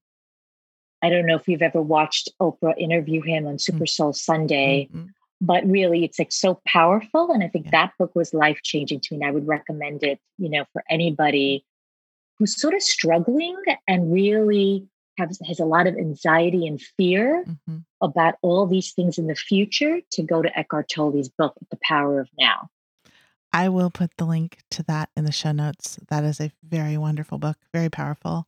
I 1.02 1.10
don't 1.10 1.26
know 1.26 1.36
if 1.36 1.48
you've 1.48 1.62
ever 1.62 1.82
watched 1.82 2.30
Oprah 2.40 2.78
interview 2.78 3.22
him 3.22 3.46
on 3.46 3.60
Super 3.60 3.86
Soul 3.86 4.14
Sunday, 4.14 4.88
Mhm. 4.94 5.10
but 5.42 5.66
really 5.66 6.06
it's 6.06 6.18
like 6.20 6.32
so 6.32 6.62
powerful. 6.66 7.32
And 7.32 7.44
I 7.44 7.50
think 7.50 7.66
Yeah. 7.66 7.72
that 7.72 7.94
book 7.98 8.16
was 8.16 8.34
life 8.34 8.60
changing 8.64 9.02
to 9.02 9.14
me. 9.16 9.22
And 9.22 9.26
I 9.28 9.32
would 9.32 9.48
recommend 9.48 10.04
it, 10.04 10.20
you 10.38 10.50
know, 10.50 10.66
for 10.72 10.84
anybody 10.90 11.66
who's 12.38 12.60
sort 12.60 12.74
of 12.74 12.82
struggling 12.84 13.58
and 13.88 14.14
really 14.14 14.88
has, 15.18 15.40
has 15.46 15.60
a 15.60 15.66
lot 15.66 15.88
of 15.88 15.96
anxiety 15.98 16.66
and 16.68 16.82
fear 16.82 17.44
Mhm. 17.68 17.86
about 18.02 18.36
all 18.42 18.66
these 18.66 18.94
things 18.94 19.18
in 19.18 19.28
the 19.28 19.36
future 19.36 20.00
to 20.12 20.24
go 20.24 20.42
to 20.42 20.58
Eckhart 20.58 20.90
Tolle's 20.90 21.30
book, 21.30 21.56
The 21.70 21.78
Power 21.84 22.20
of 22.20 22.30
Now. 22.38 22.70
I 23.54 23.70
will 23.70 23.92
put 23.92 24.18
the 24.18 24.26
link 24.26 24.58
to 24.72 24.84
that 24.84 25.10
in 25.16 25.26
the 25.26 25.32
show 25.32 25.52
notes. 25.52 26.00
That 26.10 26.24
is 26.24 26.42
a 26.42 26.52
very 26.68 26.98
wonderful 26.98 27.38
book, 27.38 27.58
very 27.72 27.90
powerful. 27.90 28.48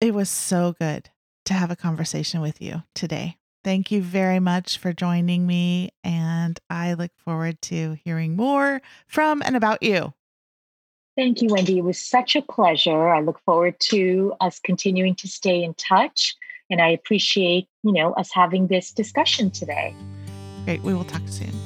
It 0.00 0.14
was 0.14 0.30
so 0.30 0.76
good 0.78 1.10
to 1.46 1.54
have 1.54 1.70
a 1.70 1.76
conversation 1.76 2.40
with 2.40 2.62
you 2.62 2.84
today. 2.94 3.36
Thank 3.64 3.90
you 3.90 4.00
very 4.00 4.38
much 4.38 4.78
for 4.78 4.92
joining 4.92 5.44
me, 5.44 5.90
and 6.04 6.58
I 6.70 6.94
look 6.94 7.10
forward 7.18 7.60
to 7.62 7.98
hearing 8.04 8.36
more 8.36 8.80
from 9.08 9.42
and 9.42 9.56
about 9.56 9.82
you. 9.82 10.14
Thank 11.16 11.42
you, 11.42 11.48
Wendy. 11.50 11.78
It 11.78 11.84
was 11.84 11.98
such 11.98 12.36
a 12.36 12.42
pleasure. 12.42 13.08
I 13.08 13.20
look 13.20 13.40
forward 13.40 13.80
to 13.80 14.34
us 14.40 14.60
continuing 14.60 15.16
to 15.16 15.26
stay 15.26 15.64
in 15.64 15.74
touch. 15.74 16.36
And 16.70 16.80
I 16.80 16.90
appreciate, 16.90 17.66
you 17.82 17.92
know, 17.92 18.12
us 18.12 18.30
having 18.32 18.68
this 18.68 18.92
discussion 18.92 19.50
today. 19.50 19.96
Great, 20.64 20.82
we 20.82 20.94
will 20.94 21.04
talk 21.04 21.22
soon. 21.26 21.57